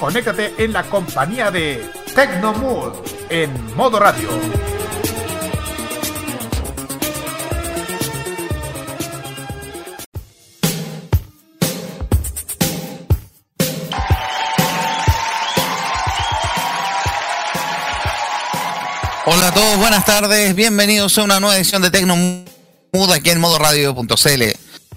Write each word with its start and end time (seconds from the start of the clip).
conéctate 0.00 0.54
en 0.56 0.72
la 0.72 0.82
compañía 0.84 1.50
de 1.50 1.86
Tecnomood 2.14 2.94
en 3.28 3.76
modo 3.76 4.00
radio. 4.00 4.30
Hola 19.26 19.48
a 19.48 19.52
todos, 19.52 19.76
buenas 19.76 20.06
tardes, 20.06 20.54
bienvenidos 20.54 21.18
a 21.18 21.24
una 21.24 21.38
nueva 21.40 21.56
edición 21.56 21.82
de 21.82 21.90
Tecnomood 21.90 23.12
aquí 23.14 23.28
en 23.28 23.38
modo 23.38 23.58
radio.cl. 23.58 24.42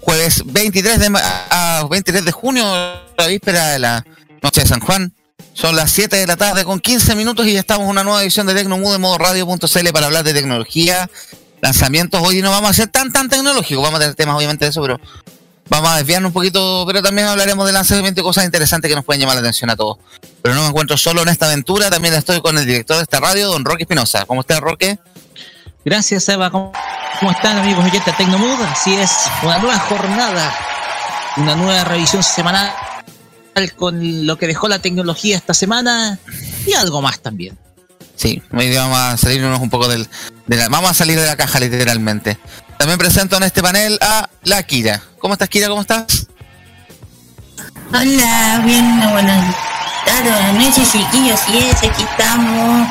Jueves 0.00 0.42
23 0.46 0.98
de, 0.98 1.18
23 1.90 2.24
de 2.24 2.32
junio, 2.32 2.64
la 3.18 3.26
víspera 3.26 3.68
de 3.68 3.78
la 3.78 4.04
noche 4.44 4.60
de 4.60 4.66
San 4.68 4.80
Juan. 4.80 5.12
Son 5.54 5.74
las 5.74 5.90
7 5.90 6.16
de 6.16 6.26
la 6.26 6.36
tarde 6.36 6.64
con 6.64 6.78
15 6.78 7.16
minutos 7.16 7.46
y 7.46 7.54
ya 7.54 7.60
estamos 7.60 7.84
en 7.84 7.90
una 7.90 8.04
nueva 8.04 8.22
edición 8.22 8.46
de 8.46 8.54
Tecnomood 8.54 8.94
en 8.94 9.00
modo 9.00 9.18
radio.cl 9.18 9.88
para 9.92 10.06
hablar 10.06 10.22
de 10.22 10.34
tecnología, 10.34 11.10
lanzamientos. 11.62 12.20
Hoy 12.22 12.42
no 12.42 12.50
vamos 12.50 12.70
a 12.70 12.74
ser 12.74 12.88
tan 12.88 13.10
tan 13.10 13.28
tecnológicos, 13.28 13.82
vamos 13.82 13.98
a 13.98 14.00
tener 14.02 14.14
temas 14.14 14.36
obviamente 14.36 14.66
de 14.66 14.70
eso, 14.70 14.82
pero 14.82 15.00
vamos 15.68 15.90
a 15.90 15.96
desviarnos 15.96 16.28
un 16.28 16.34
poquito, 16.34 16.84
pero 16.86 17.02
también 17.02 17.26
hablaremos 17.26 17.66
de 17.66 17.72
lanzamiento 17.72 18.20
y 18.20 18.24
cosas 18.24 18.44
interesantes 18.44 18.88
que 18.88 18.94
nos 18.94 19.04
pueden 19.04 19.20
llamar 19.22 19.36
la 19.36 19.40
atención 19.40 19.70
a 19.70 19.76
todos. 19.76 19.96
Pero 20.42 20.54
no 20.54 20.60
me 20.62 20.68
encuentro 20.68 20.98
solo 20.98 21.22
en 21.22 21.28
esta 21.30 21.46
aventura, 21.46 21.88
también 21.88 22.12
estoy 22.14 22.42
con 22.42 22.58
el 22.58 22.66
director 22.66 22.98
de 22.98 23.04
esta 23.04 23.20
radio, 23.20 23.48
don 23.48 23.64
Roque 23.64 23.84
Espinosa. 23.84 24.26
¿Cómo 24.26 24.42
está, 24.42 24.60
Roque? 24.60 24.98
Gracias, 25.86 26.28
Eva. 26.28 26.50
¿Cómo, 26.50 26.72
están, 27.30 27.58
amigos 27.58 27.84
oyentes 27.84 28.06
de 28.06 28.12
Tecnomood? 28.12 28.60
Así 28.62 28.94
es, 28.94 29.10
una 29.42 29.58
nueva 29.58 29.78
jornada, 29.78 30.54
una 31.38 31.54
nueva 31.54 31.84
revisión 31.84 32.22
semanal 32.22 32.72
con 33.76 34.26
lo 34.26 34.36
que 34.36 34.46
dejó 34.46 34.68
la 34.68 34.80
tecnología 34.80 35.36
esta 35.36 35.54
semana 35.54 36.18
y 36.66 36.72
algo 36.74 37.00
más 37.02 37.20
también. 37.20 37.56
Sí, 38.16 38.42
hoy 38.52 38.74
vamos 38.74 38.98
a 38.98 39.16
salirnos 39.16 39.60
un 39.60 39.70
poco 39.70 39.88
del, 39.88 40.08
de 40.46 40.56
la, 40.56 40.68
vamos 40.68 40.90
a 40.90 40.94
salir 40.94 41.18
de 41.18 41.26
la 41.26 41.36
caja 41.36 41.58
literalmente. 41.60 42.38
También 42.78 42.98
presento 42.98 43.36
en 43.36 43.44
este 43.44 43.62
panel 43.62 43.98
a 44.00 44.28
la 44.44 44.62
Kira. 44.62 45.02
¿Cómo 45.18 45.34
estás, 45.34 45.48
Kira? 45.48 45.68
¿Cómo 45.68 45.80
estás? 45.80 46.26
Hola, 47.88 48.62
bien, 48.64 49.00
buenas 49.12 49.56
tardes, 50.04 50.32
buenas 50.32 50.54
noches, 50.54 50.92
chiquillos. 50.92 51.40
Y 51.52 51.58
es, 51.58 51.76
aquí 51.76 52.02
estamos 52.02 52.88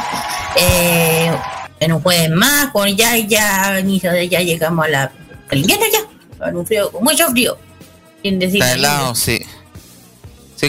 eh, 0.55 1.31
en 1.79 1.91
un 1.91 2.01
jueves 2.01 2.29
más, 2.31 2.67
con 2.71 2.87
ya, 2.95 3.17
ya, 3.17 3.79
ya 3.81 4.39
llegamos 4.39 4.85
a 4.85 4.89
la 4.89 5.11
invierno 5.51 5.85
ya, 5.91 6.45
con 6.45 6.55
un 6.57 6.65
frío, 6.65 6.91
con 6.91 7.03
mucho 7.03 7.27
frío. 7.29 7.57
Sin 8.21 8.39
decir 8.39 8.61
Está 8.61 8.73
helado, 8.73 9.15
sí. 9.15 9.45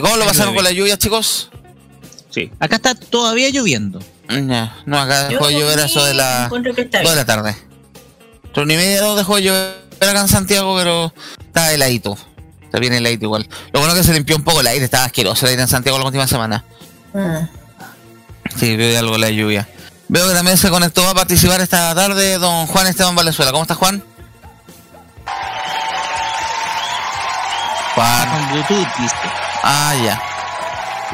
¿Cómo 0.01 0.17
lo 0.17 0.25
pasaron 0.27 0.55
con 0.55 0.65
la 0.65 0.73
lluvia, 0.73 0.97
chicos? 0.99 1.51
Sí, 2.31 2.51
acá 2.59 2.77
está 2.77 2.95
todavía 2.95 3.51
lloviendo. 3.51 4.01
No, 4.29 4.73
no 4.87 4.99
acá 4.99 5.29
dejó 5.29 5.49
de 5.49 5.55
llover 5.55 5.79
eso 5.81 6.05
de 6.05 6.15
la, 6.15 6.49
de 6.49 7.15
la 7.15 7.25
tarde. 7.25 7.57
Pero 8.53 8.67
ni 8.67 8.77
media 8.77 9.03
dejó 9.15 9.37
de 9.37 9.43
llover 9.43 9.75
acá 10.01 10.21
en 10.21 10.29
Santiago, 10.29 10.77
pero 10.77 11.13
está 11.39 11.73
heladito. 11.73 12.17
Está 12.63 12.81
bien 12.81 12.93
heladito 12.93 13.27
igual. 13.27 13.49
Lo 13.73 13.81
bueno 13.81 13.95
es 13.95 14.01
que 14.01 14.07
se 14.07 14.15
limpió 14.15 14.37
un 14.37 14.43
poco 14.43 14.61
el 14.63 14.67
aire, 14.67 14.85
estaba 14.85 15.05
asqueroso 15.05 15.47
el 15.47 15.51
aire 15.51 15.63
en 15.63 15.69
Santiago 15.69 15.99
la 15.99 16.07
última 16.07 16.27
semana. 16.27 16.65
Ah. 17.15 17.49
Sí, 18.57 18.77
veo 18.77 18.99
algo 18.99 19.17
la 19.17 19.31
lluvia. 19.31 19.69
Veo 20.09 20.29
que 20.29 20.35
también 20.35 20.57
se 20.57 20.71
conectó 20.71 21.09
a 21.09 21.15
participar 21.15 21.61
esta 21.61 21.95
tarde 21.95 22.39
don 22.39 22.67
Juan 22.67 22.87
Esteban 22.89 23.15
Valenzuela. 23.15 23.53
¿Cómo 23.53 23.63
estás, 23.63 23.77
Juan? 23.77 24.03
Juan. 27.95 28.29
Con 28.29 28.53
Bluetooth, 28.53 29.44
Ah, 29.67 29.95
ya. 30.05 30.21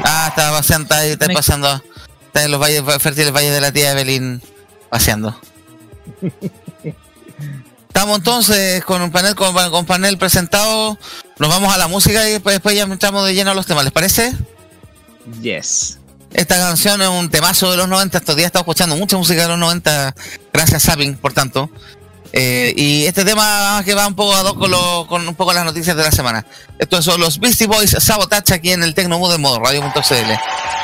Ah, 0.03 0.27
estaba 0.27 0.57
paseando, 0.57 0.93
ahí, 0.93 1.11
está 1.11 1.27
pasando. 1.29 1.81
Está 2.25 2.43
en 2.43 2.51
los 2.51 2.59
valles 2.59 2.83
fértiles 2.99 3.31
valles 3.31 3.53
de 3.53 3.61
la 3.61 3.71
tía 3.71 3.91
Evelyn 3.91 4.41
paseando. 4.89 5.39
Estamos 7.87 8.17
entonces 8.17 8.83
con 8.83 9.01
un 9.01 9.09
panel 9.09 9.35
con, 9.35 9.85
panel 9.85 10.17
presentado. 10.17 10.97
Nos 11.39 11.49
vamos 11.49 11.73
a 11.73 11.77
la 11.77 11.87
música 11.87 12.27
y 12.27 12.33
después, 12.33 12.61
ya 12.75 12.83
entramos 12.83 13.25
de 13.25 13.33
lleno 13.33 13.51
a 13.51 13.53
los 13.53 13.65
temas, 13.65 13.85
¿les 13.85 13.93
parece? 13.93 14.33
Yes. 15.41 15.99
Esta 16.33 16.57
canción 16.57 17.01
es 17.01 17.07
un 17.07 17.29
temazo 17.29 17.71
de 17.71 17.77
los 17.77 17.87
90. 17.87 18.17
Estos 18.17 18.35
días 18.35 18.47
estamos 18.47 18.63
escuchando 18.65 18.97
mucha 18.97 19.15
música 19.15 19.43
de 19.43 19.47
los 19.47 19.59
90. 19.59 20.13
Gracias, 20.51 20.83
Sabin, 20.83 21.15
por 21.15 21.31
tanto. 21.31 21.69
Eh, 22.33 22.73
y 22.75 23.05
este 23.05 23.25
tema 23.25 23.81
que 23.83 23.93
va 23.93 24.07
un 24.07 24.15
poco 24.15 24.33
a 24.33 24.43
dos 24.43 24.53
con, 25.07 25.27
un 25.27 25.35
poco 25.35 25.53
las 25.53 25.65
noticias 25.65 25.95
de 25.95 26.03
la 26.03 26.11
semana. 26.11 26.45
Estos 26.79 27.05
son 27.05 27.19
los 27.19 27.39
Beastie 27.39 27.67
Boys 27.67 27.95
Sabotage 27.99 28.53
aquí 28.53 28.71
en 28.71 28.83
el 28.83 28.93
Tecnomood 28.93 29.31
de 29.31 29.37
modo 29.37 29.59
radio.cl. 29.59 30.80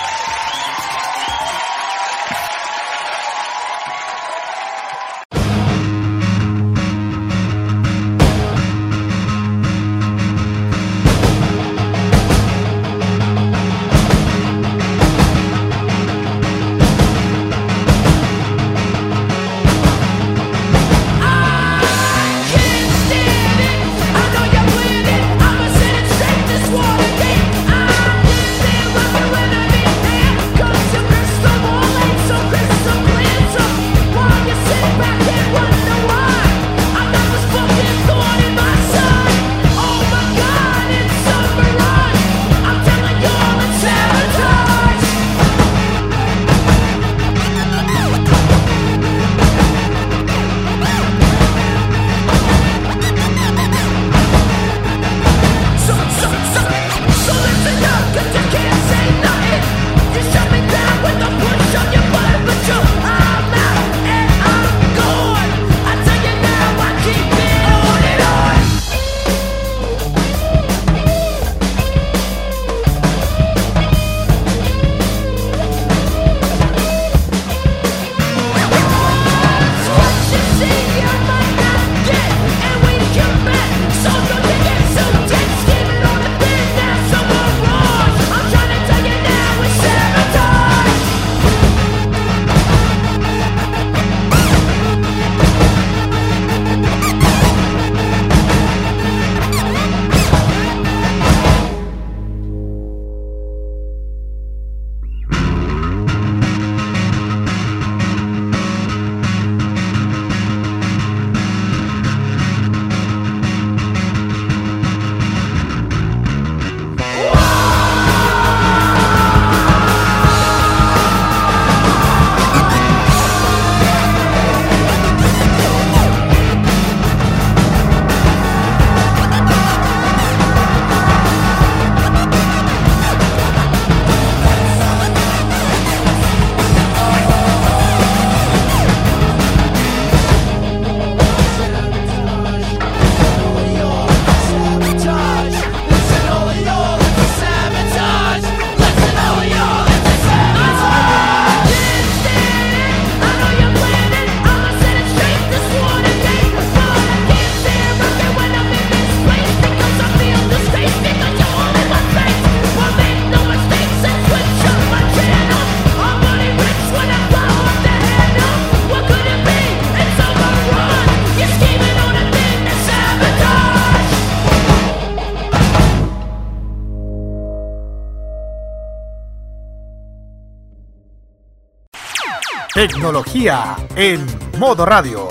Tecnología 182.78 183.76
en 183.96 184.24
modo 184.60 184.86
radio. 184.86 185.28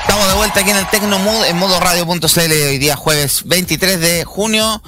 Estamos 0.00 0.28
de 0.28 0.34
vuelta 0.36 0.60
aquí 0.60 0.70
en 0.70 0.76
el 0.76 0.88
Tecnomood 0.90 1.44
en 1.46 1.56
modo 1.56 1.80
radio.cl 1.80 2.38
hoy 2.38 2.78
día 2.78 2.94
jueves 2.94 3.42
23 3.46 3.98
de 3.98 4.22
junio 4.22 4.80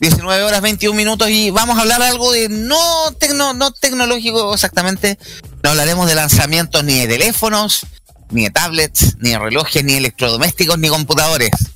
19 0.00 0.42
horas 0.42 0.60
21 0.60 0.94
minutos 0.94 1.30
y 1.30 1.48
vamos 1.48 1.78
a 1.78 1.80
hablar 1.80 2.02
algo 2.02 2.30
de 2.30 2.50
no, 2.50 3.10
tecno, 3.18 3.54
no 3.54 3.70
tecnológico 3.70 4.52
exactamente. 4.52 5.18
No 5.62 5.70
hablaremos 5.70 6.06
de 6.06 6.14
lanzamientos 6.14 6.84
ni 6.84 7.00
de 7.00 7.06
teléfonos, 7.08 7.86
ni 8.28 8.44
de 8.44 8.50
tablets, 8.50 9.16
ni 9.20 9.30
de 9.30 9.38
relojes, 9.38 9.82
ni 9.82 9.94
electrodomésticos, 9.94 10.78
ni 10.78 10.90
computadores. 10.90 11.73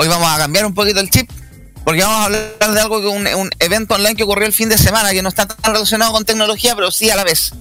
Hoy 0.00 0.06
vamos 0.06 0.30
a 0.30 0.38
cambiar 0.38 0.64
un 0.64 0.74
poquito 0.74 1.00
el 1.00 1.10
chip 1.10 1.28
porque 1.82 2.02
vamos 2.02 2.20
a 2.20 2.24
hablar 2.26 2.72
de 2.72 2.80
algo 2.80 3.00
que 3.00 3.08
un, 3.08 3.26
un 3.26 3.50
evento 3.58 3.96
online 3.96 4.14
que 4.14 4.22
ocurrió 4.22 4.46
el 4.46 4.52
fin 4.52 4.68
de 4.68 4.78
semana 4.78 5.10
que 5.10 5.22
no 5.22 5.28
está 5.28 5.48
tan 5.48 5.74
relacionado 5.74 6.12
con 6.12 6.24
tecnología, 6.24 6.76
pero 6.76 6.92
sí 6.92 7.10
a 7.10 7.16
la 7.16 7.24
vez. 7.24 7.52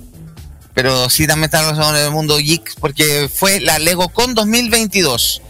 Pero 0.76 1.10
sí 1.10 1.26
también 1.26 1.46
está 1.46 1.62
relacionado 1.62 1.94
con 1.94 2.00
el 2.00 2.12
mundo 2.12 2.38
geek 2.38 2.80
porque 2.80 3.28
fue 3.34 3.60
la 3.60 3.80
LegoCon 3.80 4.36
2022. 4.36 5.42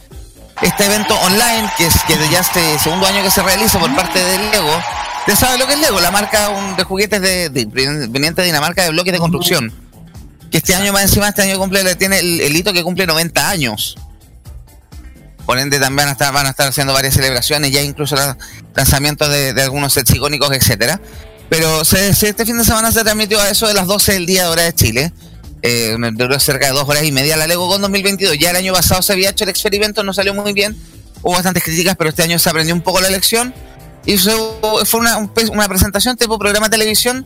Este 0.61 0.85
evento 0.85 1.13
online, 1.23 1.69
que 1.77 1.87
es 1.87 1.95
que 2.07 2.15
ya 2.31 2.39
este 2.39 2.79
segundo 2.79 3.05
año 3.05 3.21
que 3.21 3.31
se 3.31 3.43
realiza 3.43 3.79
por 3.79 3.93
parte 3.93 4.23
de 4.23 4.37
Lego, 4.49 4.81
¿usted 5.19 5.35
sabe 5.35 5.57
lo 5.57 5.67
que 5.67 5.73
es 5.73 5.79
Lego? 5.81 5.99
La 5.99 6.11
marca 6.11 6.47
de 6.77 6.83
juguetes 6.85 7.19
de, 7.19 7.49
de, 7.49 7.65
de 7.65 8.43
Dinamarca 8.45 8.83
de 8.83 8.91
bloques 8.91 9.11
de 9.11 9.19
construcción. 9.19 9.73
Que 10.49 10.59
este 10.59 10.73
año 10.73 10.93
más 10.93 11.01
encima, 11.01 11.27
este 11.27 11.41
año 11.41 11.57
cumple, 11.57 11.95
tiene 11.95 12.19
el 12.19 12.55
hito 12.55 12.71
que 12.71 12.81
cumple 12.81 13.05
90 13.05 13.49
años. 13.49 13.97
Por 15.47 15.59
ende 15.59 15.79
también 15.79 15.95
van 15.95 16.09
a 16.09 16.11
estar, 16.11 16.33
van 16.33 16.45
a 16.45 16.49
estar 16.49 16.67
haciendo 16.67 16.91
varias 16.91 17.13
celebraciones, 17.13 17.71
ya 17.71 17.81
incluso 17.81 18.17
lanzamientos 18.75 19.29
de, 19.29 19.61
algunos 19.61 19.93
sets 19.93 20.13
icónicos, 20.13 20.51
etcétera. 20.51 20.99
Pero 21.47 21.83
este 21.83 22.45
fin 22.45 22.57
de 22.57 22.65
semana 22.65 22.91
se 22.91 23.01
transmitió 23.01 23.39
a 23.39 23.49
eso 23.49 23.65
de 23.65 23.73
las 23.73 23.87
12 23.87 24.11
del 24.11 24.25
día 24.25 24.43
de 24.43 24.49
hora 24.49 24.63
de 24.63 24.75
Chile. 24.75 25.13
Eh, 25.61 25.95
duró 26.15 26.37
cerca 26.41 26.65
de 26.65 26.73
dos 26.73 26.87
horas 26.89 27.03
y 27.05 27.13
media 27.13 27.37
la 27.37 27.47
Lego 27.47 27.69
con 27.69 27.81
2022. 27.81 28.37
Ya 28.37 28.49
el 28.49 28.57
año 28.57 28.73
pasado 28.73 29.01
se 29.01 29.13
había 29.13 29.29
hecho 29.29 29.45
el 29.45 29.49
experimento, 29.49 30.03
no 30.03 30.11
salió 30.11 30.33
muy 30.33 30.51
bien. 30.51 30.75
Hubo 31.21 31.31
bastantes 31.31 31.63
críticas, 31.63 31.95
pero 31.95 32.09
este 32.09 32.23
año 32.23 32.37
se 32.39 32.49
aprendió 32.49 32.75
un 32.75 32.81
poco 32.81 32.99
la 32.99 33.09
lección. 33.09 33.53
Y 34.05 34.17
fue 34.17 34.99
una, 34.99 35.17
una 35.17 35.69
presentación 35.69 36.17
tipo 36.17 36.37
programa 36.37 36.67
de 36.67 36.71
televisión 36.71 37.25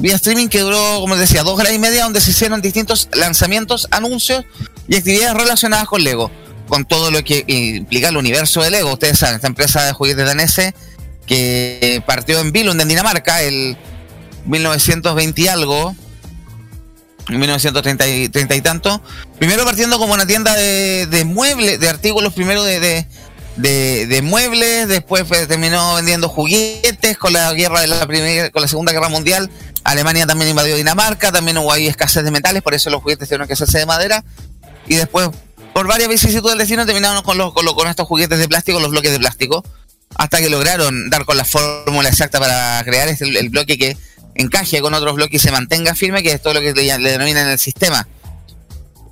vía 0.00 0.16
streaming 0.16 0.48
que 0.48 0.58
duró, 0.62 1.00
como 1.00 1.14
decía, 1.14 1.44
dos 1.44 1.60
horas 1.60 1.72
y 1.72 1.78
media, 1.78 2.02
donde 2.02 2.20
se 2.20 2.32
hicieron 2.32 2.60
distintos 2.60 3.08
lanzamientos, 3.12 3.86
anuncios 3.92 4.44
y 4.88 4.96
actividades 4.96 5.34
relacionadas 5.34 5.86
con 5.86 6.02
Lego 6.02 6.28
con 6.68 6.84
todo 6.84 7.10
lo 7.10 7.22
que 7.24 7.44
implica 7.46 8.08
el 8.08 8.16
universo 8.16 8.62
de 8.62 8.70
Lego. 8.70 8.92
Ustedes 8.92 9.18
saben, 9.18 9.36
esta 9.36 9.46
empresa 9.46 9.84
de 9.84 9.92
juguetes 9.92 10.26
danese 10.26 10.74
que 11.26 12.02
partió 12.06 12.40
en 12.40 12.52
Billund, 12.52 12.80
en 12.80 12.88
Dinamarca, 12.88 13.42
el 13.42 13.76
1920 14.46 15.40
y 15.40 15.48
algo, 15.48 15.94
1930 17.28 18.08
y, 18.08 18.28
30 18.28 18.54
y 18.56 18.60
tanto. 18.60 19.02
Primero 19.38 19.64
partiendo 19.64 19.98
como 19.98 20.14
una 20.14 20.26
tienda 20.26 20.54
de, 20.54 21.24
muebles, 21.24 21.80
de 21.80 21.88
artículos, 21.88 22.32
primero 22.32 22.64
de, 22.64 24.20
muebles, 24.22 24.88
después 24.88 25.24
terminó 25.48 25.94
vendiendo 25.94 26.28
juguetes 26.28 27.16
con 27.18 27.32
la 27.32 27.52
guerra 27.52 27.80
de 27.80 27.86
la 27.86 28.06
primera, 28.06 28.50
con 28.50 28.62
la 28.62 28.68
Segunda 28.68 28.92
Guerra 28.92 29.08
Mundial. 29.08 29.50
Alemania 29.84 30.26
también 30.26 30.50
invadió 30.50 30.76
Dinamarca, 30.76 31.32
también 31.32 31.58
hubo 31.58 31.72
ahí 31.72 31.88
escasez 31.88 32.24
de 32.24 32.30
metales, 32.30 32.62
por 32.62 32.74
eso 32.74 32.88
los 32.88 33.02
juguetes 33.02 33.28
tuvieron 33.28 33.46
que 33.46 33.54
hacerse 33.54 33.78
de 33.78 33.86
madera. 33.86 34.24
Y 34.86 34.96
después 34.96 35.30
por 35.74 35.86
varias 35.86 36.08
vicisitudes 36.08 36.52
del 36.52 36.58
destino 36.58 36.86
terminaron 36.86 37.22
con, 37.22 37.38
los, 37.38 37.52
con, 37.52 37.64
los, 37.64 37.74
con, 37.74 37.88
estos 37.88 38.06
juguetes 38.06 38.38
de 38.38 38.48
plástico, 38.48 38.80
los 38.80 38.90
bloques 38.90 39.12
de 39.12 39.18
plástico, 39.18 39.64
hasta 40.16 40.38
que 40.38 40.50
lograron 40.50 41.10
dar 41.10 41.24
con 41.24 41.36
la 41.36 41.44
fórmula 41.44 42.08
exacta 42.08 42.38
para 42.38 42.82
crear 42.84 43.08
este, 43.08 43.24
el, 43.24 43.48
bloque 43.50 43.78
que 43.78 43.96
encaje 44.34 44.80
con 44.80 44.94
otros 44.94 45.14
bloques 45.14 45.42
y 45.42 45.46
se 45.46 45.52
mantenga 45.52 45.94
firme, 45.94 46.22
que 46.22 46.32
es 46.32 46.42
todo 46.42 46.54
lo 46.54 46.60
que 46.60 46.72
le, 46.72 46.98
le 46.98 47.10
denominan 47.10 47.48
el 47.48 47.58
sistema. 47.58 48.06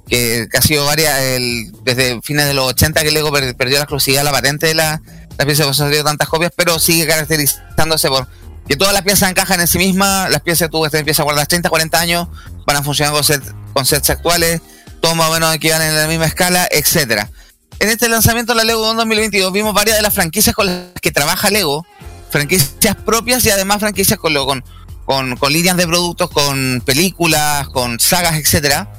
Que, 0.09 0.49
ha 0.52 0.62
sido 0.62 0.85
varias, 0.85 1.19
el, 1.21 1.73
desde 1.85 2.21
fines 2.23 2.47
de 2.47 2.55
los 2.55 2.67
80 2.71 3.02
que 3.02 3.11
Lego 3.11 3.33
per, 3.33 3.55
perdió 3.57 3.76
la 3.76 3.85
exclusividad, 3.85 4.25
la 4.25 4.33
patente 4.33 4.67
de 4.67 4.75
la, 4.75 5.00
la 5.38 5.47
pieza, 5.47 5.64
tantas 6.05 6.29
copias, 6.29 6.52
pero 6.55 6.79
sigue 6.79 7.07
caracterizándose 7.07 8.09
por 8.09 8.26
que 8.71 8.76
todas 8.76 8.95
las 8.95 9.02
piezas 9.02 9.29
encajan 9.29 9.61
en 9.61 9.67
sí 9.67 9.79
mismas, 9.79 10.31
las 10.31 10.43
piezas 10.43 10.71
tú 10.71 10.87
esta 10.87 11.02
pieza 11.02 11.25
guardas 11.25 11.49
30, 11.49 11.69
40 11.69 11.99
años, 11.99 12.29
van 12.64 12.76
a 12.76 12.83
funcionar 12.85 13.12
con, 13.12 13.25
set, 13.25 13.43
con 13.73 13.85
sets 13.85 14.11
actuales, 14.11 14.61
todos 15.00 15.16
más 15.16 15.28
o 15.30 15.33
menos 15.33 15.57
que 15.59 15.71
van 15.71 15.83
en 15.83 15.97
la 15.97 16.07
misma 16.07 16.26
escala, 16.26 16.69
etcétera. 16.71 17.30
En 17.78 17.88
este 17.88 18.09
lanzamiento 18.09 18.52
de 18.52 18.59
la 18.59 18.64
Lego 18.64 18.95
2022 18.95 19.52
vimos 19.52 19.73
varias 19.73 19.97
de 19.97 20.02
las 20.02 20.12
franquicias 20.12 20.54
con 20.54 20.66
las 20.66 20.92
que 21.00 21.11
trabaja 21.11 21.50
Lego, 21.50 21.87
franquicias 22.30 22.95
propias 22.95 23.45
y 23.47 23.50
además 23.50 23.80
franquicias 23.80 24.19
con, 24.19 24.35
con, 24.35 24.64
con, 25.04 25.37
con 25.37 25.52
líneas 25.52 25.76
de 25.76 25.87
productos, 25.87 26.30
con 26.30 26.83
películas, 26.85 27.69
con 27.69 27.99
sagas, 27.99 28.37
etcétera. 28.37 28.92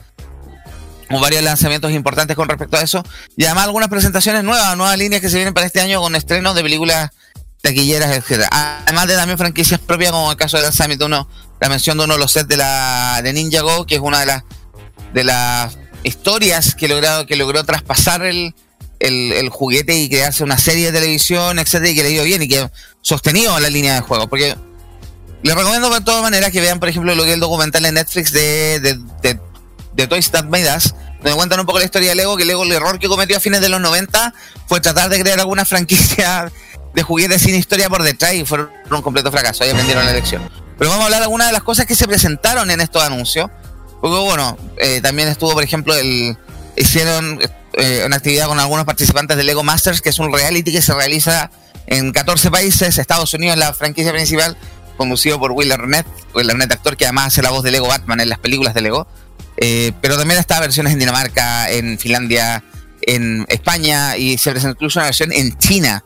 Varios 1.09 1.43
lanzamientos 1.43 1.91
importantes 1.91 2.35
con 2.35 2.47
respecto 2.47 2.77
a 2.77 2.81
eso. 2.81 3.03
Y 3.35 3.43
además 3.45 3.65
algunas 3.65 3.89
presentaciones 3.89 4.43
nuevas, 4.43 4.75
nuevas 4.77 4.97
líneas 4.97 5.21
que 5.21 5.29
se 5.29 5.35
vienen 5.35 5.53
para 5.53 5.67
este 5.67 5.81
año 5.81 6.01
con 6.01 6.15
estrenos 6.15 6.55
de 6.55 6.63
películas 6.63 7.11
taquilleras, 7.61 8.11
etcétera. 8.11 8.49
Además 8.51 9.07
de 9.07 9.15
también 9.15 9.37
franquicias 9.37 9.79
propias, 9.79 10.11
como 10.11 10.31
el 10.31 10.37
caso 10.37 10.57
del 10.57 10.63
lanzamiento 10.63 11.05
uno, 11.05 11.27
la 11.59 11.69
mención 11.69 11.97
de 11.97 12.05
uno 12.05 12.13
de 12.13 12.19
los 12.19 12.31
sets 12.31 12.47
de 12.47 12.57
la 12.57 13.19
de 13.21 13.33
Ninja 13.33 13.61
Go, 13.61 13.85
que 13.85 13.95
es 13.95 14.01
una 14.01 14.21
de 14.21 14.25
las 14.25 14.43
de 15.13 15.23
las 15.23 15.77
historias 16.03 16.75
que 16.75 16.87
logró, 16.87 17.25
que 17.25 17.35
logró 17.35 17.63
traspasar 17.63 18.23
el, 18.23 18.53
el, 18.99 19.49
juguete 19.49 19.95
y 19.95 20.09
crearse 20.09 20.43
una 20.43 20.57
serie 20.57 20.91
de 20.91 20.99
televisión, 20.99 21.59
etcétera, 21.59 21.91
y 21.91 21.95
que 21.95 22.03
le 22.03 22.09
dio 22.09 22.23
bien 22.23 22.41
y 22.41 22.47
que 22.47 22.69
sostenido 23.01 23.59
la 23.59 23.69
línea 23.69 23.95
de 23.95 24.01
juego. 24.01 24.27
Porque 24.27 24.55
les 25.43 25.55
recomiendo 25.55 25.89
de 25.89 26.01
todas 26.01 26.21
maneras 26.21 26.51
que 26.51 26.61
vean, 26.61 26.79
por 26.79 26.89
ejemplo, 26.89 27.15
lo 27.15 27.23
que 27.23 27.29
es 27.29 27.35
el 27.35 27.39
documental 27.39 27.83
de 27.83 27.91
Netflix 27.91 28.31
de, 28.31 28.79
de, 28.79 28.99
de, 29.21 29.39
de 29.93 30.07
Toys 30.07 30.31
That 30.31 30.45
Made 30.45 30.69
donde 31.21 31.35
cuentan 31.35 31.59
un 31.59 31.65
poco 31.65 31.79
la 31.79 31.85
historia 31.85 32.09
de 32.09 32.15
Lego, 32.15 32.35
que 32.35 32.45
Lego 32.45 32.63
el 32.63 32.71
error 32.71 32.97
que 32.97 33.07
cometió 33.07 33.37
a 33.37 33.39
fines 33.39 33.61
de 33.61 33.69
los 33.69 33.79
90 33.79 34.33
fue 34.67 34.81
tratar 34.81 35.09
de 35.09 35.19
crear 35.19 35.39
alguna 35.39 35.65
franquicia 35.65 36.51
de 36.93 37.03
juguetes 37.03 37.43
sin 37.43 37.55
historia 37.55 37.89
por 37.89 38.03
detrás 38.03 38.33
y 38.33 38.43
fueron 38.43 38.71
un 38.89 39.01
completo 39.01 39.31
fracaso, 39.31 39.63
ahí 39.63 39.69
aprendieron 39.69 40.05
la 40.05 40.13
lección. 40.13 40.49
Pero 40.77 40.89
vamos 40.89 41.03
a 41.03 41.05
hablar 41.05 41.19
de 41.19 41.25
algunas 41.25 41.47
de 41.47 41.53
las 41.53 41.63
cosas 41.63 41.85
que 41.85 41.95
se 41.95 42.07
presentaron 42.07 42.71
en 42.71 42.81
estos 42.81 43.03
anuncios. 43.03 43.49
Porque 44.01 44.17
bueno, 44.17 44.57
eh, 44.77 44.99
también 45.01 45.29
estuvo, 45.29 45.53
por 45.53 45.63
ejemplo, 45.63 45.95
el 45.95 46.35
hicieron 46.75 47.39
eh, 47.73 48.03
una 48.05 48.17
actividad 48.17 48.47
con 48.47 48.59
algunos 48.59 48.85
participantes 48.85 49.37
de 49.37 49.43
Lego 49.43 49.63
Masters, 49.63 50.01
que 50.01 50.09
es 50.09 50.19
un 50.19 50.33
reality 50.33 50.71
que 50.71 50.81
se 50.81 50.93
realiza 50.93 51.51
en 51.87 52.11
14 52.11 52.51
países, 52.51 52.97
Estados 52.97 53.33
Unidos 53.33 53.57
la 53.57 53.73
franquicia 53.73 54.11
principal, 54.11 54.57
conducido 54.97 55.39
por 55.39 55.51
Will 55.51 55.71
Arnett, 55.71 56.05
Will 56.33 56.49
Arnett 56.49 56.71
actor 56.71 56.97
que 56.97 57.05
además 57.05 57.27
hace 57.27 57.41
la 57.41 57.49
voz 57.49 57.63
de 57.63 57.71
Lego 57.71 57.87
Batman 57.87 58.19
en 58.19 58.29
las 58.29 58.39
películas 58.39 58.73
de 58.73 58.81
Lego, 58.81 59.07
eh, 59.57 59.91
pero 60.01 60.17
también 60.17 60.39
está 60.39 60.59
versiones 60.59 60.93
en 60.93 60.99
Dinamarca, 60.99 61.69
en 61.69 61.97
Finlandia, 61.97 62.63
en 63.01 63.45
España 63.49 64.17
y 64.17 64.37
se 64.37 64.51
presentó 64.51 64.73
incluso 64.73 64.99
una 64.99 65.05
versión 65.05 65.31
en 65.31 65.57
China 65.57 66.03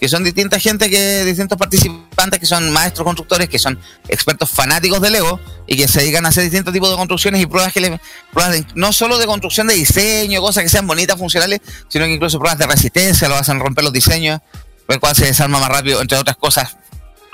que 0.00 0.08
son 0.08 0.24
distinta 0.24 0.58
gente 0.58 0.88
que 0.88 1.24
distintos 1.26 1.58
participantes 1.58 2.40
que 2.40 2.46
son 2.46 2.70
maestros 2.72 3.04
constructores, 3.04 3.50
que 3.50 3.58
son 3.58 3.78
expertos 4.08 4.48
fanáticos 4.48 5.00
de 5.02 5.10
Lego 5.10 5.38
y 5.66 5.76
que 5.76 5.86
se 5.86 6.00
dedican 6.00 6.24
a 6.24 6.30
hacer 6.30 6.42
distintos 6.42 6.72
tipos 6.72 6.90
de 6.90 6.96
construcciones 6.96 7.42
y 7.42 7.46
pruebas 7.46 7.70
que 7.70 7.80
le, 7.80 8.00
pruebas 8.32 8.54
de, 8.54 8.66
no 8.74 8.94
solo 8.94 9.18
de 9.18 9.26
construcción 9.26 9.66
de 9.66 9.74
diseño, 9.74 10.40
cosas 10.40 10.62
que 10.62 10.70
sean 10.70 10.86
bonitas, 10.86 11.18
funcionales, 11.18 11.60
sino 11.88 12.06
que 12.06 12.14
incluso 12.14 12.38
pruebas 12.38 12.58
de 12.58 12.66
resistencia, 12.66 13.28
lo 13.28 13.36
hacen 13.36 13.60
romper 13.60 13.84
los 13.84 13.92
diseños, 13.92 14.40
el 14.88 14.98
cual 14.98 15.14
se 15.14 15.26
desarma 15.26 15.60
más 15.60 15.68
rápido, 15.68 16.00
entre 16.00 16.16
otras 16.16 16.38
cosas 16.38 16.78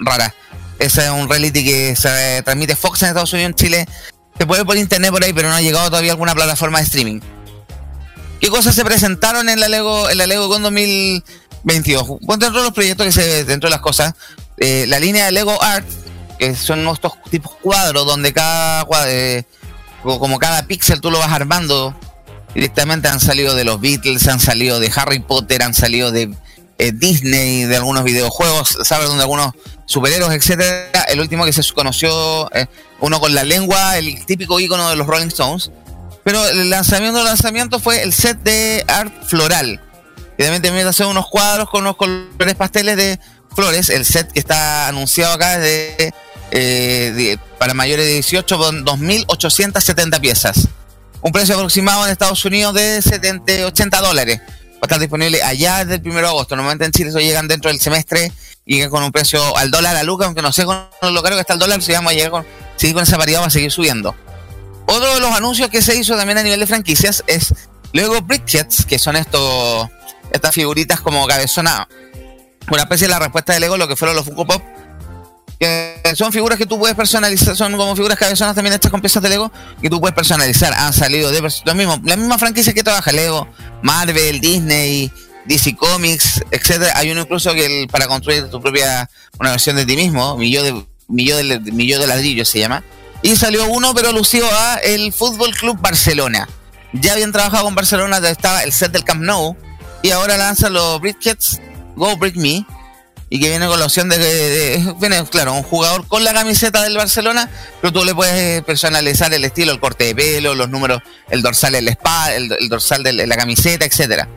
raras. 0.01 0.33
Ese 0.81 1.05
es 1.05 1.11
un 1.11 1.29
reality 1.29 1.65
que 1.65 1.95
se 1.95 2.43
transmite 2.43 2.75
Fox 2.75 3.01
en 3.03 3.09
Estados 3.09 3.33
Unidos, 3.33 3.51
en 3.51 3.55
Chile. 3.55 3.89
Se 4.37 4.45
puede 4.45 4.65
por 4.65 4.77
internet 4.77 5.13
por 5.13 5.23
ahí, 5.23 5.33
pero 5.33 5.49
no 5.49 5.55
ha 5.55 5.63
llegado 5.63 5.89
todavía 5.89 6.11
alguna 6.11 6.35
plataforma 6.35 6.79
de 6.79 6.85
streaming. 6.85 7.21
¿Qué 8.41 8.49
cosas 8.49 8.75
se 8.75 8.85
presentaron 8.85 9.49
en 9.49 9.61
la 9.61 9.69
Lego, 9.69 10.11
en 10.11 10.19
la 10.19 10.27
Lego 10.27 10.49
con 10.49 10.63
2000? 10.63 11.25
22. 11.67 12.21
Bueno, 12.23 12.39
dentro 12.39 12.61
de 12.61 12.65
los 12.65 12.73
proyectos 12.73 13.07
que 13.07 13.13
se, 13.13 13.45
dentro 13.45 13.69
de 13.69 13.73
las 13.73 13.81
cosas, 13.81 14.15
eh, 14.57 14.87
la 14.89 14.99
línea 14.99 15.27
de 15.27 15.33
Lego 15.33 15.63
Art, 15.63 15.87
que 16.39 16.55
son 16.55 16.87
estos 16.89 17.13
tipos 17.31 17.53
cuadros 17.61 18.07
donde 18.07 18.33
cada 18.33 18.85
cuadro, 18.85 19.11
eh, 19.11 19.45
como 20.03 20.39
cada 20.39 20.63
píxel 20.67 21.01
tú 21.01 21.11
lo 21.11 21.19
vas 21.19 21.33
armando 21.33 21.95
directamente 22.57 23.09
han 23.09 23.21
salido 23.21 23.55
de 23.55 23.65
los 23.65 23.81
Beatles, 23.83 24.27
han 24.29 24.41
salido 24.41 24.81
de 24.81 24.91
Harry 24.97 25.19
Potter, 25.19 25.63
han 25.63 25.75
salido 25.75 26.11
de 26.11 26.35
eh, 26.79 26.93
Disney, 26.93 27.65
de 27.65 27.77
algunos 27.77 28.03
videojuegos, 28.03 28.79
¿sabes? 28.83 29.09
Donde 29.09 29.23
algunos 29.23 29.53
superhéroes, 29.85 30.35
etcétera. 30.35 31.03
El 31.09 31.21
último 31.21 31.45
que 31.45 31.53
se 31.53 31.63
conoció, 31.75 32.51
eh, 32.55 32.67
uno 33.01 33.21
con 33.21 33.35
la 33.35 33.45
lengua, 33.45 33.99
el 33.99 34.25
típico 34.25 34.59
icono 34.59 34.89
de 34.89 34.97
los 34.97 35.07
Rolling 35.07 35.27
Stones. 35.27 35.71
Pero 36.25 36.47
el 36.49 36.71
lanzamiento 36.71 37.19
del 37.19 37.27
lanzamiento 37.27 37.79
fue 37.79 38.03
el 38.03 38.15
set 38.15 38.39
de 38.43 38.85
art 38.89 39.13
floral 39.27 39.81
y 40.39 40.43
también 40.43 40.63
te 40.63 40.69
a 40.69 40.89
hacer 40.89 41.07
unos 41.07 41.29
cuadros 41.29 41.71
con 41.71 41.83
unos 41.83 41.97
colores 41.97 42.55
pasteles 42.57 42.97
de 42.97 43.19
flores. 43.55 43.89
El 43.89 44.05
set 44.05 44.31
que 44.33 44.39
está 44.39 44.89
anunciado 44.89 45.33
acá 45.33 45.55
es 45.55 45.61
de, 45.61 46.15
eh, 46.51 47.37
para 47.59 47.75
mayores 47.75 48.07
de 48.07 48.13
18 48.13 48.59
con 48.59 48.85
2.870 48.85 50.21
piezas. 50.21 50.69
Un 51.23 51.33
precio 51.33 51.55
aproximado 51.55 52.05
en 52.05 52.13
Estados 52.13 52.45
Unidos 52.45 52.75
de 52.75 53.01
70, 53.01 53.67
80 53.67 54.01
dólares. 54.01 54.41
Va 54.75 54.81
a 54.83 54.87
estar 54.87 55.01
disponible 55.01 55.43
allá 55.43 55.85
desde 55.85 56.03
el 56.03 56.11
1 56.11 56.21
de 56.21 56.27
agosto. 56.27 56.55
Normalmente 56.55 56.85
en 56.85 56.93
Chile 56.93 57.09
eso 57.11 57.19
llegan 57.19 57.49
dentro 57.49 57.71
del 57.71 57.81
semestre 57.81 58.31
y 58.67 58.87
con 58.89 59.03
un 59.03 59.13
precio 59.13 59.57
al 59.57 59.71
dólar 59.71 59.97
a 59.97 60.03
Luca, 60.03 60.27
aunque 60.27 60.43
no 60.43 60.53
sé 60.53 60.65
con 60.65 60.87
lo 61.03 61.23
caro 61.23 61.37
que 61.37 61.41
está 61.41 61.55
el 61.55 61.59
dólar, 61.59 61.81
si 61.83 61.93
vamos 61.93 62.13
a 62.13 62.15
llegar 62.15 62.31
con, 62.31 62.45
con 62.93 63.03
esa 63.03 63.17
variedad 63.17 63.41
va 63.41 63.47
a 63.47 63.51
seguir 63.51 63.71
subiendo. 63.71 64.15
Otro 64.87 65.15
de 65.15 65.21
los 65.21 65.33
anuncios 65.33 65.71
que 65.71 65.83
se 65.83 65.97
hizo 65.97 66.17
también 66.17 66.39
a 66.39 66.43
nivel 66.43 66.61
de 66.61 66.67
franquicias 66.67 67.25
es 67.27 67.55
luego 67.93 68.21
Brickjets, 68.21 68.85
que 68.85 68.99
son 68.99 69.17
estos 69.17 69.89
estas 70.31 70.55
figuritas 70.55 71.01
como 71.01 71.27
cabezona, 71.27 71.89
una 72.71 72.83
especie 72.83 73.07
de 73.07 73.13
la 73.13 73.19
respuesta 73.19 73.53
de 73.53 73.61
Lego, 73.61 73.77
lo 73.77 73.89
que 73.89 73.97
fueron 73.97 74.17
los 74.17 74.25
Funko 74.25 74.47
Pop, 74.47 74.63
que 75.59 76.03
son 76.15 76.33
figuras 76.33 76.59
que 76.59 76.67
tú 76.67 76.79
puedes 76.79 76.97
personalizar, 76.97 77.57
son 77.57 77.77
como 77.77 77.97
figuras 77.97 78.19
cabezonas 78.19 78.55
también 78.55 78.75
estas 78.75 78.91
con 78.91 79.01
piezas 79.01 79.23
de 79.23 79.31
Lego 79.31 79.51
que 79.81 79.89
tú 79.89 80.01
puedes 80.01 80.15
personalizar. 80.15 80.73
Han 80.75 80.93
salido 80.93 81.31
de 81.31 81.41
los 81.41 81.75
mismos, 81.75 82.01
la 82.05 82.17
misma 82.17 82.39
franquicia 82.39 82.75
que 82.75 82.83
trabaja 82.83 83.13
Lego, 83.13 83.49
Marvel, 83.83 84.41
Disney, 84.41 85.11
DC 85.47 85.77
Comics, 85.77 86.43
etcétera. 86.51 86.93
Hay 86.97 87.11
uno 87.11 87.23
incluso 87.23 87.55
que 87.55 87.87
para 87.91 88.07
construir 88.07 88.51
tu 88.51 88.61
propia 88.61 89.09
una 89.39 89.53
versión 89.53 89.77
de 89.77 89.87
ti 89.87 89.97
mismo, 89.97 90.37
millón 90.37 90.65
de 90.65 90.87
millón 91.09 91.49
de, 91.49 91.73
millón 91.73 92.01
de 92.01 92.07
ladrillos 92.07 92.49
se 92.49 92.59
llama. 92.59 92.83
Y 93.23 93.37
salió 93.37 93.67
uno, 93.67 93.95
pero 93.95 94.13
lució 94.13 94.45
a 94.53 94.77
el 94.77 95.13
Fútbol 95.13 95.55
Club 95.55 95.79
Barcelona. 95.81 96.49
Ya 96.93 97.15
habían 97.15 97.33
trabajado 97.33 97.65
con 97.65 97.75
Barcelona, 97.75 98.19
estaba 98.29 98.63
el 98.63 98.73
set 98.73 98.93
del 98.93 99.05
Camp 99.05 99.23
Nou. 99.23 99.57
Y 100.07 100.13
ahora 100.13 100.37
lanzan 100.37 100.73
los 100.73 101.01
Brickets 101.01 101.61
Go 101.97 102.17
Brick 102.17 102.37
Me, 102.37 102.65
y 103.29 103.41
que 103.41 103.49
viene 103.49 103.67
con 103.67 103.81
la 103.81 103.87
opción 103.87 104.09
de, 104.09 104.95
viene, 105.01 105.25
claro, 105.25 105.53
un 105.55 105.65
jugador 105.65 106.07
con 106.07 106.23
la 106.23 106.33
camiseta 106.33 106.81
del 106.85 106.97
Barcelona, 106.97 107.51
pero 107.81 107.93
tú 107.93 108.05
le 108.05 108.15
puedes 108.15 108.63
personalizar 108.63 109.35
el 109.35 109.45
estilo, 109.45 109.73
el 109.73 109.81
corte 109.81 110.05
de 110.05 110.15
pelo, 110.15 110.55
los 110.55 110.69
números, 110.69 111.03
el 111.29 111.43
dorsal 111.43 111.75
el 111.75 111.89
spa, 111.89 112.33
el, 112.35 112.69
dorsal 112.69 113.03
de 113.03 113.27
la 113.27 113.37
camiseta, 113.37 113.85
etcétera. 113.85 114.29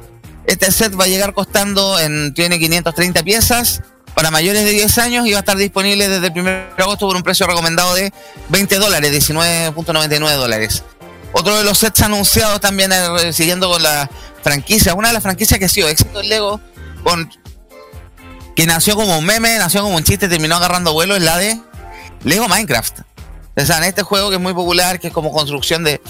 Este 0.48 0.72
set 0.72 1.00
va 1.00 1.04
a 1.04 1.08
llegar 1.08 1.36
costando 1.36 2.00
en 2.00 2.34
tiene 2.34 2.58
530 2.58 3.22
piezas 3.22 3.84
para 4.16 4.32
mayores 4.32 4.64
de 4.64 4.72
10 4.72 4.98
años 4.98 5.28
y 5.28 5.34
va 5.34 5.38
a 5.38 5.42
estar 5.42 5.56
disponible 5.56 6.10
desde 6.10 6.34
el 6.34 6.34
1 6.34 6.50
de 6.50 6.66
agosto 6.80 7.06
por 7.06 7.16
un 7.16 7.22
precio 7.22 7.46
recomendado 7.46 7.94
de 7.94 8.12
20 8.50 8.76
dólares, 8.80 9.12
19.99 9.30 10.36
dólares. 10.36 10.84
Otro 11.32 11.56
de 11.58 11.64
los 11.64 11.78
sets 11.78 12.02
anunciados 12.02 12.60
también 12.60 12.92
eh, 12.92 13.34
siguiendo 13.34 13.70
con 13.70 13.84
la 13.84 14.10
franquicia, 14.42 14.94
una 14.94 15.10
de 15.10 15.14
las 15.14 15.24
franquicias 15.24 15.60
que 15.60 15.66
ha 15.66 15.70
sido 15.70 15.88
éxito 15.88 16.22
en 16.22 16.30
Lego 16.30 16.60
con 17.04 17.30
que 18.56 18.66
nació 18.66 18.96
como 18.96 19.18
un 19.18 19.26
meme, 19.26 19.58
nació 19.58 19.82
como 19.84 19.96
un 19.96 20.04
chiste, 20.04 20.28
terminó 20.28 20.58
agarrando 20.58 20.92
vuelo, 20.92 21.16
es 21.16 21.22
la 21.22 21.38
de 21.38 21.58
Lego 22.26 22.48
Minecraft. 22.50 23.00
O 23.56 23.62
en 23.62 23.84
este 23.84 24.04
juego 24.04 24.30
que 24.30 24.36
es 24.36 24.42
muy 24.42 24.54
popular, 24.54 25.00
que 25.00 25.08
es 25.08 25.14
como 25.14 25.32
construcción 25.32 25.84
de 25.84 26.02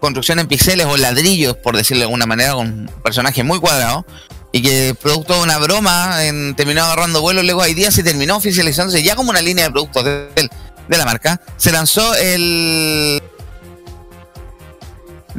construcción 0.00 0.38
en 0.38 0.46
píxeles 0.46 0.86
o 0.86 0.96
ladrillos, 0.96 1.56
por 1.56 1.76
decirlo 1.76 2.00
de 2.00 2.04
alguna 2.04 2.26
manera, 2.26 2.54
con 2.54 2.66
un 2.66 2.90
personaje 3.02 3.42
muy 3.42 3.60
cuadrado, 3.60 4.06
y 4.52 4.62
que 4.62 4.94
producto 5.00 5.34
de 5.34 5.42
una 5.42 5.58
broma 5.58 6.24
en, 6.24 6.54
terminó 6.54 6.82
agarrando 6.82 7.20
vuelo 7.20 7.42
Lego 7.42 7.66
Ideas 7.66 7.98
y 7.98 8.02
terminó 8.02 8.36
oficializándose 8.36 9.02
ya 9.02 9.14
como 9.14 9.30
una 9.30 9.42
línea 9.42 9.66
de 9.66 9.70
productos 9.70 10.04
de 10.04 10.96
la 10.96 11.04
marca. 11.04 11.40
Se 11.56 11.72
lanzó 11.72 12.14
el 12.14 13.22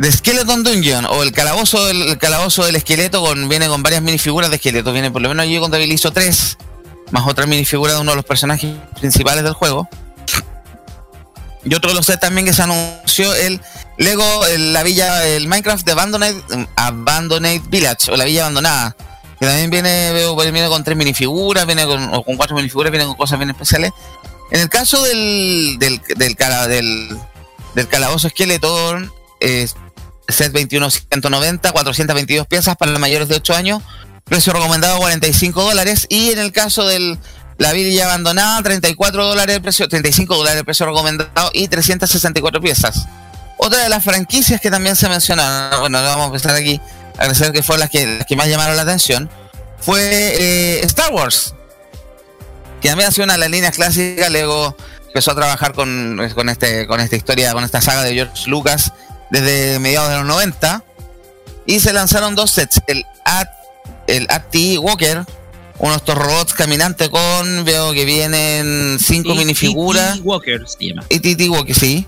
The 0.01 0.11
Skeleton 0.11 0.63
Dungeon 0.63 1.05
o 1.05 1.23
el 1.23 1.33
calabozo 1.33 1.85
del 1.85 2.17
calabozo 2.17 2.63
del 2.65 2.77
esqueleto 2.77 3.21
con 3.21 3.49
viene 3.49 3.67
con 3.67 3.83
varias 3.83 4.01
minifiguras 4.01 4.49
de 4.49 4.55
esqueleto. 4.55 4.93
Viene 4.93 5.11
por 5.11 5.21
lo 5.21 5.27
menos 5.27 5.47
yo 5.47 5.59
contabilizo 5.59 6.11
tres, 6.11 6.57
más 7.11 7.27
otra 7.27 7.45
minifigura 7.45 7.93
de 7.93 7.99
uno 7.99 8.11
de 8.11 8.15
los 8.15 8.25
personajes 8.25 8.73
principales 8.99 9.43
del 9.43 9.53
juego. 9.53 9.89
Y 11.65 11.75
otro 11.75 11.89
de 11.89 11.95
los 11.95 12.05
sets 12.05 12.21
también 12.21 12.45
que 12.45 12.53
se 12.53 12.61
anunció 12.61 13.33
el 13.35 13.59
Lego, 13.97 14.23
la 14.57 14.83
villa, 14.83 15.27
el 15.27 15.49
Minecraft 15.49 15.85
de 15.85 15.91
Abandoned, 15.91 16.35
Abandoned 16.77 17.61
Village 17.67 18.09
o 18.11 18.15
la 18.15 18.23
villa 18.23 18.43
abandonada. 18.43 18.95
Que 19.37 19.45
también 19.45 19.69
viene, 19.69 20.13
veo, 20.13 20.35
viene 20.37 20.69
con 20.69 20.85
tres 20.85 20.95
minifiguras, 20.95 21.65
viene 21.65 21.85
con, 21.85 22.13
o 22.13 22.23
con 22.23 22.37
cuatro 22.37 22.55
minifiguras, 22.55 22.91
viene 22.91 23.05
con 23.05 23.15
cosas 23.15 23.37
bien 23.37 23.49
especiales. 23.49 23.91
En 24.51 24.61
el 24.61 24.69
caso 24.69 25.03
del, 25.03 25.75
del, 25.77 26.01
del, 26.15 26.35
del, 26.35 27.17
del 27.75 27.87
calabozo 27.89 28.27
esqueleto, 28.27 28.97
eh, 29.41 29.67
set 30.29 30.51
21 30.51 30.89
190, 30.89 31.71
422 31.71 32.47
piezas 32.47 32.75
para 32.75 32.91
los 32.91 32.99
mayores 32.99 33.27
de 33.27 33.35
8 33.35 33.55
años, 33.55 33.81
precio 34.25 34.53
recomendado 34.53 34.97
45 34.99 35.63
dólares. 35.63 36.05
Y 36.09 36.31
en 36.31 36.39
el 36.39 36.51
caso 36.51 36.87
del 36.87 37.17
la 37.57 37.73
villa 37.73 38.05
abandonada 38.05 38.63
34 38.63 39.25
dólares 39.25 39.57
el 39.57 39.61
precio, 39.61 39.87
35 39.87 40.37
dólares 40.37 40.59
el 40.59 40.65
precio 40.65 40.85
recomendado 40.85 41.49
y 41.53 41.67
364 41.67 42.61
piezas. 42.61 43.05
Otra 43.57 43.83
de 43.83 43.89
las 43.89 44.03
franquicias 44.03 44.61
que 44.61 44.71
también 44.71 44.95
se 44.95 45.09
mencionaron, 45.09 45.81
bueno, 45.81 46.01
vamos 46.01 46.23
a 46.23 46.25
empezar 46.27 46.55
aquí 46.55 46.79
agradecer 47.17 47.51
que 47.51 47.61
fueron 47.61 47.81
las 47.81 47.89
que, 47.89 48.07
las 48.07 48.25
que 48.25 48.37
más 48.37 48.47
llamaron 48.47 48.77
la 48.77 48.83
atención, 48.83 49.29
fue 49.77 49.99
eh, 50.01 50.79
Star 50.85 51.11
Wars, 51.11 51.53
que 52.81 52.87
también 52.87 53.09
ha 53.09 53.11
sido 53.11 53.25
una 53.25 53.33
de 53.33 53.39
las 53.39 53.49
líneas 53.49 53.75
clásicas, 53.75 54.31
luego 54.31 54.77
empezó 55.07 55.31
a 55.31 55.35
trabajar 55.35 55.73
con, 55.73 56.17
con, 56.33 56.47
este, 56.47 56.87
con 56.87 57.01
esta 57.01 57.17
historia, 57.17 57.51
con 57.51 57.65
esta 57.65 57.81
saga 57.81 58.03
de 58.03 58.13
George 58.13 58.49
Lucas 58.49 58.93
desde 59.29 59.79
mediados 59.79 60.09
de 60.09 60.17
los 60.17 60.25
90 60.25 60.83
y 61.65 61.79
se 61.79 61.93
lanzaron 61.93 62.35
dos 62.35 62.51
sets, 62.51 62.81
el 62.87 63.05
At, 63.25 63.47
el 64.07 64.25
AT 64.29 64.55
Walker, 64.79 65.23
uno 65.77 65.91
de 65.91 65.97
estos 65.97 66.15
robots 66.15 66.53
caminantes 66.53 67.09
con, 67.09 67.63
veo 67.63 67.93
que 67.93 68.05
vienen 68.05 68.97
cinco 68.99 69.35
minifiguras. 69.35 70.17
AT 70.17 70.21
Walker 70.23 70.67
se 70.67 70.87
llama. 70.87 71.03
AT 71.03 71.49
Walker, 71.49 71.75
sí. 71.75 72.07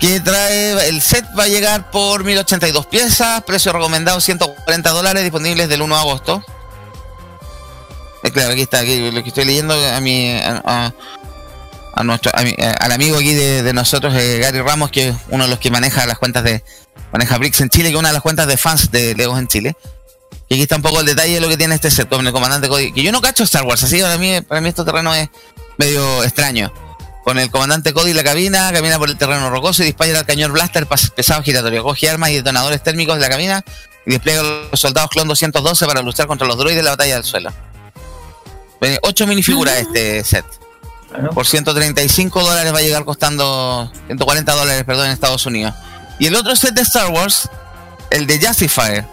Que 0.00 0.20
trae, 0.20 0.88
el 0.88 1.02
set 1.02 1.26
va 1.38 1.44
a 1.44 1.48
llegar 1.48 1.90
por 1.90 2.24
1082 2.24 2.86
piezas, 2.86 3.42
precio 3.44 3.72
recomendado 3.72 4.20
140 4.20 4.90
dólares, 4.90 5.22
disponibles 5.22 5.68
del 5.68 5.82
1 5.82 5.94
de 5.94 6.00
agosto. 6.00 6.42
Eh, 8.22 8.30
claro, 8.30 8.52
aquí 8.52 8.62
está, 8.62 8.80
aquí, 8.80 9.10
lo 9.10 9.22
que 9.22 9.28
estoy 9.28 9.44
leyendo 9.44 9.74
a 9.74 10.00
mi, 10.00 10.30
a, 10.30 10.62
a 10.64 10.94
nuestro 12.04 12.32
eh, 12.38 12.74
al 12.78 12.92
amigo 12.92 13.16
aquí 13.16 13.34
de, 13.34 13.72
nosotros, 13.72 14.14
eh, 14.14 14.38
Gary 14.38 14.60
Ramos, 14.60 14.90
que 14.90 15.08
es 15.08 15.16
uno 15.28 15.44
de 15.44 15.50
los 15.50 15.58
que 15.58 15.70
maneja 15.70 16.06
las 16.06 16.18
cuentas 16.18 16.44
de 16.44 16.62
maneja 17.12 17.38
Bricks 17.38 17.60
en 17.60 17.68
Chile, 17.68 17.88
que 17.88 17.94
es 17.94 17.98
una 17.98 18.08
de 18.08 18.14
las 18.14 18.22
cuentas 18.22 18.46
de 18.46 18.56
fans 18.56 18.90
de 18.90 19.14
Legos 19.14 19.38
en 19.38 19.48
Chile. 19.48 19.76
Y 20.48 20.54
aquí 20.54 20.62
está 20.62 20.76
un 20.76 20.82
poco 20.82 21.00
el 21.00 21.06
detalle 21.06 21.34
de 21.34 21.40
lo 21.40 21.48
que 21.48 21.56
tiene 21.56 21.74
este 21.74 21.90
set 21.90 22.08
con 22.08 22.26
el 22.26 22.32
comandante 22.32 22.68
Cody, 22.68 22.92
que 22.92 23.02
yo 23.02 23.12
no 23.12 23.20
cacho 23.20 23.44
Star 23.44 23.64
Wars, 23.64 23.82
así 23.82 24.00
para 24.00 24.16
mí, 24.16 24.40
para 24.40 24.60
mí 24.60 24.68
este 24.68 24.84
terreno 24.84 25.14
es 25.14 25.28
medio 25.76 26.24
extraño. 26.24 26.72
Con 27.24 27.38
el 27.38 27.50
comandante 27.50 27.92
Cody 27.92 28.10
en 28.10 28.16
la 28.16 28.24
cabina, 28.24 28.72
camina 28.72 28.98
por 28.98 29.10
el 29.10 29.18
terreno 29.18 29.50
rocoso 29.50 29.82
y 29.82 29.86
dispara 29.86 30.18
el 30.18 30.24
cañón 30.24 30.52
blaster 30.52 30.86
pesado 30.86 31.42
giratorio. 31.42 31.82
Coge 31.82 32.08
armas 32.08 32.30
y 32.30 32.36
detonadores 32.36 32.82
térmicos 32.82 33.16
de 33.16 33.20
la 33.20 33.28
cabina 33.28 33.62
y 34.06 34.12
despliega 34.12 34.40
a 34.40 34.44
los 34.70 34.80
soldados 34.80 35.10
Clon 35.10 35.28
212 35.28 35.84
para 35.84 36.00
luchar 36.00 36.26
contra 36.26 36.46
los 36.46 36.56
droides 36.56 36.78
de 36.78 36.82
la 36.84 36.90
batalla 36.90 37.16
del 37.16 37.24
suelo. 37.24 37.52
Ocho 39.02 39.26
minifiguras 39.26 39.76
este 39.76 40.24
set. 40.24 40.46
Por 41.34 41.46
135 41.46 42.42
dólares 42.42 42.72
va 42.72 42.78
a 42.78 42.82
llegar 42.82 43.04
costando 43.04 43.90
140 44.06 44.52
dólares, 44.52 44.84
perdón, 44.84 45.06
en 45.06 45.12
Estados 45.12 45.46
Unidos. 45.46 45.74
Y 46.18 46.26
el 46.26 46.34
otro 46.34 46.54
set 46.54 46.74
de 46.74 46.82
Star 46.82 47.10
Wars, 47.10 47.48
el 48.10 48.26
de 48.26 48.38
Justifier. 48.46 49.06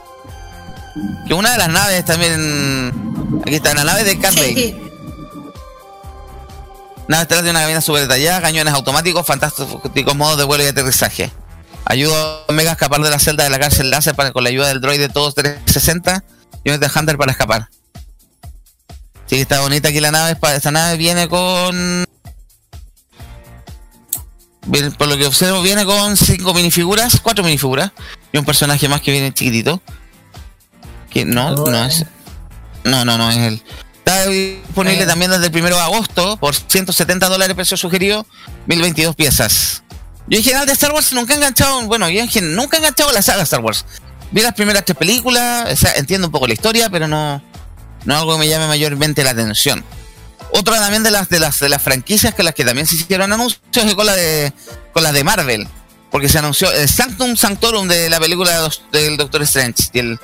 Que 1.28 1.34
una 1.34 1.52
de 1.52 1.58
las 1.58 1.70
naves 1.70 2.04
también. 2.06 3.42
Aquí 3.42 3.56
está, 3.56 3.74
la 3.74 3.84
nave 3.84 4.04
de 4.04 4.20
Cat 4.20 4.34
Nave 7.08 7.22
detrás 7.22 7.44
de 7.44 7.52
una 7.52 7.62
cabina 7.62 7.82
super 7.82 8.02
detallada, 8.02 8.42
cañones 8.42 8.74
automáticos, 8.74 9.26
fantásticos 9.26 10.16
modos 10.16 10.38
de 10.38 10.44
vuelo 10.44 10.64
y 10.64 10.68
aterrizaje. 10.68 11.32
Ayuda 11.86 12.16
a 12.16 12.46
Omega 12.48 12.72
a 12.72 12.74
escapar 12.74 13.00
de 13.02 13.10
la 13.12 13.20
celda 13.20 13.44
de 13.44 13.52
la 13.52 13.60
cárcel 13.60 13.92
láser 13.92 14.16
para, 14.16 14.32
con 14.32 14.44
la 14.44 14.50
ayuda 14.50 14.70
del 14.70 14.82
droide 14.82 15.08
todos 15.08 15.36
360 15.36 16.24
y 16.64 16.72
un 16.72 16.80
de 16.80 16.90
Hunter 16.94 17.18
para 17.18 17.32
escapar. 17.32 17.70
Sí, 19.28 19.38
está 19.38 19.62
bonita 19.62 19.90
aquí 19.90 20.00
la 20.00 20.12
nave. 20.12 20.38
Esta 20.56 20.72
nave 20.72 20.98
viene 20.98 21.28
con. 21.28 22.06
Por 24.98 25.08
lo 25.08 25.18
que 25.18 25.26
observo, 25.28 25.62
viene 25.62 25.86
con 25.86 26.18
cinco 26.18 26.54
minifiguras, 26.54 27.20
cuatro 27.22 27.44
minifiguras. 27.44 27.92
Y 28.32 28.38
un 28.38 28.46
personaje 28.46 28.88
más 28.88 29.02
que 29.02 29.12
viene 29.12 29.34
chiquitito. 29.34 29.82
Que 31.10 31.26
no, 31.26 31.52
no 31.52 31.86
es. 31.86 32.06
No, 32.84 33.06
no, 33.06 33.18
no 33.18 33.30
es 33.30 33.38
él. 33.38 33.64
Está 34.06 34.28
disponible 34.28 35.04
eh. 35.04 35.08
también 35.08 35.32
desde 35.32 35.48
el 35.48 35.56
1 35.56 35.70
de 35.70 35.82
agosto 35.82 36.38
por 36.38 36.54
170 36.54 37.28
dólares 37.28 37.56
precio 37.56 37.76
sugerido, 37.76 38.28
1022 38.68 39.16
piezas. 39.16 39.82
Yo 40.28 40.38
en 40.38 40.44
general 40.44 40.68
de 40.68 40.74
Star 40.74 40.92
Wars 40.92 41.12
nunca 41.14 41.34
he 41.34 41.38
enganchado, 41.38 41.82
bueno, 41.88 42.08
yo 42.10 42.22
en 42.22 42.28
general 42.28 42.56
nunca 42.56 42.78
he 42.78 42.80
enganchado 42.80 43.12
la 43.12 43.24
saga 43.24 43.42
Star 43.42 43.62
Wars. 43.62 43.84
Vi 44.30 44.42
las 44.42 44.54
primeras 44.54 44.86
tres 44.86 44.96
películas, 44.96 45.72
o 45.72 45.76
sea, 45.76 45.94
entiendo 45.96 46.28
un 46.28 46.32
poco 46.32 46.46
la 46.46 46.54
historia, 46.54 46.90
pero 46.92 47.08
no, 47.08 47.42
no 48.06 48.18
algo 48.18 48.34
que 48.34 48.40
me 48.40 48.48
llame 48.48 48.68
mayormente 48.68 49.24
la 49.24 49.32
atención. 49.32 49.84
Otra 50.52 50.80
también 50.80 51.04
de 51.04 51.12
las 51.12 51.28
de 51.30 51.40
las 51.40 51.60
de 51.60 51.70
las 51.70 51.82
franquicias 51.82 52.34
que 52.34 52.44
las 52.44 52.54
que 52.54 52.64
también 52.64 52.88
se 52.88 52.96
hicieron 52.96 53.34
anuncios 53.34 53.62
es 53.74 53.96
con 53.96 54.06
la 54.06 54.16
de 54.16 54.54
con 54.94 55.04
las 55.04 55.14
de 55.14 55.24
Marvel, 55.24 55.68
porque 56.12 56.30
se 56.30 56.40
anunció 56.40 56.72
el 56.72 56.88
Sanctum 56.88 57.36
Sanctorum 57.36 57.88
de 57.88 58.10
la 58.10 58.20
película 58.20 58.70
del 58.92 59.18
Doctor 59.18 59.42
Strange 59.42 59.90
y 59.94 60.00
el 60.00 60.20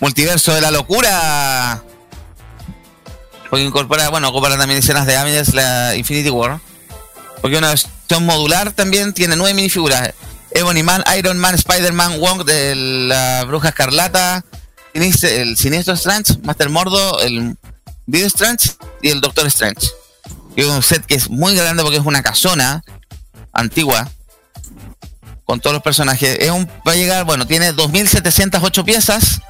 multiverso 0.00 0.54
de 0.54 0.60
la 0.60 0.70
locura. 0.70 1.82
Porque 3.48 3.64
incorpora, 3.64 4.08
bueno, 4.08 4.28
incorpora 4.28 4.58
también 4.58 4.80
escenas 4.80 5.06
de 5.06 5.16
Avengers, 5.16 5.54
la 5.54 5.94
Infinity 5.94 6.30
War. 6.30 6.58
Porque 7.40 7.58
una 7.58 7.68
versión 7.68 8.24
modular 8.24 8.72
también 8.72 9.12
tiene 9.12 9.36
nueve 9.36 9.54
minifiguras. 9.54 10.14
Ebony 10.50 10.82
Man, 10.82 11.04
Iron 11.16 11.38
Man, 11.38 11.54
Spider-Man, 11.54 12.18
Wong 12.18 12.44
de 12.44 12.74
la 12.74 13.44
Bruja 13.46 13.68
Escarlata, 13.68 14.44
el 14.96 15.56
siniestro 15.56 15.94
Strange, 15.94 16.38
Master 16.42 16.70
Mordo, 16.70 17.20
el 17.20 17.56
Video 18.06 18.26
Strange 18.26 18.72
y 19.02 19.08
el 19.08 19.20
Doctor 19.20 19.46
Strange. 19.46 19.88
Y 20.56 20.62
un 20.62 20.82
set 20.82 21.04
que 21.04 21.14
es 21.14 21.28
muy 21.28 21.54
grande 21.54 21.82
porque 21.82 21.98
es 21.98 22.04
una 22.04 22.22
casona 22.22 22.82
antigua 23.52 24.10
con 25.44 25.60
todos 25.60 25.74
los 25.74 25.82
personajes. 25.82 26.38
Es 26.40 26.50
un, 26.50 26.66
va 26.86 26.92
a 26.92 26.96
llegar, 26.96 27.24
bueno, 27.24 27.46
tiene 27.46 27.72
2.708 27.72 28.84
piezas. 28.84 29.40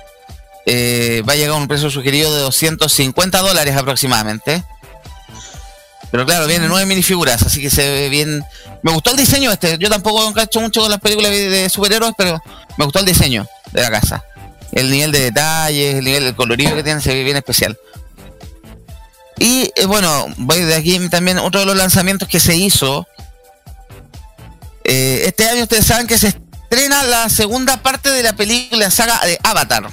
Eh, 0.67 1.23
va 1.29 1.35
a 1.35 1.37
llegar 1.37 1.53
a 1.53 1.59
un 1.59 1.69
precio 1.69 1.91
sugerido 1.91 2.35
de 2.35 2.41
250 2.41 3.39
dólares 3.41 3.77
aproximadamente. 3.77 4.65
Pero 6.11 6.27
claro, 6.27 6.47
vienen 6.47 6.69
nueve 6.69 6.87
minifiguras, 6.87 7.43
así 7.43 7.61
que 7.61 7.71
se 7.71 7.89
ve 7.89 8.09
bien. 8.09 8.45
Me 8.83 8.93
gustó 8.93 9.11
el 9.11 9.17
diseño 9.17 9.53
este. 9.53 9.79
Yo 9.79 9.89
tampoco 9.89 10.33
hecho 10.41 10.61
mucho 10.61 10.81
con 10.81 10.91
las 10.91 11.01
películas 11.01 11.31
de 11.31 11.69
superhéroes, 11.69 12.15
pero 12.17 12.43
me 12.77 12.85
gustó 12.85 13.01
el 13.01 13.07
diseño 13.07 13.47
de 13.73 13.83
la 13.83 13.91
casa. 13.91 14.25
El 14.73 14.91
nivel 14.91 15.13
de 15.13 15.21
detalles, 15.21 15.95
el 15.97 16.05
nivel 16.05 16.25
de 16.25 16.35
colorido 16.35 16.75
que 16.75 16.83
tiene 16.83 17.01
se 17.01 17.15
ve 17.15 17.25
bien 17.25 17.37
especial. 17.37 17.79
Y 19.39 19.71
eh, 19.77 19.87
bueno, 19.87 20.27
voy 20.39 20.61
de 20.61 20.75
aquí 20.75 20.99
también 21.09 21.39
otro 21.39 21.61
de 21.61 21.67
los 21.67 21.77
lanzamientos 21.77 22.29
que 22.29 22.41
se 22.41 22.57
hizo. 22.57 23.07
Eh, 24.85 25.23
este 25.27 25.49
año 25.49 25.63
ustedes 25.63 25.87
saben 25.87 26.07
que 26.07 26.19
se 26.19 26.29
estrena 26.29 27.03
la 27.05 27.29
segunda 27.29 27.83
parte 27.83 28.11
de 28.11 28.23
la 28.23 28.35
película 28.35 28.91
saga 28.91 29.21
de 29.27 29.39
Avatar. 29.43 29.89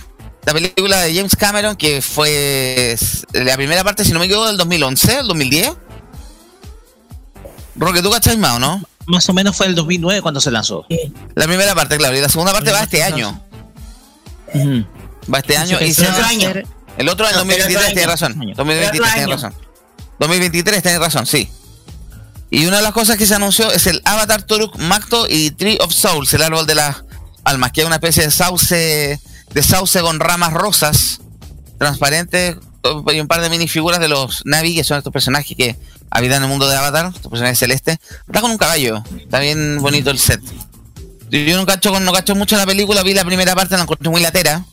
La 0.45 0.53
película 0.53 0.99
de 1.01 1.15
James 1.15 1.36
Cameron 1.36 1.75
que 1.75 2.01
fue 2.01 2.97
la 3.33 3.55
primera 3.55 3.83
parte, 3.83 4.03
si 4.03 4.12
no 4.12 4.19
me 4.19 4.25
equivoco, 4.25 4.47
del 4.47 4.57
2011, 4.57 5.19
el 5.19 5.27
2010. 5.27 5.71
Roque, 7.75 8.01
¿tú 8.01 8.12
cachai 8.12 8.38
más 8.38 8.57
o 8.57 8.59
no? 8.59 8.83
Más 9.05 9.27
o 9.29 9.33
menos 9.33 9.55
fue 9.55 9.65
el 9.67 9.75
2009 9.75 10.21
cuando 10.21 10.39
se 10.39 10.51
lanzó. 10.51 10.86
La 11.36 11.45
primera 11.45 11.75
parte, 11.75 11.97
claro, 11.97 12.15
y 12.15 12.21
la 12.21 12.29
segunda 12.29 12.53
parte 12.53 12.71
va 12.71 12.83
este 12.83 13.03
año. 13.03 13.41
Va 15.34 15.39
este 15.39 15.58
año 15.58 15.80
y 15.82 15.94
se 15.94 16.08
otro 16.08 16.26
año. 16.26 16.54
El 16.98 17.10
otro 17.10 17.28
en 17.28 17.36
2023 17.36 17.94
tiene 17.94 18.08
razón. 18.08 18.54
2023 18.56 19.13
tiene 19.13 19.34
razón. 19.34 19.54
2023 20.20 20.84
tiene 20.84 21.00
razón, 21.00 21.26
sí. 21.26 21.50
Y 22.50 22.68
una 22.68 22.78
de 22.78 22.84
las 22.84 22.94
cosas 22.94 23.18
que 23.18 23.26
se 23.26 23.34
anunció 23.34 23.72
es 23.72 23.88
el 23.88 24.02
Avatar 24.06 24.44
Turuk 24.44 24.78
Macto 24.78 25.26
y 25.28 25.52
Tree 25.52 25.78
of 25.82 25.92
Souls, 25.92 26.32
el 26.34 26.44
árbol 26.44 26.68
de 26.68 26.76
las 26.76 27.04
almas, 27.44 27.72
que 27.72 27.82
es 27.82 27.88
una 27.88 27.96
especie 27.96 28.24
de 28.24 28.32
sauce, 28.32 29.20
de 29.54 29.63
sauce 29.63 30.00
con 30.02 30.20
ramas 30.20 30.54
rosas, 30.54 31.20
transparentes, 31.80 32.58
y 33.12 33.20
un 33.20 33.28
par 33.28 33.42
de 33.42 33.50
minifiguras 33.50 34.00
de 34.00 34.08
los 34.08 34.46
Navi, 34.46 34.76
que 34.76 34.84
son 34.84 34.98
estos 34.98 35.12
personajes 35.12 35.58
que 35.58 35.78
habitan 36.12 36.38
en 36.38 36.44
el 36.44 36.50
mundo 36.50 36.68
de 36.68 36.76
Avatar, 36.76 37.12
estos 37.16 37.32
personajes 37.32 37.58
celestes. 37.58 37.98
Está 38.28 38.42
con 38.42 38.52
un 38.52 38.58
caballo, 38.58 39.04
está 39.18 39.39
bien 39.39 39.80
bonito 39.82 40.12
el 40.12 40.20
set. 40.20 40.42
Yo 41.34 41.58
no 41.58 41.65
cacho, 41.65 42.00
no 42.00 42.12
cacho 42.13 42.36
mucho 42.36 42.56
la 42.56 42.65
película, 42.65 43.04
vi 43.04 43.13
la 43.13 43.26
primera 43.26 43.56
parte, 43.56 43.76
la 43.76 43.84
encontré 43.84 44.10
muy 44.10 44.22
latera 44.22 44.63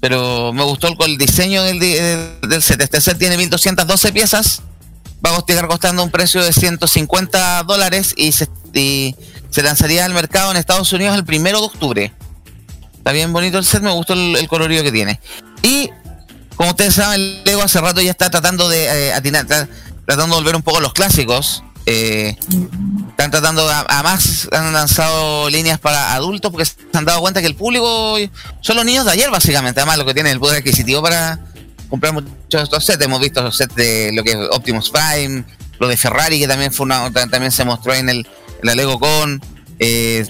pero 0.00 0.52
me 0.52 0.62
gustó 0.62 0.88
el, 1.04 1.18
diseño 1.18 1.62
del, 1.62 1.78
del, 1.80 2.62
set. 2.62 2.80
Este 2.80 3.00
set 3.00 3.18
tiene 3.18 3.36
1212 3.36 4.12
piezas, 4.12 4.62
va 5.24 5.34
a 5.34 5.38
estar 5.38 5.66
costando 5.66 6.02
un 6.02 6.10
precio 6.10 6.42
de 6.42 6.52
150 6.52 7.64
dólares 7.64 8.14
y 8.16 8.32
se, 8.32 8.48
lanzaría 9.56 10.04
al 10.04 10.14
mercado 10.14 10.50
en 10.52 10.56
Estados 10.56 10.92
Unidos 10.92 11.16
el 11.16 11.24
primero 11.24 11.60
de 11.60 11.66
octubre. 11.66 12.14
Está 12.96 13.12
bien 13.12 13.32
bonito 13.32 13.58
el 13.58 13.64
set, 13.64 13.82
me 13.82 13.92
gustó 13.92 14.14
el, 14.14 14.46
colorido 14.48 14.84
que 14.84 14.92
tiene. 14.92 15.20
Y 15.62 15.90
como 16.54 16.70
ustedes 16.70 16.94
saben, 16.94 17.42
Lego 17.44 17.62
hace 17.62 17.80
rato 17.80 18.00
ya 18.00 18.10
está 18.10 18.30
tratando 18.30 18.68
de 18.68 19.10
eh, 19.10 19.12
tratando 20.06 20.36
de 20.36 20.42
volver 20.42 20.56
un 20.56 20.62
poco 20.62 20.80
los 20.80 20.92
clásicos. 20.92 21.64
Eh, 21.90 22.36
están 23.08 23.30
tratando, 23.30 23.66
a, 23.66 23.86
han 24.52 24.72
lanzado 24.74 25.48
líneas 25.48 25.78
para 25.78 26.12
adultos 26.12 26.52
porque 26.52 26.66
se 26.66 26.76
han 26.92 27.06
dado 27.06 27.22
cuenta 27.22 27.40
que 27.40 27.46
el 27.46 27.54
público 27.54 28.18
son 28.60 28.76
los 28.76 28.84
niños 28.84 29.06
de 29.06 29.12
ayer, 29.12 29.30
básicamente. 29.30 29.80
Además, 29.80 29.96
lo 29.96 30.04
que 30.04 30.12
tienen 30.12 30.32
el 30.32 30.38
poder 30.38 30.58
adquisitivo 30.58 31.00
para 31.00 31.40
comprar 31.88 32.12
muchos 32.12 32.30
de 32.50 32.62
estos 32.62 32.84
sets. 32.84 33.02
Hemos 33.02 33.20
visto 33.20 33.40
los 33.40 33.56
sets 33.56 33.74
de 33.74 34.10
lo 34.12 34.22
que 34.22 34.32
es 34.32 34.36
Optimus 34.50 34.90
Prime, 34.90 35.44
lo 35.78 35.88
de 35.88 35.96
Ferrari, 35.96 36.38
que 36.38 36.46
también 36.46 36.74
fue 36.74 36.84
una, 36.84 37.10
también 37.10 37.50
se 37.50 37.64
mostró 37.64 37.94
en 37.94 38.10
el 38.10 38.28
la 38.62 38.74
Lego 38.74 39.00
Con. 39.00 39.40
Eh, 39.78 40.26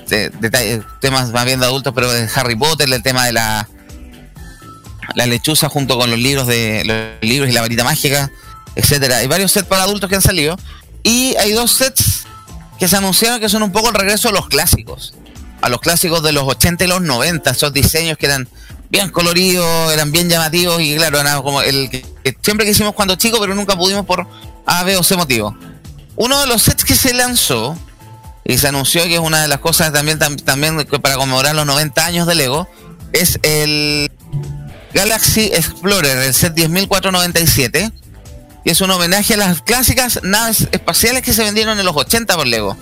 temas 1.01 1.33
más 1.33 1.45
bien 1.45 1.59
de 1.59 1.67
adultos, 1.67 1.93
pero 1.93 2.13
de 2.13 2.29
Harry 2.37 2.55
Potter, 2.55 2.89
el 2.93 3.03
tema 3.03 3.27
de 3.27 3.33
la 3.33 3.69
la 5.15 5.27
lechuza 5.27 5.69
junto 5.69 5.99
con 5.99 6.09
los 6.09 6.21
libros 6.21 6.47
de 6.47 6.85
los 6.85 7.29
libros 7.29 7.51
y 7.51 7.53
la 7.53 7.63
varita 7.63 7.83
mágica, 7.83 8.31
etcétera. 8.77 9.17
Hay 9.17 9.27
varios 9.27 9.51
sets 9.51 9.67
para 9.67 9.83
adultos 9.83 10.09
que 10.09 10.15
han 10.15 10.23
salido 10.23 10.57
y 11.03 11.37
hay 11.37 11.53
dos 11.53 11.73
sets 11.73 12.25
que 12.79 12.89
se 12.89 12.97
anunciaron 12.97 13.41
que 13.41 13.49
son 13.49 13.63
un 13.63 13.73
poco 13.73 13.89
el 13.89 13.95
regreso 13.95 14.29
a 14.29 14.33
los 14.33 14.49
clásicos. 14.49 15.15
A 15.61 15.69
los 15.69 15.81
clásicos 15.81 16.23
de 16.23 16.33
los 16.33 16.45
80 16.45 16.85
y 16.85 16.89
los 16.89 17.01
90, 17.01 17.51
esos 17.51 17.73
diseños 17.73 18.17
que 18.17 18.27
eran 18.27 18.49
bien 18.91 19.11
coloridos, 19.11 19.93
eran 19.93 20.13
bien 20.13 20.29
llamativos 20.29 20.81
y 20.81 20.97
claro, 20.97 21.21
era 21.21 21.37
como 21.43 21.63
el 21.63 21.91
que, 21.91 22.05
siempre 22.43 22.65
quisimos 22.65 22.95
cuando 22.95 23.17
chicos, 23.17 23.41
pero 23.41 23.55
nunca 23.55 23.77
pudimos 23.77 24.07
por 24.07 24.27
A, 24.67 24.85
B 24.85 24.97
o 24.97 25.03
C 25.03 25.17
motivo. 25.17 25.57
Uno 26.17 26.41
de 26.41 26.47
los 26.47 26.63
sets 26.63 26.85
que 26.85 26.95
se 26.95 27.13
lanzó 27.13 27.77
y 28.45 28.59
se 28.59 28.69
anunció 28.69 29.03
que 29.05 29.15
es 29.15 29.21
una 29.21 29.43
de 29.43 29.49
las 29.49 29.59
cosas 29.59 29.93
también, 29.93 30.19
también 30.19 30.87
para 31.03 31.17
conmemorar 31.17 31.55
los 31.55 31.67
90 31.67 32.07
años 32.07 32.27
de 32.27 32.35
Lego, 32.35 32.69
es 33.13 33.39
el 33.43 34.11
Galaxy 34.95 35.51
Explorer, 35.53 36.19
el 36.19 36.35
set 36.35 36.55
10497 36.55 37.93
y 38.65 38.71
es 38.71 38.81
un 38.81 38.91
homenaje 38.91 39.35
a 39.35 39.37
las 39.37 39.63
clásicas 39.63 40.21
naves 40.23 40.69
espaciales 40.73 41.23
que 41.23 41.33
se 41.33 41.43
vendieron 41.43 41.79
en 41.79 41.87
los 41.87 41.97
80 41.97 42.37
por 42.37 42.47
Lego. 42.47 42.77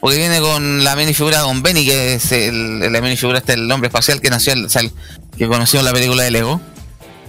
Porque 0.00 0.16
viene 0.16 0.40
con 0.40 0.84
la 0.84 0.94
minifigura 0.94 1.38
de 1.38 1.42
Don 1.42 1.62
Benny, 1.62 1.84
que 1.84 2.14
es 2.14 2.30
la 2.30 3.00
minifigura 3.00 3.38
este 3.38 3.54
el 3.54 3.70
hombre 3.70 3.88
espacial 3.88 4.20
que 4.20 4.30
nació, 4.30 4.52
el, 4.52 4.68
que 5.36 5.48
conoció 5.48 5.82
la 5.82 5.92
película 5.92 6.22
de 6.22 6.30
Lego. 6.30 6.60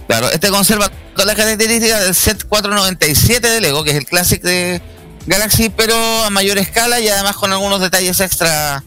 Claro, 0.06 0.30
este 0.30 0.50
conserva 0.50 0.88
todas 1.14 1.26
las 1.26 1.36
características 1.36 2.04
del 2.04 2.14
set 2.14 2.44
497 2.44 3.48
de 3.48 3.60
Lego, 3.60 3.82
que 3.82 3.90
es 3.90 3.96
el 3.96 4.06
clásico 4.06 4.46
de 4.46 4.80
Galaxy, 5.26 5.68
pero 5.70 5.94
a 6.24 6.30
mayor 6.30 6.58
escala 6.58 7.00
y 7.00 7.08
además 7.08 7.36
con 7.36 7.52
algunos 7.52 7.80
detalles 7.80 8.20
extra. 8.20 8.84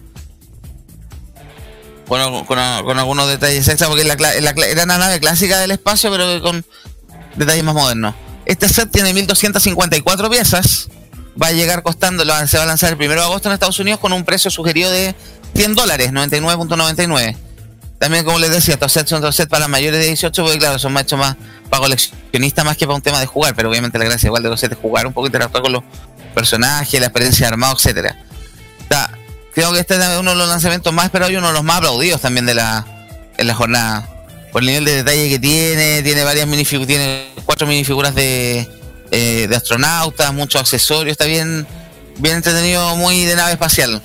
Con, 2.08 2.46
con, 2.46 2.60
algunos 2.60 3.28
detalles 3.28 3.68
extra, 3.68 3.88
porque 3.88 4.04
era 4.04 4.84
una 4.84 4.98
nave 4.98 5.20
clásica 5.20 5.60
del 5.60 5.72
espacio, 5.72 6.12
pero 6.12 6.42
con 6.42 6.66
detalles 7.36 7.64
más 7.64 7.74
modernos. 7.74 8.16
Este 8.46 8.68
set 8.68 8.92
tiene 8.92 9.14
1254 9.14 10.30
piezas. 10.30 10.90
Va 11.42 11.48
a 11.48 11.52
llegar 11.52 11.82
costando, 11.82 12.24
se 12.48 12.58
va 12.58 12.64
a 12.64 12.68
lanzar 12.68 12.94
el 12.94 12.96
1 12.96 13.16
de 13.16 13.22
agosto 13.22 13.50
en 13.50 13.54
Estados 13.54 13.80
Unidos 13.80 14.00
con 14.00 14.14
un 14.14 14.24
precio 14.24 14.52
sugerido 14.52 14.92
de 14.92 15.16
100 15.56 15.76
dólares, 15.76 16.12
99.99. 16.12 17.36
También, 17.98 18.26
como 18.26 18.38
les 18.38 18.52
decía, 18.52 18.76
estos 18.76 18.92
sets 18.92 19.10
son 19.10 19.22
dos 19.22 19.36
sets 19.36 19.50
para 19.50 19.68
mayores 19.68 20.00
de 20.00 20.08
18, 20.08 20.44
porque 20.44 20.60
claro, 20.60 20.78
son 20.78 20.94
mucho 20.94 21.18
más 21.18 21.36
para 21.70 21.82
coleccionistas 21.82 22.66
más 22.66 22.78
que 22.78 22.86
para 22.86 22.96
un 22.96 23.02
tema 23.02 23.20
de 23.20 23.26
jugar, 23.26 23.56
pero 23.56 23.70
obviamente 23.70 23.98
la 23.98 24.06
gracia 24.06 24.28
igual 24.28 24.44
de 24.44 24.50
los 24.50 24.60
sets 24.60 24.74
es 24.74 24.80
jugar 24.80 25.08
un 25.08 25.14
poco, 25.14 25.28
interactuar 25.28 25.64
con 25.64 25.72
los 25.72 25.84
personajes, 26.36 27.00
la 27.00 27.08
experiencia 27.08 27.48
de 27.48 27.54
armado, 27.54 27.76
etcétera. 27.76 28.18
Creo 29.54 29.72
que 29.72 29.80
este 29.80 29.96
es 29.96 30.20
uno 30.20 30.32
de 30.32 30.38
los 30.38 30.48
lanzamientos 30.48 30.92
más 30.94 31.06
esperados 31.06 31.32
y 31.32 31.38
uno 31.38 31.48
de 31.48 31.54
los 31.54 31.64
más 31.64 31.78
aplaudidos 31.78 32.22
también 32.22 32.46
de 32.46 32.56
la, 32.56 32.86
en 33.38 33.48
la 33.48 33.54
jornada 33.54 34.13
por 34.54 34.62
el 34.62 34.68
nivel 34.68 34.86
de 34.86 34.96
detalle 34.98 35.30
que 35.30 35.40
tiene, 35.40 36.04
tiene 36.04 36.24
varias 36.24 36.48
minifiguras, 36.48 36.88
tiene 36.88 37.26
cuatro 37.44 37.66
minifiguras 37.66 38.14
de, 38.14 38.70
eh, 39.10 39.48
de 39.50 39.56
astronautas, 39.56 40.32
muchos 40.32 40.62
accesorios, 40.62 41.12
está 41.12 41.26
bien, 41.26 41.68
bien 42.20 42.36
entretenido, 42.36 42.96
muy 42.96 43.26
de 43.26 43.36
nave 43.36 43.54
espacial. 43.54 44.00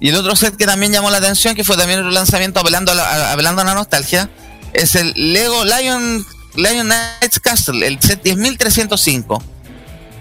Y 0.00 0.08
el 0.08 0.16
otro 0.16 0.34
set 0.36 0.56
que 0.56 0.64
también 0.64 0.90
llamó 0.90 1.10
la 1.10 1.18
atención, 1.18 1.54
que 1.54 1.64
fue 1.64 1.76
también 1.76 2.02
un 2.02 2.14
lanzamiento 2.14 2.60
apelando 2.60 2.92
a 2.92 2.94
la, 2.94 3.36
la 3.36 3.74
nostalgia, 3.74 4.30
es 4.72 4.94
el 4.94 5.12
Lego 5.14 5.64
Lion, 5.66 6.26
Lion 6.54 6.86
Knights 6.86 7.38
Castle, 7.38 7.86
el 7.86 8.00
set 8.00 8.22
10305. 8.22 9.42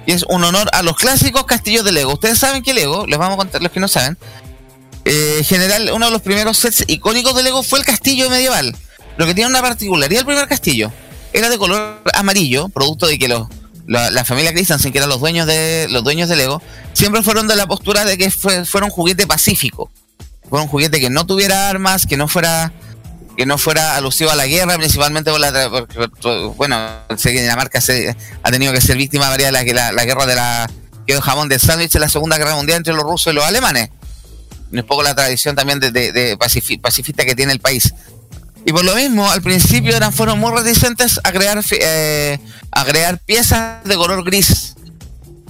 Y 0.07 0.11
es 0.11 0.23
un 0.27 0.43
honor 0.43 0.69
a 0.73 0.83
los 0.83 0.97
clásicos 0.97 1.45
castillos 1.45 1.85
de 1.85 1.93
Lego. 1.93 2.13
Ustedes 2.13 2.37
saben 2.37 2.63
que 2.63 2.73
Lego, 2.73 3.07
les 3.07 3.17
vamos 3.17 3.35
a 3.35 3.37
contar 3.37 3.63
los 3.63 3.71
que 3.71 3.79
no 3.79 3.87
saben, 3.87 4.17
eh, 5.05 5.41
general, 5.45 5.89
uno 5.93 6.07
de 6.07 6.11
los 6.11 6.21
primeros 6.21 6.57
sets 6.57 6.83
icónicos 6.87 7.33
de 7.35 7.43
Lego 7.43 7.63
fue 7.63 7.79
el 7.79 7.85
castillo 7.85 8.29
medieval. 8.29 8.75
Lo 9.17 9.25
que 9.25 9.33
tiene 9.33 9.49
una 9.49 9.61
particularidad 9.61 10.21
el 10.21 10.25
primer 10.25 10.47
castillo 10.47 10.91
era 11.33 11.49
de 11.49 11.57
color 11.57 12.01
amarillo, 12.13 12.69
producto 12.69 13.07
de 13.07 13.17
que 13.17 13.27
los, 13.27 13.47
la, 13.87 14.25
familia 14.25 14.53
Christensen, 14.53 14.91
que 14.91 14.97
eran 14.97 15.09
los 15.09 15.19
dueños 15.19 15.47
de 15.47 15.87
los 15.89 16.03
dueños 16.03 16.29
de 16.29 16.35
Lego, 16.35 16.61
siempre 16.93 17.23
fueron 17.23 17.47
de 17.47 17.55
la 17.55 17.67
postura 17.67 18.05
de 18.05 18.17
que 18.17 18.31
fue, 18.31 18.65
fuera 18.65 18.85
un 18.85 18.91
juguete 18.91 19.27
pacífico. 19.27 19.91
Fue 20.49 20.61
un 20.61 20.69
que 20.69 21.09
no 21.09 21.25
tuviera 21.25 21.69
armas, 21.69 22.05
que 22.05 22.17
no 22.17 22.27
fuera 22.27 22.71
que 23.35 23.45
no 23.45 23.57
fuera 23.57 23.97
alusivo 23.97 24.31
a 24.31 24.35
la 24.35 24.47
guerra, 24.47 24.77
principalmente 24.77 25.29
por 25.29 25.39
la 25.39 25.51
bueno, 26.55 26.77
sé 27.17 27.33
que 27.33 27.41
Dinamarca 27.41 27.79
ha 28.43 28.51
tenido 28.51 28.71
que 28.71 28.79
ser 28.79 28.95
víctima 28.95 29.27
varias 29.27 29.51
de 29.51 29.73
la, 29.73 29.91
la, 29.91 30.05
guerra 30.05 30.25
de 30.25 30.35
la 30.35 30.69
que 31.05 31.19
jamón 31.19 31.49
de 31.49 31.59
sándwich 31.59 31.95
en 31.95 32.01
la 32.01 32.09
Segunda 32.09 32.37
Guerra 32.37 32.55
Mundial 32.55 32.77
entre 32.77 32.93
los 32.93 33.03
rusos 33.03 33.33
y 33.33 33.35
los 33.35 33.43
alemanes. 33.43 33.89
Es 34.71 34.83
poco 34.83 35.03
la 35.03 35.15
tradición 35.15 35.55
también 35.55 35.79
de, 35.79 35.91
de 35.91 36.37
pacifista 36.37 37.25
que 37.25 37.35
tiene 37.35 37.51
el 37.51 37.59
país. 37.59 37.93
Y 38.65 38.73
por 38.73 38.83
lo 38.83 38.95
mismo, 38.95 39.29
al 39.29 39.43
principio 39.43 39.95
eran, 39.95 40.11
fueron 40.11 40.39
muy 40.39 40.51
reticentes 40.51 41.19
a 41.23 41.31
crear, 41.31 41.63
eh, 41.71 42.39
a 42.71 42.83
crear 42.83 43.19
piezas 43.19 43.83
de 43.83 43.95
color 43.95 44.23
gris. 44.23 44.75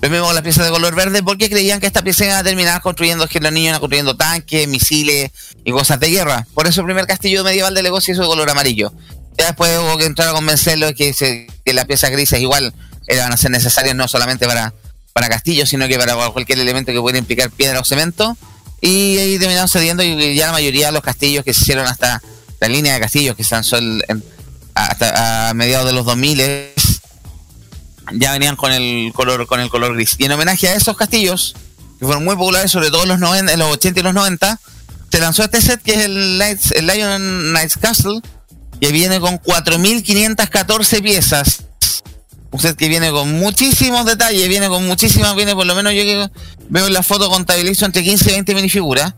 Lo 0.02 0.10
mismo 0.10 0.34
las 0.34 0.44
piezas 0.44 0.66
de 0.66 0.72
color 0.72 0.94
verde 0.94 1.24
porque 1.24 1.50
creían 1.50 1.80
que 1.80 1.88
esta 1.88 2.04
pieza 2.04 2.26
iba 2.26 2.38
a 2.38 2.44
terminar 2.44 2.82
construyendo, 2.82 3.26
que 3.28 3.40
los 3.40 3.52
niños 3.54 3.70
iban 3.70 3.80
construyendo 3.80 4.18
tanques, 4.18 4.68
misiles 4.68 5.32
y 5.64 5.72
cosas 5.72 6.00
de 6.02 6.10
guerra. 6.10 6.46
Por 6.54 6.68
eso 6.68 6.82
el 6.82 6.86
primer 6.86 7.08
castillo 7.08 7.44
medieval 7.44 7.74
de 7.74 7.82
Lego 7.82 8.02
se 8.02 8.12
hizo 8.12 8.22
de 8.22 8.28
color 8.28 8.50
amarillo. 8.50 8.92
Ya 9.38 9.48
después 9.48 9.72
hubo 9.80 9.98
que 9.98 10.06
entrar 10.06 10.30
a 10.30 10.34
convencerlo 10.34 10.88
de 10.88 10.94
que, 10.94 11.48
que 11.64 11.74
las 11.74 11.86
piezas 11.86 12.12
grises 12.12 12.40
igual 12.42 12.74
eran 13.08 13.32
a 13.32 13.38
ser 13.38 13.52
necesarias 13.52 13.96
no 13.96 14.08
solamente 14.10 14.46
para, 14.46 14.74
para 15.14 15.30
castillos, 15.30 15.70
sino 15.70 15.88
que 15.88 15.98
para 15.98 16.16
cualquier 16.32 16.60
elemento 16.60 16.92
que 16.92 17.00
pudiera 17.00 17.20
implicar 17.20 17.50
piedra 17.50 17.80
o 17.80 17.86
cemento. 17.86 18.38
Y 18.82 19.18
ahí 19.18 19.40
terminaron 19.40 19.70
cediendo 19.70 20.04
y 20.04 20.36
ya 20.36 20.48
la 20.48 20.52
mayoría 20.52 20.88
de 20.88 20.92
los 20.92 21.02
castillos 21.02 21.44
que 21.46 21.54
se 21.54 21.64
hicieron 21.64 21.88
hasta 21.88 22.22
la 22.60 22.68
línea 22.68 22.94
de 22.94 23.00
castillos 23.00 23.36
que 23.36 23.44
se 23.44 23.56
lanzó 23.56 23.78
hasta 24.74 25.50
a 25.50 25.54
mediados 25.54 25.88
de 25.88 25.94
los 25.94 26.06
2000 26.06 26.74
ya 28.14 28.32
venían 28.34 28.56
con 28.56 28.72
el 28.72 29.12
color 29.14 29.48
con 29.48 29.60
el 29.60 29.70
color 29.70 29.96
gris. 29.96 30.16
Y 30.18 30.26
en 30.26 30.32
homenaje 30.32 30.68
a 30.68 30.76
esos 30.76 30.96
castillos, 30.96 31.56
que 32.00 32.06
fueron 32.06 32.24
muy 32.24 32.36
populares, 32.36 32.72
sobre 32.72 32.92
todo 32.92 33.04
en 33.04 33.10
los, 33.10 33.20
90, 33.20 33.54
en 33.54 33.60
los 33.60 33.72
80 33.74 34.00
y 34.00 34.04
los 34.04 34.14
90, 34.14 34.60
se 35.12 35.20
lanzó 35.20 35.44
este 35.44 35.62
set 35.62 35.82
que 35.82 35.94
es 35.94 36.06
el, 36.06 36.42
el 36.42 36.88
Lion 36.88 37.52
Knights 37.52 37.78
Castle, 37.78 38.20
que 38.80 38.92
viene 38.92 39.20
con 39.20 39.40
4.514 39.40 41.02
piezas. 41.02 41.64
Un 42.52 42.60
set 42.60 42.78
que 42.78 42.88
viene 42.88 43.12
con 43.12 43.32
muchísimos 43.34 44.06
detalles, 44.06 44.48
viene 44.48 44.68
con 44.70 44.86
muchísimas, 44.86 45.36
viene 45.36 45.56
por 45.56 45.66
lo 45.66 45.76
menos 45.76 45.94
yo 45.94 46.04
veo 46.70 46.88
en 46.88 46.94
la 46.94 47.04
foto 47.04 47.30
contabilizo 47.30 47.86
entre 47.86 48.04
15 48.04 48.30
y 48.30 48.34
20 48.34 48.56
minifiguras, 48.56 49.14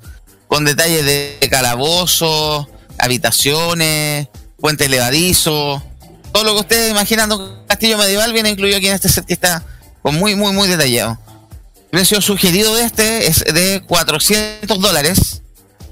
con 0.48 0.66
detalles 0.66 1.06
de 1.06 1.38
calabozo, 1.50 2.68
habitaciones, 3.00 4.28
puente 4.60 4.90
levadizo, 4.90 5.84
todo 6.32 6.44
lo 6.44 6.54
que 6.54 6.62
ustedes 6.62 6.92
imaginan 6.92 7.32
castillo 7.68 7.98
medieval 7.98 8.32
viene 8.34 8.50
incluido 8.50 8.78
aquí 8.78 8.88
en 8.88 8.94
este 8.94 9.10
set 9.10 9.26
que 9.26 9.34
está 9.34 9.64
con 10.02 10.16
muy, 10.16 10.36
muy, 10.36 10.54
muy 10.54 10.68
detallado. 10.68 11.18
Precio 11.90 12.22
sugerido 12.22 12.76
de 12.76 12.84
este 12.84 13.28
es 13.28 13.44
de 13.46 13.82
400 13.88 14.80
dólares. 14.80 15.42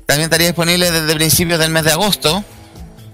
También 0.06 0.26
estaría 0.26 0.48
disponible 0.48 0.92
desde 0.92 1.16
principios 1.16 1.58
del 1.60 1.72
mes 1.72 1.84
de 1.84 1.94
agosto. 1.94 2.44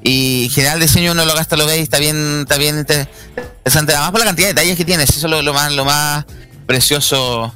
Y 0.04 0.50
general 0.54 0.80
diseño 0.80 1.12
uno 1.12 1.26
lo 1.26 1.34
gasta, 1.36 1.56
lo 1.56 1.66
veis, 1.66 1.84
está 1.84 2.00
bien, 2.00 2.42
está 2.42 2.58
bien 2.58 2.80
interesante. 2.80 3.94
Además 3.94 4.12
por 4.12 4.20
la 4.20 4.26
cantidad 4.26 4.48
de 4.48 4.54
detalles 4.54 4.76
que 4.76 4.86
tienes, 4.86 5.10
eso 5.10 5.28
es 5.28 5.44
lo, 5.46 5.54
más, 5.54 5.72
lo 5.72 5.86
más 5.86 6.26
precioso 6.66 7.54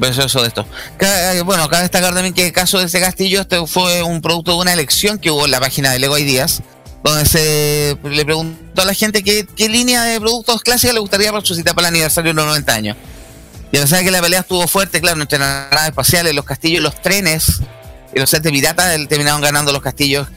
precioso 0.00 0.42
de 0.42 0.48
esto. 0.48 0.66
Eh, 1.00 1.42
bueno, 1.44 1.68
cabe 1.68 1.82
destacar 1.82 2.14
también 2.14 2.34
que 2.34 2.46
el 2.46 2.52
caso 2.52 2.78
de 2.78 2.86
ese 2.86 3.00
castillo, 3.00 3.40
este 3.40 3.66
fue 3.66 4.02
un 4.02 4.20
producto 4.20 4.52
de 4.52 4.58
una 4.58 4.72
elección 4.72 5.18
que 5.18 5.30
hubo 5.30 5.44
en 5.44 5.50
la 5.50 5.60
página 5.60 5.92
de 5.92 5.98
Lego 5.98 6.18
Ideas, 6.18 6.62
donde 7.02 7.26
se 7.26 7.96
le 8.02 8.24
preguntó 8.24 8.82
a 8.82 8.84
la 8.84 8.94
gente 8.94 9.22
qué, 9.22 9.68
línea 9.68 10.04
de 10.04 10.20
productos 10.20 10.62
clásicos 10.62 10.94
le 10.94 11.00
gustaría 11.00 11.32
resucitar 11.32 11.74
para 11.74 11.88
el 11.88 11.94
aniversario 11.94 12.30
de 12.30 12.34
los 12.34 12.46
90 12.46 12.74
años. 12.74 12.96
Y 13.72 13.78
a 13.78 13.80
pesar 13.80 14.00
de 14.00 14.04
que 14.04 14.10
la 14.10 14.20
pelea 14.20 14.40
estuvo 14.40 14.66
fuerte, 14.68 15.00
claro, 15.00 15.20
entre 15.20 15.38
las 15.38 15.70
naves 15.70 15.88
espaciales, 15.88 16.34
los 16.34 16.44
castillos, 16.44 16.82
los 16.82 17.00
trenes 17.00 17.60
y 18.14 18.20
los 18.20 18.28
sets 18.28 18.42
de 18.42 18.50
pirata, 18.50 18.94
terminaron 19.08 19.40
ganando 19.40 19.72
los 19.72 19.82
castillos. 19.82 20.28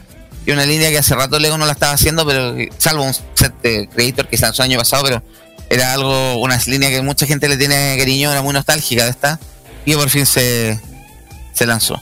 Y 0.46 0.52
una 0.52 0.66
línea 0.66 0.90
que 0.90 1.00
hace 1.00 1.16
rato 1.16 1.40
Lego 1.40 1.58
no 1.58 1.66
la 1.66 1.74
estaba 1.74 1.94
haciendo, 1.94 2.26
pero 2.26 2.56
salvo 2.78 3.04
un 3.04 3.14
set 3.14 3.54
de 3.62 3.90
Creator 3.94 4.28
que 4.28 4.38
se 4.38 4.44
lanzó 4.44 4.64
año 4.64 4.78
pasado, 4.78 5.04
pero 5.04 5.24
era 5.70 5.94
algo, 5.94 6.38
una 6.38 6.60
línea 6.68 6.90
que 6.90 7.02
mucha 7.02 7.26
gente 7.26 7.48
le 7.48 7.58
tiene 7.58 7.96
cariño, 7.98 8.32
era 8.32 8.42
muy 8.42 8.54
nostálgica 8.54 9.04
de 9.06 9.10
esta, 9.10 9.40
y 9.86 9.94
por 9.96 10.10
fin 10.10 10.26
se, 10.26 10.80
se 11.54 11.66
lanzó. 11.66 12.02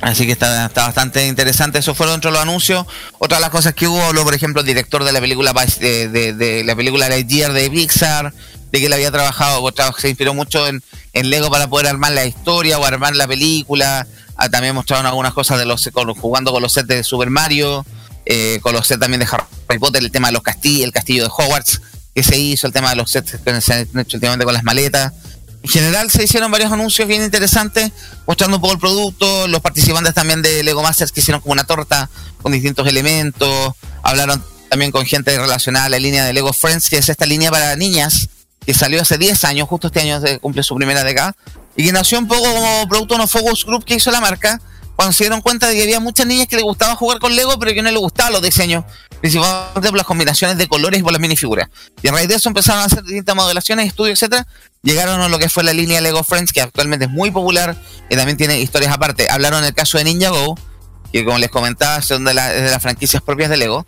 Así 0.00 0.24
que 0.24 0.32
está, 0.32 0.66
está, 0.66 0.86
bastante 0.86 1.26
interesante. 1.26 1.78
Eso 1.78 1.94
fueron 1.94 2.14
dentro 2.14 2.30
de 2.30 2.34
los 2.34 2.42
anuncios. 2.42 2.86
Otra 3.18 3.36
de 3.36 3.42
las 3.42 3.50
cosas 3.50 3.74
que 3.74 3.86
hubo, 3.86 4.02
habló, 4.02 4.24
por 4.24 4.34
ejemplo, 4.34 4.60
el 4.62 4.66
director 4.66 5.04
de 5.04 5.12
la 5.12 5.20
película 5.20 5.52
de, 5.52 6.08
de, 6.08 6.32
de 6.32 6.64
la 6.64 6.74
película 6.74 7.08
Lightyear 7.08 7.52
de 7.52 7.70
Pixar, 7.70 8.32
de 8.72 8.78
que 8.78 8.86
él 8.86 8.92
había 8.92 9.10
trabajado, 9.10 9.62
se 9.98 10.08
inspiró 10.08 10.32
mucho 10.32 10.66
en, 10.66 10.82
en, 11.12 11.28
Lego 11.28 11.50
para 11.50 11.68
poder 11.68 11.88
armar 11.88 12.12
la 12.12 12.24
historia 12.24 12.78
o 12.78 12.84
armar 12.84 13.14
la 13.14 13.28
película. 13.28 14.06
Ah, 14.36 14.48
también 14.48 14.74
mostraron 14.74 15.04
algunas 15.04 15.34
cosas 15.34 15.58
de 15.58 15.66
los 15.66 15.90
jugando 16.18 16.50
con 16.50 16.62
los 16.62 16.72
sets 16.72 16.88
de 16.88 17.04
Super 17.04 17.28
Mario, 17.28 17.84
eh, 18.32 18.60
con 18.62 18.72
los 18.72 18.86
sets 18.86 19.00
también 19.00 19.18
de 19.18 19.26
Harry 19.26 19.80
Potter, 19.80 20.00
el 20.00 20.12
tema 20.12 20.28
de 20.28 20.32
los 20.32 20.42
castillos, 20.42 20.84
el 20.84 20.92
castillo 20.92 21.24
de 21.24 21.30
Hogwarts 21.36 21.80
que 22.14 22.22
se 22.22 22.38
hizo, 22.38 22.68
el 22.68 22.72
tema 22.72 22.90
de 22.90 22.94
los 22.94 23.10
sets 23.10 23.40
que 23.44 23.60
se 23.60 23.72
han 23.72 23.98
hecho 23.98 24.18
últimamente 24.18 24.44
con 24.44 24.54
las 24.54 24.62
maletas. 24.62 25.12
En 25.64 25.68
general 25.68 26.12
se 26.12 26.22
hicieron 26.22 26.48
varios 26.48 26.70
anuncios 26.70 27.08
bien 27.08 27.24
interesantes, 27.24 27.90
mostrando 28.28 28.58
un 28.58 28.60
poco 28.60 28.74
el 28.74 28.78
producto, 28.78 29.48
los 29.48 29.60
participantes 29.60 30.14
también 30.14 30.42
de 30.42 30.62
Lego 30.62 30.80
Masters 30.80 31.10
que 31.10 31.18
hicieron 31.18 31.40
como 31.40 31.54
una 31.54 31.64
torta 31.64 32.08
con 32.40 32.52
distintos 32.52 32.86
elementos, 32.86 33.74
hablaron 34.04 34.40
también 34.68 34.92
con 34.92 35.04
gente 35.06 35.36
relacionada 35.36 35.86
a 35.86 35.88
la 35.88 35.98
línea 35.98 36.24
de 36.24 36.32
Lego 36.32 36.52
Friends, 36.52 36.88
que 36.88 36.98
es 36.98 37.08
esta 37.08 37.26
línea 37.26 37.50
para 37.50 37.74
niñas, 37.74 38.28
que 38.64 38.74
salió 38.74 39.02
hace 39.02 39.18
10 39.18 39.42
años, 39.42 39.68
justo 39.68 39.88
este 39.88 40.02
año 40.02 40.20
cumple 40.40 40.62
su 40.62 40.76
primera 40.76 41.02
década, 41.02 41.34
y 41.74 41.84
que 41.84 41.90
nació 41.90 42.20
un 42.20 42.28
poco 42.28 42.44
como 42.44 42.88
producto 42.88 43.18
de 43.18 43.26
focus 43.26 43.66
group 43.66 43.84
que 43.84 43.96
hizo 43.96 44.12
la 44.12 44.20
marca, 44.20 44.60
cuando 45.00 45.14
se 45.14 45.24
dieron 45.24 45.40
cuenta 45.40 45.66
de 45.66 45.76
que 45.76 45.82
había 45.82 45.98
muchas 45.98 46.26
niñas 46.26 46.46
que 46.46 46.56
les 46.56 46.62
gustaba 46.62 46.94
jugar 46.94 47.20
con 47.20 47.34
Lego, 47.34 47.58
pero 47.58 47.72
que 47.72 47.80
no 47.80 47.90
les 47.90 47.98
gustaban 47.98 48.34
los 48.34 48.42
diseños, 48.42 48.84
principalmente 49.22 49.88
por 49.88 49.96
las 49.96 50.04
combinaciones 50.04 50.58
de 50.58 50.68
colores 50.68 51.00
y 51.00 51.02
por 51.02 51.10
las 51.10 51.22
minifiguras. 51.22 51.70
Y 52.02 52.08
a 52.08 52.12
raíz 52.12 52.28
de 52.28 52.34
eso 52.34 52.50
empezaron 52.50 52.82
a 52.82 52.84
hacer 52.84 53.02
distintas 53.04 53.34
modelaciones, 53.34 53.86
estudios, 53.86 54.18
etcétera. 54.18 54.46
Llegaron 54.82 55.22
a 55.22 55.30
lo 55.30 55.38
que 55.38 55.48
fue 55.48 55.64
la 55.64 55.72
línea 55.72 56.02
Lego 56.02 56.22
Friends, 56.22 56.52
que 56.52 56.60
actualmente 56.60 57.06
es 57.06 57.10
muy 57.10 57.30
popular 57.30 57.82
y 58.10 58.16
también 58.16 58.36
tiene 58.36 58.60
historias 58.60 58.92
aparte. 58.92 59.30
Hablaron 59.30 59.62
del 59.62 59.72
caso 59.72 59.96
de 59.96 60.04
Ninja 60.04 60.28
Go, 60.28 60.58
que 61.10 61.24
como 61.24 61.38
les 61.38 61.48
comentaba, 61.48 62.02
son 62.02 62.26
de, 62.26 62.34
las 62.34 62.82
franquicias 62.82 63.22
propias 63.22 63.48
de 63.48 63.56
Lego. 63.56 63.86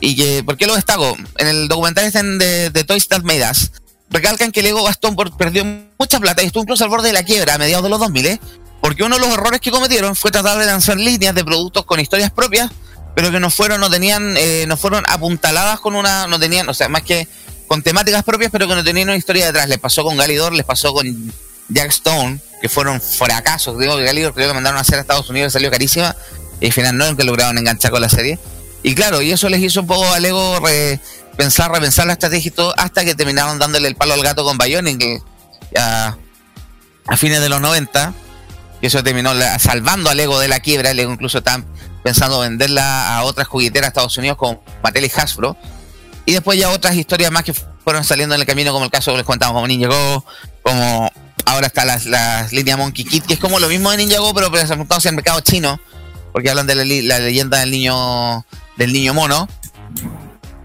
Y 0.00 0.16
que, 0.16 0.42
¿por 0.42 0.56
qué 0.56 0.66
lo 0.66 0.74
destaco? 0.74 1.16
En 1.38 1.46
el 1.46 1.68
documental 1.68 2.04
este 2.04 2.20
de, 2.20 2.70
de 2.70 2.82
Toys 2.82 3.06
That 3.06 3.22
Made 3.22 3.48
Us, 3.48 3.70
recalcan 4.10 4.50
que 4.50 4.60
Lego 4.60 4.82
Gastón 4.82 5.14
perdió 5.38 5.64
mucha 6.00 6.18
plata 6.18 6.42
y 6.42 6.46
estuvo 6.46 6.64
incluso 6.64 6.82
al 6.82 6.90
borde 6.90 7.06
de 7.06 7.14
la 7.14 7.22
quiebra 7.22 7.54
a 7.54 7.58
mediados 7.58 7.84
de 7.84 7.90
los 7.90 8.00
2000, 8.00 8.26
¿eh? 8.26 8.40
Porque 8.84 9.02
uno 9.02 9.16
de 9.16 9.22
los 9.22 9.32
errores 9.32 9.62
que 9.62 9.70
cometieron 9.70 10.14
fue 10.14 10.30
tratar 10.30 10.58
de 10.58 10.66
lanzar 10.66 10.98
líneas 10.98 11.34
de 11.34 11.42
productos 11.42 11.86
con 11.86 12.00
historias 12.00 12.30
propias, 12.30 12.70
pero 13.14 13.30
que 13.30 13.40
no 13.40 13.48
fueron, 13.48 13.80
no 13.80 13.88
tenían, 13.88 14.34
eh, 14.36 14.66
no 14.68 14.76
fueron 14.76 15.04
apuntaladas 15.08 15.80
con 15.80 15.94
una, 15.94 16.26
no 16.26 16.38
tenían, 16.38 16.68
o 16.68 16.74
sea, 16.74 16.90
más 16.90 17.02
que 17.02 17.26
con 17.66 17.82
temáticas 17.82 18.22
propias, 18.24 18.50
pero 18.52 18.68
que 18.68 18.74
no 18.74 18.84
tenían 18.84 19.08
una 19.08 19.16
historia 19.16 19.46
detrás. 19.46 19.70
Les 19.70 19.78
pasó 19.78 20.04
con 20.04 20.18
Galidor, 20.18 20.52
les 20.52 20.66
pasó 20.66 20.92
con 20.92 21.06
Jack 21.70 21.88
Stone, 21.92 22.38
que 22.60 22.68
fueron 22.68 23.00
fracasos. 23.00 23.78
Digo 23.78 23.96
que 23.96 24.04
Galidor 24.04 24.34
creo 24.34 24.48
que 24.48 24.52
mandaron 24.52 24.76
a 24.76 24.82
hacer 24.82 24.98
a 24.98 25.00
Estados 25.00 25.30
Unidos, 25.30 25.54
salió 25.54 25.70
carísima, 25.70 26.14
y 26.60 26.66
al 26.66 26.72
final 26.74 26.98
no 26.98 27.16
que 27.16 27.24
lograron 27.24 27.56
enganchar 27.56 27.90
con 27.90 28.02
la 28.02 28.10
serie. 28.10 28.38
Y 28.82 28.94
claro, 28.94 29.22
y 29.22 29.32
eso 29.32 29.48
les 29.48 29.62
hizo 29.62 29.80
un 29.80 29.86
poco 29.86 30.12
a 30.12 30.20
Lego 30.20 30.60
pensar, 31.38 31.72
repensar 31.72 32.06
la 32.06 32.12
estrategia 32.12 32.48
y 32.48 32.50
todo, 32.50 32.74
hasta 32.76 33.02
que 33.02 33.14
terminaron 33.14 33.58
dándole 33.58 33.88
el 33.88 33.96
palo 33.96 34.12
al 34.12 34.22
gato 34.22 34.44
con 34.44 34.58
Bionic, 34.58 34.98
que 34.98 35.22
a, 35.74 36.18
a 37.06 37.16
fines 37.16 37.40
de 37.40 37.48
los 37.48 37.62
90 37.62 38.12
y 38.80 38.86
eso 38.86 39.02
terminó 39.02 39.32
salvando 39.58 40.10
al 40.10 40.16
Lego 40.16 40.38
de 40.38 40.48
la 40.48 40.60
quiebra. 40.60 40.92
Lego 40.92 41.12
incluso 41.12 41.38
está 41.38 41.62
pensando 42.02 42.40
venderla 42.40 43.16
a 43.16 43.24
otras 43.24 43.48
jugueteras 43.48 43.86
de 43.86 43.88
Estados 43.88 44.16
Unidos 44.18 44.36
como 44.36 44.62
Mattel 44.82 45.04
y 45.04 45.10
Hasbro. 45.14 45.56
Y 46.26 46.32
después 46.32 46.58
ya 46.58 46.70
otras 46.70 46.94
historias 46.94 47.30
más 47.30 47.44
que 47.44 47.54
fueron 47.54 48.04
saliendo 48.04 48.34
en 48.34 48.40
el 48.40 48.46
camino, 48.46 48.72
como 48.72 48.84
el 48.84 48.90
caso 48.90 49.12
que 49.12 49.18
les 49.18 49.26
contamos, 49.26 49.54
como 49.54 49.66
Ninjago, 49.66 50.24
como 50.62 51.10
ahora 51.44 51.66
está 51.66 51.84
la, 51.84 51.98
la 52.06 52.48
línea 52.50 52.76
Monkey 52.76 53.04
Kid, 53.04 53.24
que 53.24 53.34
es 53.34 53.40
como 53.40 53.58
lo 53.58 53.68
mismo 53.68 53.90
de 53.90 53.98
Ninjago, 53.98 54.32
pero 54.34 54.50
presentado 54.50 54.98
hacia 54.98 55.10
el 55.10 55.16
mercado 55.16 55.40
chino, 55.40 55.78
porque 56.32 56.50
hablan 56.50 56.66
de 56.66 56.74
la, 56.74 56.84
la 56.84 57.18
leyenda 57.18 57.60
del 57.60 57.70
niño 57.70 58.44
del 58.76 58.92
niño 58.92 59.14
mono. 59.14 59.48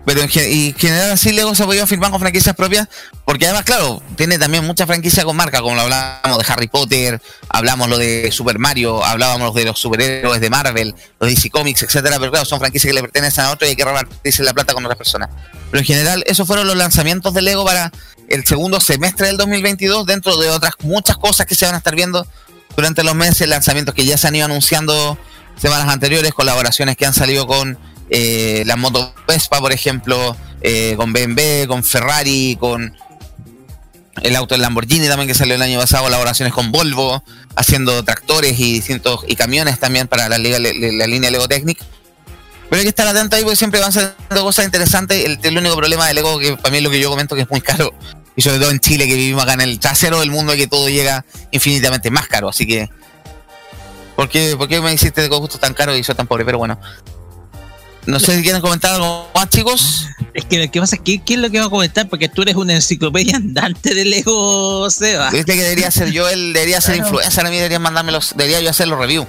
Pero 0.05 0.21
en, 0.21 0.29
y 0.33 0.73
general 0.77 1.11
así 1.11 1.31
Lego 1.31 1.53
se 1.53 1.63
ha 1.63 1.65
podido 1.65 1.85
firmar 1.85 2.09
con 2.09 2.19
franquicias 2.19 2.55
propias, 2.55 2.87
porque 3.25 3.45
además, 3.45 3.63
claro, 3.63 4.01
tiene 4.15 4.39
también 4.39 4.65
mucha 4.65 4.87
franquicia 4.87 5.23
con 5.23 5.35
marca, 5.35 5.61
como 5.61 5.75
lo 5.75 5.81
hablamos 5.81 6.37
de 6.37 6.51
Harry 6.51 6.67
Potter, 6.67 7.21
hablamos 7.49 7.89
lo 7.89 7.97
de 7.97 8.31
Super 8.31 8.59
Mario, 8.59 9.03
hablábamos 9.03 9.53
de 9.53 9.65
los 9.65 9.79
superhéroes 9.79 10.41
de 10.41 10.49
Marvel, 10.49 10.95
los 11.19 11.29
DC 11.29 11.49
Comics, 11.49 11.83
etcétera, 11.83 12.17
pero 12.17 12.31
claro, 12.31 12.45
son 12.45 12.59
franquicias 12.59 12.89
que 12.89 12.95
le 12.95 13.01
pertenecen 13.01 13.45
a 13.45 13.51
otro 13.51 13.67
y 13.67 13.71
hay 13.71 13.75
que 13.75 13.85
repartirse 13.85 14.41
la 14.43 14.53
plata 14.53 14.73
con 14.73 14.83
otras 14.85 14.97
personas. 14.97 15.29
Pero 15.69 15.79
en 15.79 15.85
general, 15.85 16.23
esos 16.25 16.47
fueron 16.47 16.65
los 16.65 16.75
lanzamientos 16.75 17.33
de 17.33 17.41
Lego 17.41 17.65
para 17.65 17.91
el 18.29 18.45
segundo 18.45 18.79
semestre 18.79 19.27
del 19.27 19.37
2022, 19.37 20.05
dentro 20.05 20.37
de 20.37 20.49
otras 20.49 20.73
muchas 20.81 21.17
cosas 21.17 21.45
que 21.45 21.55
se 21.55 21.65
van 21.65 21.75
a 21.75 21.79
estar 21.79 21.95
viendo 21.95 22.25
durante 22.75 23.03
los 23.03 23.15
meses, 23.15 23.47
lanzamientos 23.47 23.93
que 23.93 24.05
ya 24.05 24.17
se 24.17 24.27
han 24.27 24.35
ido 24.35 24.45
anunciando 24.45 25.17
semanas 25.59 25.89
anteriores, 25.89 26.33
colaboraciones 26.33 26.95
que 26.95 27.05
han 27.05 27.13
salido 27.13 27.45
con 27.45 27.77
eh, 28.09 28.63
la 28.65 28.75
moto 28.75 29.13
Vespa, 29.27 29.59
por 29.59 29.71
ejemplo, 29.71 30.35
eh, 30.61 30.95
con 30.97 31.13
BMW, 31.13 31.67
con 31.67 31.83
Ferrari, 31.83 32.57
con 32.59 32.93
el 34.21 34.35
auto 34.35 34.55
del 34.55 34.61
Lamborghini 34.61 35.07
también 35.07 35.27
que 35.27 35.33
salió 35.33 35.55
el 35.55 35.61
año 35.61 35.79
pasado, 35.79 36.03
colaboraciones 36.03 36.53
con 36.53 36.71
Volvo, 36.71 37.23
haciendo 37.55 38.03
tractores 38.03 38.59
y 38.59 38.73
distintos 38.73 39.21
y 39.27 39.35
camiones 39.35 39.79
también 39.79 40.07
para 40.07 40.29
la, 40.29 40.37
línea 40.37 41.31
Lego 41.31 41.47
Technic. 41.47 41.79
Pero 42.69 42.79
hay 42.79 42.83
que 42.83 42.89
estar 42.89 43.07
atento 43.07 43.35
ahí 43.35 43.43
porque 43.43 43.55
siempre 43.55 43.79
van 43.79 43.91
saliendo 43.91 44.43
cosas 44.43 44.65
interesantes. 44.65 45.39
El, 45.43 45.57
único 45.57 45.75
problema 45.75 46.07
de 46.07 46.13
Lego, 46.13 46.37
que 46.39 46.55
para 46.55 46.69
mí 46.69 46.77
es 46.77 46.83
lo 46.83 46.91
que 46.91 46.99
yo 46.99 47.09
comento, 47.09 47.35
que 47.35 47.41
es 47.41 47.49
muy 47.49 47.61
caro, 47.61 47.93
y 48.35 48.41
sobre 48.41 48.59
todo 48.59 48.69
en 48.69 48.79
Chile, 48.79 49.07
que 49.07 49.15
vivimos 49.15 49.43
acá 49.43 49.53
en 49.53 49.61
el 49.61 49.79
trasero 49.79 50.19
del 50.19 50.29
mundo, 50.29 50.53
y 50.53 50.57
que 50.57 50.67
todo 50.67 50.87
llega 50.87 51.25
infinitamente 51.51 52.11
más 52.11 52.27
caro. 52.27 52.49
Así 52.49 52.67
que, 52.67 52.89
¿por 54.15 54.29
qué, 54.29 54.81
me 54.83 54.93
hiciste 54.93 55.21
de 55.21 55.27
gusto 55.29 55.57
tan 55.57 55.73
caro 55.73 55.95
y 55.95 56.03
soy 56.03 56.13
tan 56.13 56.27
pobre? 56.27 56.45
Pero 56.45 56.59
bueno, 56.59 56.79
No 58.09 58.19
sé 58.19 58.35
si 58.37 58.41
quieren 58.41 58.61
comentar 58.61 58.93
algo 58.95 59.29
más, 59.35 59.49
chicos. 59.49 60.05
Es 60.33 60.45
que 60.45 60.63
lo 60.65 60.71
que 60.71 60.79
pasa 60.79 60.95
es 60.95 61.01
que, 61.03 61.19
¿qué 61.23 61.35
es 61.35 61.39
lo 61.39 61.49
que 61.51 61.59
va 61.59 61.67
a 61.67 61.69
comentar? 61.69 62.09
Porque 62.09 62.27
tú 62.27 62.41
eres 62.41 62.55
una 62.55 62.73
enciclopedia 62.73 63.35
andante 63.37 63.93
de 63.93 64.05
Lego, 64.05 64.89
Seba. 64.89 65.29
Viste 65.29 65.53
que 65.55 65.61
debería 65.63 65.91
ser 65.91 66.11
yo, 66.11 66.27
él 66.27 66.53
debería 66.53 66.81
ser 66.81 66.95
Claro. 66.95 67.07
influencer, 67.09 67.45
a 67.45 67.49
mí 67.49 67.57
debería 67.57 67.79
mandarme 67.79 68.11
los, 68.11 68.35
debería 68.35 68.61
yo 68.61 68.69
hacer 68.71 68.87
los 68.87 68.97
reviews. 68.99 69.27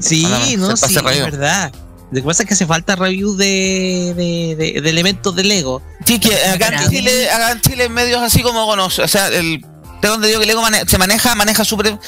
Sí, 0.00 0.22
Mándame, 0.22 0.56
no, 0.58 0.76
sí, 0.76 0.94
es 0.94 1.02
verdad. 1.02 1.72
Lo 2.10 2.20
que 2.20 2.26
pasa 2.26 2.42
es 2.42 2.48
que 2.48 2.54
hace 2.54 2.66
falta 2.66 2.96
review 2.96 3.34
de, 3.36 4.14
de, 4.16 4.56
de- 4.56 4.80
de 4.80 4.90
elementos 4.90 5.34
de 5.36 5.44
Lego. 5.44 5.82
Sí, 6.04 6.18
que 6.18 6.34
acá 6.46 6.68
en. 6.68 6.90
Chile, 6.90 7.30
acá 7.30 7.52
en 7.52 7.60
Chile 7.60 7.88
medios 7.88 8.22
así 8.22 8.42
como 8.42 8.66
conoce, 8.66 9.02
o 9.02 9.08
sea, 9.08 9.28
el 9.28 9.60
tengo 10.00 10.14
donde 10.14 10.28
digo 10.28 10.40
que 10.40 10.46
Lego 10.46 10.62
mane- 10.62 10.86
se 10.88 10.96
maneja, 10.96 11.34
maneja 11.34 11.64
súper 11.64 11.98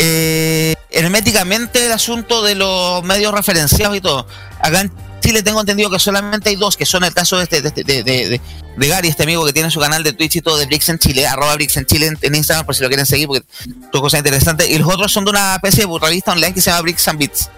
eh, 0.00 0.74
herméticamente 0.90 1.84
el 1.86 1.92
asunto 1.92 2.42
de 2.42 2.54
los 2.54 3.02
medios 3.02 3.34
referenciados 3.34 3.96
y 3.96 4.00
todo. 4.00 4.26
Acá 4.62 4.82
en 4.82 4.92
Chile 5.20 5.42
tengo 5.42 5.60
entendido 5.60 5.90
que 5.90 5.98
solamente 5.98 6.50
hay 6.50 6.56
dos, 6.56 6.76
que 6.76 6.86
son 6.86 7.02
el 7.02 7.12
caso 7.12 7.36
de 7.36 7.42
este, 7.44 7.60
de, 7.60 7.68
este- 7.68 7.84
de, 7.84 8.02
de- 8.04 8.28
de- 8.28 8.88
Gary, 8.88 9.08
este 9.08 9.24
amigo 9.24 9.44
que 9.44 9.52
tiene 9.52 9.72
su 9.72 9.80
canal 9.80 10.04
de 10.04 10.12
Twitch 10.12 10.36
y 10.36 10.40
todo 10.40 10.56
de 10.56 10.66
Bricks 10.66 10.88
en 10.88 11.00
Chile, 11.00 11.26
arroba 11.26 11.52
Bricks 11.56 11.76
en 11.76 11.84
Chile 11.84 12.12
en, 12.22 12.34
Instagram 12.36 12.64
por 12.64 12.76
si 12.76 12.82
lo 12.82 12.88
quieren 12.88 13.06
seguir, 13.06 13.26
porque 13.26 13.44
son 13.92 14.00
cosas 14.00 14.18
interesantes. 14.18 14.70
Y 14.70 14.78
los 14.78 14.86
otros 14.88 15.10
son 15.12 15.24
de 15.24 15.30
una 15.30 15.56
especie 15.56 15.84
de 15.84 15.98
revista 16.00 16.30
online 16.30 16.54
que 16.54 16.60
se 16.60 16.70
llama 16.70 16.82
Bricks 16.82 17.08
and 17.08 17.18
Bits. 17.18 17.50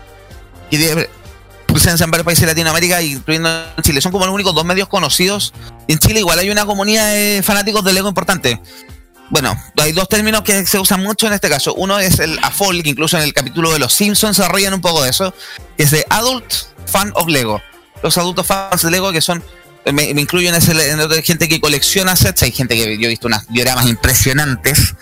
Y 0.70 0.79
de 0.79 1.11
presencia 1.66 2.05
en 2.05 2.11
varios 2.11 2.24
países 2.24 2.40
de 2.40 2.46
Latinoamérica, 2.46 3.03
incluyendo 3.03 3.50
en 3.76 3.83
Chile. 3.83 4.00
Son 4.00 4.11
como 4.12 4.24
los 4.24 4.35
únicos 4.35 4.55
dos 4.55 4.64
medios 4.64 4.88
conocidos. 4.88 5.53
En 5.88 5.98
Chile 5.98 6.20
igual 6.20 6.38
hay 6.38 6.48
una 6.48 6.64
comunidad 6.64 7.12
de 7.12 7.42
fanáticos 7.44 7.85
de 7.85 7.92
Lego 7.92 8.09
importante. 8.09 8.59
Bueno, 9.30 9.56
hay 9.76 9.92
dos 9.92 10.08
términos 10.08 10.42
que 10.42 10.66
se 10.66 10.78
usan 10.78 11.02
mucho 11.02 11.28
en 11.28 11.32
este 11.32 11.48
caso. 11.48 11.72
Uno 11.74 11.98
es 12.00 12.18
el 12.18 12.38
AFOL, 12.42 12.82
que 12.82 12.90
incluso 12.90 13.16
en 13.16 13.22
el 13.22 13.32
capítulo 13.32 13.72
de 13.72 13.78
Los 13.78 13.92
Simpsons 13.92 14.36
se 14.36 14.48
ríen 14.48 14.74
un 14.74 14.80
poco 14.80 15.02
de 15.04 15.10
eso, 15.10 15.32
que 15.76 15.84
es 15.84 15.92
de 15.92 16.04
Adult 16.10 16.52
Fan 16.86 17.12
of 17.14 17.28
Lego. 17.28 17.62
Los 18.02 18.18
adultos 18.18 18.46
fans 18.46 18.82
de 18.82 18.90
Lego 18.90 19.12
que 19.12 19.20
son, 19.20 19.42
me, 19.84 20.12
me 20.14 20.20
incluyo 20.20 20.48
en 20.48 20.56
ese, 20.56 20.72
en 20.90 20.98
otro- 20.98 21.22
gente 21.22 21.48
que 21.48 21.60
colecciona 21.60 22.16
sets, 22.16 22.42
hay 22.42 22.50
gente 22.50 22.74
que 22.74 22.98
yo 22.98 23.06
he 23.06 23.08
visto 23.08 23.28
unas 23.28 23.46
dioramas 23.48 23.86
impresionantes. 23.86 24.94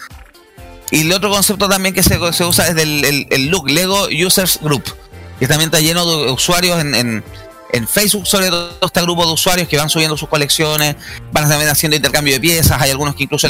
Y 0.91 1.03
el 1.03 1.13
otro 1.13 1.31
concepto 1.31 1.69
también 1.69 1.95
que 1.95 2.03
se, 2.03 2.19
se 2.33 2.45
usa 2.45 2.69
es 2.69 2.75
del 2.75 3.27
el, 3.31 3.47
look, 3.47 3.71
Lego 3.71 4.09
Users 4.09 4.59
Group, 4.61 4.85
que 5.39 5.47
también 5.47 5.69
está 5.69 5.81
lleno 5.81 6.05
de 6.05 6.33
usuarios 6.33 6.81
en, 6.81 6.95
en, 6.95 7.25
en 7.73 7.89
Facebook, 7.89 8.27
sobre 8.27 8.49
todo 8.49 8.77
este 8.83 9.01
grupo 9.03 9.25
de 9.27 9.33
usuarios 9.33 9.69
que 9.69 9.77
van 9.79 9.89
subiendo 9.89 10.17
sus 10.19 10.29
colecciones, 10.29 10.97
van 11.33 11.49
también 11.49 11.71
haciendo 11.71 11.97
intercambio 11.97 12.35
de 12.35 12.41
piezas, 12.41 12.81
hay 12.81 12.91
algunos 12.91 13.15
que 13.15 13.25
incluso 13.25 13.49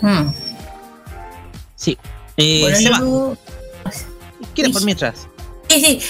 Hmm. 0.00 0.30
Sí. 1.76 1.98
Eh, 2.36 2.60
Bueno, 2.62 2.76
Seba, 2.78 2.98
yo- 2.98 3.36
¿quieres 4.54 4.72
por 4.72 4.84
mientras? 4.84 5.26
Sí, 5.68 5.80
sí. 5.80 6.00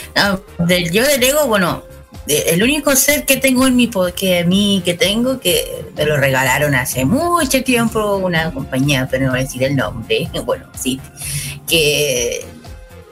Del- 0.67 0.91
yo 0.93 1.05
de 1.07 1.19
Lego, 1.19 1.47
bueno, 1.47 1.83
el 2.27 2.63
único 2.63 2.95
set 2.95 3.25
que 3.25 3.37
tengo 3.39 3.67
en 3.67 3.75
mi 3.77 3.91
que 4.15 4.41
a 4.41 4.45
mí 4.45 4.83
que 4.85 4.95
tengo 4.95 5.41
que 5.41 5.85
me 5.97 6.05
lo 6.05 6.17
regalaron 6.19 6.75
hace 6.75 7.05
mucho 7.05 7.65
tiempo 7.65 8.17
una 8.17 8.53
compañía, 8.53 9.09
pero 9.11 9.25
no 9.27 9.31
voy 9.33 9.41
a 9.41 9.43
decir 9.45 9.63
el 9.65 9.75
nombre. 9.77 10.29
Bueno, 10.45 10.67
sí. 10.79 11.01
Que 11.67 12.47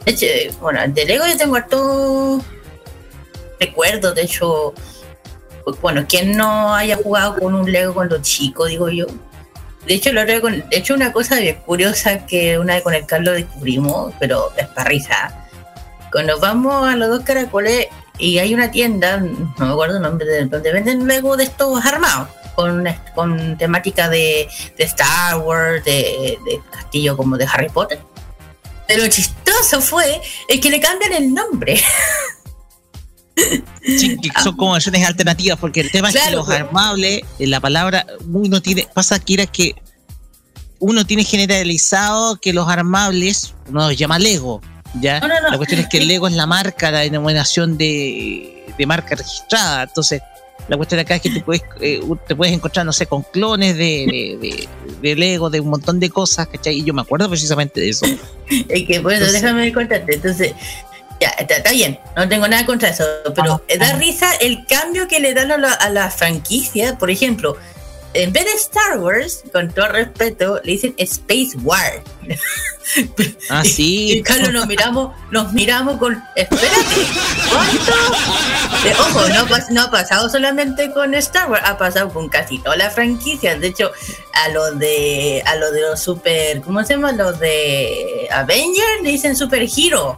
de 0.04 0.12
hecho, 0.12 0.26
bueno, 0.60 0.80
de 0.86 1.04
Lego 1.04 1.26
yo 1.26 1.36
tengo 1.36 1.56
harto 1.56 2.40
recuerdos, 3.58 4.14
de 4.14 4.22
hecho, 4.22 4.72
pues, 5.64 5.80
bueno, 5.80 6.04
quien 6.08 6.36
no 6.36 6.74
haya 6.74 6.96
jugado 6.96 7.38
con 7.38 7.54
un 7.54 7.70
Lego 7.72 7.94
cuando 7.94 8.20
chico, 8.22 8.66
digo 8.66 8.88
yo. 8.90 9.06
De 9.86 9.94
hecho, 9.94 10.10
de 10.12 10.64
hecho, 10.70 10.94
una 10.94 11.12
cosa 11.12 11.36
bien 11.36 11.56
curiosa 11.64 12.26
que 12.26 12.58
una 12.58 12.74
vez 12.74 12.82
con 12.82 12.94
el 12.94 13.06
Carlos 13.06 13.34
descubrimos, 13.34 14.12
pero 14.18 14.52
es 14.56 14.66
para 14.68 14.88
risa 14.90 15.46
cuando 16.16 16.38
vamos 16.38 16.88
a 16.88 16.96
los 16.96 17.08
dos 17.08 17.20
caracoles 17.24 17.88
y 18.18 18.38
hay 18.38 18.54
una 18.54 18.70
tienda, 18.70 19.18
no 19.18 19.54
me 19.58 19.72
acuerdo 19.72 19.96
el 19.96 20.02
nombre, 20.02 20.26
de, 20.26 20.46
donde 20.46 20.72
venden 20.72 21.06
Lego 21.06 21.36
de 21.36 21.44
estos 21.44 21.84
armados, 21.84 22.28
con, 22.54 22.86
con 23.14 23.58
temática 23.58 24.08
de, 24.08 24.48
de 24.78 24.84
Star 24.84 25.36
Wars, 25.38 25.84
de, 25.84 26.38
castillo 26.70 27.16
como 27.16 27.36
de 27.36 27.46
Harry 27.46 27.68
Potter. 27.68 27.98
Pero 28.88 29.06
chistoso 29.08 29.82
fue 29.82 30.22
es 30.48 30.58
que 30.58 30.70
le 30.70 30.80
cambian 30.80 31.12
el 31.12 31.34
nombre. 31.34 31.78
Sí, 33.84 34.16
que 34.18 34.30
son 34.42 34.56
como 34.56 34.72
versiones 34.72 35.06
alternativas, 35.06 35.58
porque 35.58 35.80
el 35.80 35.90
tema 35.90 36.08
es 36.08 36.14
que 36.14 36.20
Claro, 36.20 36.38
los 36.38 36.46
pues. 36.46 36.58
armables, 36.58 37.20
eh, 37.38 37.46
la 37.46 37.60
palabra, 37.60 38.06
uno 38.32 38.60
tiene, 38.62 38.86
pasa 38.94 39.18
que 39.18 39.34
era 39.34 39.46
que 39.46 39.74
uno 40.78 41.04
tiene 41.06 41.24
generalizado 41.24 42.36
que 42.36 42.52
los 42.52 42.68
armables, 42.68 43.54
uno 43.68 43.88
los 43.88 43.96
llama 43.96 44.18
Lego, 44.18 44.60
¿ya? 45.00 45.20
No, 45.20 45.28
no, 45.28 45.40
no. 45.40 45.50
La 45.50 45.56
cuestión 45.56 45.80
es 45.80 45.88
que 45.88 45.98
el 45.98 46.08
Lego 46.08 46.28
es 46.28 46.34
la 46.34 46.46
marca, 46.46 46.90
la 46.90 47.00
denominación 47.00 47.76
de, 47.78 48.64
de 48.76 48.86
marca 48.86 49.14
registrada, 49.14 49.84
entonces 49.84 50.22
la 50.68 50.76
cuestión 50.76 50.98
acá 51.00 51.14
es 51.16 51.22
que 51.22 51.30
tú 51.30 51.42
puedes, 51.42 51.62
eh, 51.80 52.00
te 52.26 52.34
puedes 52.34 52.52
encontrar, 52.54 52.84
no 52.84 52.92
sé, 52.92 53.06
con 53.06 53.22
clones 53.22 53.76
de, 53.76 53.82
de, 54.10 54.38
de- 54.40 54.68
de 55.00 55.14
Lego, 55.14 55.50
de 55.50 55.60
un 55.60 55.68
montón 55.68 56.00
de 56.00 56.08
cosas, 56.10 56.48
¿cachai? 56.48 56.78
Y 56.78 56.84
yo 56.84 56.92
me 56.94 57.02
acuerdo 57.02 57.28
precisamente 57.28 57.80
de 57.80 57.90
eso. 57.90 58.06
Es 58.48 58.86
que 58.86 58.98
bueno, 59.00 59.18
Entonces- 59.18 59.42
déjame 59.42 59.72
contarte. 59.72 60.14
Entonces, 60.14 60.52
ya, 61.20 61.28
está, 61.30 61.56
está 61.56 61.72
bien, 61.72 61.98
no 62.16 62.28
tengo 62.28 62.46
nada 62.48 62.66
contra 62.66 62.90
eso, 62.90 63.04
pero 63.34 63.62
da 63.78 63.92
risa 63.94 64.34
el 64.36 64.66
cambio 64.66 65.08
que 65.08 65.20
le 65.20 65.34
dan 65.34 65.50
a 65.52 65.58
la, 65.58 65.72
a 65.72 65.88
la 65.90 66.10
franquicia. 66.10 66.98
Por 66.98 67.10
ejemplo, 67.10 67.56
en 68.16 68.32
vez 68.32 68.44
de 68.44 68.52
Star 68.52 68.98
Wars, 68.98 69.42
con 69.52 69.70
todo 69.72 69.88
respeto, 69.88 70.60
le 70.64 70.72
dicen 70.72 70.94
Space 70.98 71.56
War. 71.62 72.02
Ah, 73.50 73.62
Y 73.64 73.68
sí. 73.68 74.22
Carlos 74.24 74.52
nos 74.52 74.68
miramos, 74.68 75.12
nos 75.32 75.52
miramos 75.52 75.98
con. 75.98 76.22
Espérate, 76.36 77.06
¿cuánto? 77.50 77.92
Eh, 78.86 78.94
ojo, 79.00 79.28
no, 79.28 79.46
no 79.70 79.82
ha 79.82 79.90
pasado 79.90 80.30
solamente 80.30 80.92
con 80.92 81.12
Star 81.16 81.50
Wars, 81.50 81.64
ha 81.66 81.76
pasado 81.78 82.10
con 82.10 82.28
casi 82.28 82.60
todas 82.60 82.78
las 82.78 82.94
franquicias. 82.94 83.60
De 83.60 83.66
hecho, 83.66 83.90
a 84.32 84.48
los 84.50 84.78
de. 84.78 85.42
a 85.46 85.56
los 85.56 85.72
de 85.72 85.80
los 85.80 86.00
super. 86.00 86.60
¿Cómo 86.60 86.84
se 86.84 86.94
llama? 86.94 87.10
Los 87.10 87.40
de 87.40 88.28
Avengers 88.30 89.02
le 89.02 89.10
dicen 89.10 89.34
Super 89.34 89.66
Hero. 89.76 90.16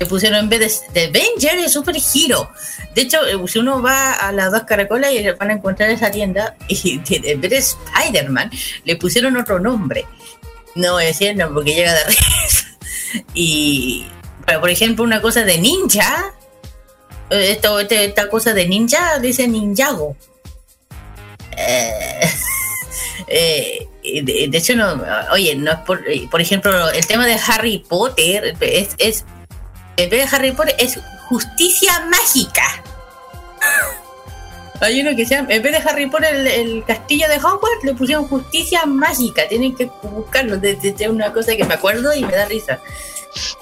Le 0.00 0.06
pusieron 0.06 0.38
en 0.40 0.48
vez 0.48 0.82
de, 0.94 1.08
de 1.08 1.20
Avenger 1.20 1.58
es 1.58 1.74
Super 1.74 1.94
Hero. 1.94 2.50
De 2.94 3.02
hecho, 3.02 3.24
eh, 3.26 3.36
si 3.46 3.58
uno 3.58 3.82
va 3.82 4.14
a 4.14 4.32
las 4.32 4.50
dos 4.50 4.62
caracolas 4.62 5.12
y 5.12 5.30
van 5.32 5.50
a 5.50 5.52
encontrar 5.52 5.90
esa 5.90 6.10
tienda, 6.10 6.56
y 6.68 6.98
de- 7.00 7.32
en 7.32 7.40
vez 7.42 7.50
de 7.50 7.58
Spider-Man, 7.58 8.50
le 8.84 8.96
pusieron 8.96 9.36
otro 9.36 9.60
nombre. 9.60 10.06
No 10.74 10.94
voy 10.94 11.04
a 11.04 11.06
decir 11.08 11.36
no 11.36 11.52
porque 11.52 11.74
llega 11.74 11.92
de 11.92 12.04
risa. 12.06 12.78
Y, 13.34 14.06
pero 14.46 14.60
por 14.60 14.70
ejemplo, 14.70 15.04
una 15.04 15.20
cosa 15.20 15.44
de 15.44 15.58
ninja, 15.58 16.32
eh, 17.28 17.58
este- 17.60 18.04
esta 18.06 18.28
cosa 18.30 18.54
de 18.54 18.66
ninja 18.66 19.18
dice 19.18 19.46
ninjago. 19.48 20.16
Eh, 21.58 22.20
de, 24.22 24.48
de 24.48 24.58
hecho, 24.58 24.74
no, 24.76 24.98
oye, 25.32 25.54
no 25.56 25.72
es 25.72 25.78
por, 25.80 26.02
por 26.30 26.40
ejemplo, 26.40 26.88
el 26.90 27.06
tema 27.06 27.26
de 27.26 27.34
Harry 27.46 27.84
Potter 27.86 28.56
es 28.60 29.24
en 30.04 30.10
vez 30.10 30.30
de 30.30 30.36
Harry 30.36 30.52
Potter 30.52 30.74
es 30.78 30.98
justicia 31.28 32.00
mágica. 32.10 32.62
Hay 34.80 34.98
uno 35.02 35.14
que 35.14 35.26
se 35.26 35.34
llama, 35.34 35.52
en 35.52 35.62
vez 35.62 35.72
de 35.72 35.88
Harry 35.90 36.06
Potter, 36.08 36.34
el, 36.34 36.46
el 36.46 36.84
castillo 36.86 37.28
de 37.28 37.36
Hogwarts, 37.36 37.84
le 37.84 37.92
pusieron 37.94 38.26
justicia 38.26 38.86
mágica. 38.86 39.42
Tienen 39.46 39.76
que 39.76 39.90
buscarlo. 40.02 40.58
Es 40.62 41.08
una 41.08 41.32
cosa 41.34 41.54
que 41.54 41.64
me 41.64 41.74
acuerdo 41.74 42.14
y 42.14 42.24
me 42.24 42.32
da 42.32 42.46
risa. 42.46 42.80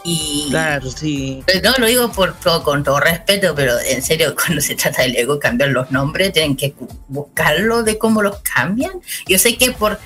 Y 0.05 0.47
Claro, 0.51 0.89
sí. 0.91 1.43
no 1.63 1.73
lo 1.79 1.87
digo 1.87 2.11
por, 2.13 2.35
todo- 2.39 2.63
con 2.63 2.85
todo 2.85 3.01
respeto, 3.01 3.53
pero 3.57 3.79
en 3.81 4.01
serio, 4.01 4.33
cuando 4.43 4.61
se 4.63 4.77
trata 4.77 5.03
de 5.03 5.09
Lego, 5.09 5.41
cambiar 5.41 5.71
los 5.71 5.91
nombres, 5.91 6.33
tienen 6.33 6.57
que 6.57 6.75
buscarlo 7.09 7.83
de 7.83 7.99
cómo 7.99 8.23
los 8.23 8.39
cambian. 8.39 8.93
Yo 9.27 9.39
sé 9.39 9.57
que 9.57 9.73
por. 9.73 9.99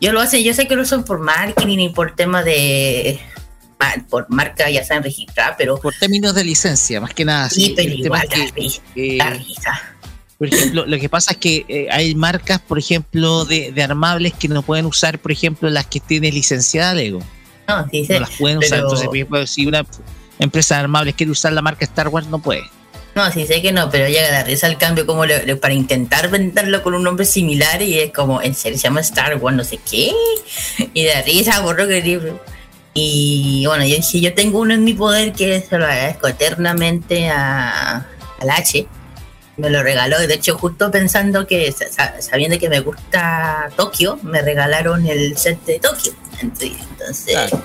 Yo 0.00 0.12
lo 0.12 0.20
hacen, 0.20 0.42
yo 0.42 0.52
sé 0.54 0.66
que 0.66 0.74
lo 0.76 0.84
son 0.84 1.04
por 1.04 1.18
marketing 1.20 1.78
y 1.78 1.88
por 1.90 2.16
tema 2.16 2.42
de. 2.42 3.20
Por 4.08 4.26
marca 4.30 4.68
ya 4.70 4.84
saben 4.84 5.02
registrar, 5.04 5.54
pero. 5.56 5.78
Por 5.78 5.94
términos 5.94 6.34
de 6.34 6.44
licencia, 6.44 7.00
más 7.00 7.14
que 7.14 7.24
nada. 7.24 7.48
Sí, 7.50 7.72
pero 7.76 7.92
el 7.92 8.02
tema 8.02 8.24
igual 8.24 8.28
que, 8.28 8.60
risa, 8.60 8.82
eh, 8.96 9.18
risa. 9.38 9.80
Por 10.38 10.48
ejemplo, 10.48 10.86
lo 10.86 10.98
que 10.98 11.08
pasa 11.08 11.32
es 11.32 11.36
que 11.36 11.64
eh, 11.68 11.86
hay 11.90 12.14
marcas, 12.14 12.60
por 12.60 12.78
ejemplo, 12.78 13.44
de, 13.44 13.72
de 13.72 13.82
armables 13.82 14.32
que 14.34 14.48
no 14.48 14.62
pueden 14.62 14.86
usar, 14.86 15.18
por 15.18 15.32
ejemplo, 15.32 15.68
las 15.68 15.86
que 15.86 16.00
tiene 16.00 16.32
licenciada 16.32 16.94
Lego. 16.94 17.20
No, 17.68 17.86
sí, 17.90 18.04
sí. 18.06 18.12
No 18.14 18.20
las 18.20 18.30
pueden 18.30 18.58
usar. 18.58 18.70
pero- 18.70 18.82
Entonces, 18.84 19.06
por 19.06 19.16
ejemplo, 19.16 19.46
si 19.46 19.66
una 19.66 19.84
empresa 20.38 20.76
de 20.76 20.80
armables 20.82 21.14
quiere 21.14 21.30
usar 21.32 21.52
la 21.52 21.60
marca 21.62 21.84
Star 21.84 22.08
Wars, 22.08 22.26
no 22.28 22.38
puede. 22.40 22.62
No, 23.14 23.30
sí 23.32 23.44
sé 23.46 23.60
que 23.60 23.72
no, 23.72 23.90
pero 23.90 24.06
llega 24.08 24.28
a 24.28 24.30
dar 24.30 24.46
risa 24.46 24.66
el 24.68 24.78
cambio 24.78 25.04
como 25.04 25.24
para 25.60 25.74
intentar 25.74 26.30
venderlo 26.30 26.82
con 26.82 26.94
un 26.94 27.02
nombre 27.02 27.26
similar 27.26 27.82
y 27.82 27.98
es 27.98 28.12
como, 28.12 28.40
en 28.40 28.54
serio, 28.54 28.78
se 28.78 28.84
llama 28.84 29.00
Star 29.00 29.36
Wars, 29.36 29.56
no 29.56 29.64
sé 29.64 29.78
qué. 29.90 30.12
Y 30.94 31.04
da 31.04 31.20
risa, 31.22 31.60
lo 31.60 31.76
que 31.88 32.00
digo. 32.02 32.40
Y 32.94 33.64
bueno, 33.66 33.84
yo 33.84 33.96
dije, 33.96 34.20
yo 34.20 34.34
tengo 34.34 34.58
uno 34.60 34.74
en 34.74 34.84
mi 34.84 34.94
poder 34.94 35.32
que 35.32 35.60
se 35.60 35.78
lo 35.78 35.84
agradezco 35.86 36.26
eternamente 36.28 37.28
a, 37.28 38.06
al 38.40 38.50
H. 38.50 38.86
Me 39.56 39.68
lo 39.70 39.82
regaló, 39.82 40.18
de 40.18 40.32
hecho, 40.34 40.56
justo 40.58 40.90
pensando 40.90 41.46
que, 41.46 41.70
sa- 41.72 41.88
sa- 41.88 42.20
sabiendo 42.22 42.58
que 42.58 42.68
me 42.68 42.80
gusta 42.80 43.68
Tokio, 43.76 44.18
me 44.22 44.40
regalaron 44.42 45.06
el 45.06 45.36
set 45.36 45.62
de 45.66 45.78
Tokio. 45.78 46.12
Entonces, 46.40 46.72
entonces, 46.90 47.34
Claro. 47.34 47.62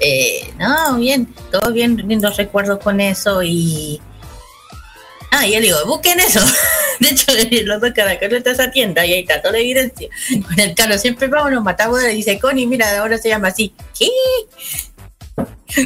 Eh, 0.00 0.52
no, 0.58 0.96
bien, 0.96 1.32
todo 1.50 1.72
bien, 1.72 1.96
lindos 2.06 2.36
recuerdos 2.36 2.78
con 2.80 3.00
eso 3.00 3.42
y. 3.42 4.00
Ah, 5.34 5.46
y 5.46 5.52
yo 5.54 5.60
le 5.60 5.66
digo, 5.66 5.78
busquen 5.86 6.20
eso. 6.20 6.40
De 7.00 7.08
hecho, 7.08 7.32
los 7.64 7.80
dos 7.80 7.90
cada 7.96 8.12
uno 8.20 8.36
está 8.36 8.50
esa 8.50 8.70
tienda 8.70 9.04
y 9.06 9.14
ahí 9.14 9.20
está 9.20 9.40
toda 9.40 9.52
la 9.52 9.58
evidencia. 9.58 10.08
Con 10.46 10.60
el 10.60 10.74
Carlos 10.74 11.00
siempre 11.00 11.26
vamos, 11.28 11.50
nos 11.52 11.64
matamos 11.64 12.02
y 12.04 12.08
dice, 12.16 12.38
Connie, 12.38 12.66
mira, 12.66 12.98
ahora 12.98 13.16
se 13.18 13.30
llama 13.30 13.48
así. 13.48 13.74
¿Qué? 13.98 14.08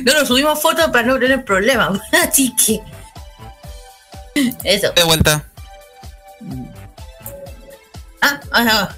No 0.03 0.15
nos 0.15 0.27
subimos 0.29 0.61
fotos 0.61 0.87
para 0.91 1.07
no 1.07 1.19
tener 1.19 1.45
problemas. 1.45 2.01
Así 2.13 2.53
que. 2.57 2.81
Eso. 4.65 4.91
De 4.93 5.05
vuelta. 5.05 5.49
Ah, 8.21 8.41
ah, 8.53 8.89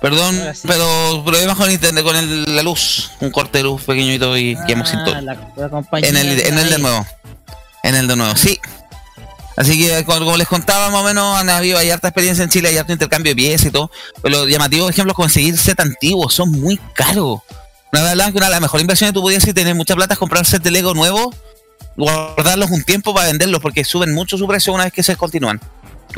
Perdón, 0.00 0.34
sí. 0.54 0.66
pero 0.66 1.22
problemas 1.24 1.56
con 1.56 1.70
internet, 1.70 2.04
con 2.04 2.16
el- 2.16 2.56
la 2.56 2.62
luz. 2.62 3.10
Un 3.20 3.30
corte 3.30 3.58
de 3.58 3.64
luz 3.64 3.82
pequeñito 3.84 4.36
y 4.36 4.56
que 4.66 4.72
hemos 4.72 4.92
Ah, 4.92 5.02
todo. 5.04 5.20
la- 5.20 5.34
la 5.56 5.98
En 6.00 6.16
el, 6.16 6.40
en 6.40 6.58
el 6.58 6.68
de 6.70 6.78
nuevo. 6.78 7.06
En 7.82 7.94
el 7.94 8.08
de 8.08 8.16
nuevo, 8.16 8.36
sí. 8.36 8.58
Así 9.56 9.78
que 9.80 10.04
como, 10.04 10.36
les 10.36 10.48
contaba 10.48 10.90
más 10.90 11.02
o 11.02 11.04
menos, 11.04 11.36
han 11.38 11.48
habido, 11.48 11.78
hay 11.78 11.90
harta 11.90 12.08
experiencia 12.08 12.42
en 12.42 12.50
Chile, 12.50 12.68
hay 12.68 12.76
harto 12.76 12.92
intercambio 12.92 13.32
de 13.32 13.36
piezas 13.36 13.66
y 13.68 13.70
todo. 13.70 13.90
Pero 14.22 14.38
los 14.38 14.48
llamativos 14.48 14.90
ejemplos, 14.90 15.16
conseguir 15.16 15.56
set 15.56 15.78
antiguos 15.80 16.34
son 16.34 16.50
muy 16.50 16.76
caros. 16.94 17.40
Una 17.92 18.10
hablaban 18.10 18.32
que 18.32 18.38
una 18.38 18.46
de 18.46 18.52
las 18.52 18.60
mejores 18.60 18.82
inversiones 18.82 19.12
que 19.12 19.14
tú 19.14 19.22
podías 19.22 19.44
tener 19.44 19.74
mucha 19.74 19.94
plata 19.94 20.14
es 20.14 20.18
comprar 20.18 20.44
set 20.44 20.62
de 20.62 20.72
Lego 20.72 20.94
nuevo, 20.94 21.32
guardarlos 21.96 22.70
un 22.70 22.82
tiempo 22.82 23.14
para 23.14 23.28
venderlos, 23.28 23.60
porque 23.60 23.84
suben 23.84 24.12
mucho 24.12 24.36
su 24.36 24.48
precio 24.48 24.72
una 24.72 24.84
vez 24.84 24.92
que 24.92 25.04
se 25.04 25.14
continúan. 25.14 25.60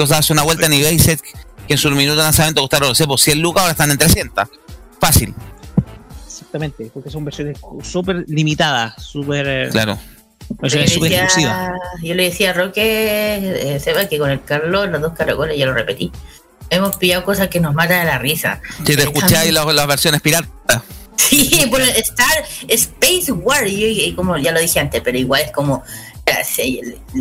Sea, 0.06 0.18
hace 0.18 0.32
una 0.32 0.42
vuelta 0.42 0.66
en 0.66 0.72
eBay 0.72 0.98
set 0.98 1.20
que 1.66 1.74
en 1.74 1.78
su 1.78 1.90
minuto 1.90 2.16
de 2.16 2.22
lanzamiento 2.22 2.60
costaron, 2.62 2.88
no 2.90 2.94
sé, 2.94 3.06
por 3.06 3.18
100 3.18 3.40
lucas, 3.40 3.62
ahora 3.62 3.72
están 3.72 3.90
en 3.90 3.98
300. 3.98 4.48
Fácil, 5.00 5.34
Exactamente, 6.26 6.90
porque 6.92 7.10
son 7.10 7.24
versiones 7.24 7.58
súper 7.82 8.24
limitadas, 8.28 9.02
súper. 9.02 9.46
eh, 9.48 9.70
Yo 10.62 10.86
súper 10.86 11.10
le 11.10 11.20
decía- 11.22 11.74
Yo 12.02 12.14
le 12.14 12.22
decía 12.24 12.50
a 12.50 12.52
Roque, 12.52 13.74
eh, 13.74 13.80
Seba, 13.80 14.06
que 14.08 14.18
con 14.18 14.30
el 14.30 14.42
Carlos, 14.44 14.88
los 14.88 15.00
dos 15.00 15.12
caracoles, 15.14 15.58
ya 15.58 15.66
lo 15.66 15.74
repetí, 15.74 16.10
hemos 16.70 16.96
pillado 16.96 17.24
cosas 17.24 17.48
que 17.48 17.60
nos 17.60 17.74
matan 17.74 18.00
a 18.00 18.04
la 18.04 18.18
risa. 18.18 18.60
Si 18.84 18.96
te 18.96 19.02
escucháis 19.02 19.52
las, 19.52 19.66
las 19.66 19.86
versiones 19.86 20.20
piratas. 20.20 20.50
Sí, 21.16 21.64
por 21.70 21.80
el 21.80 21.88
Star 21.90 22.44
Space 22.68 23.32
War, 23.32 23.66
y, 23.66 24.04
y 24.04 24.14
como 24.14 24.36
ya 24.36 24.52
lo 24.52 24.60
dije 24.60 24.78
antes, 24.80 25.00
pero 25.02 25.16
igual 25.18 25.42
es 25.42 25.50
como, 25.52 25.82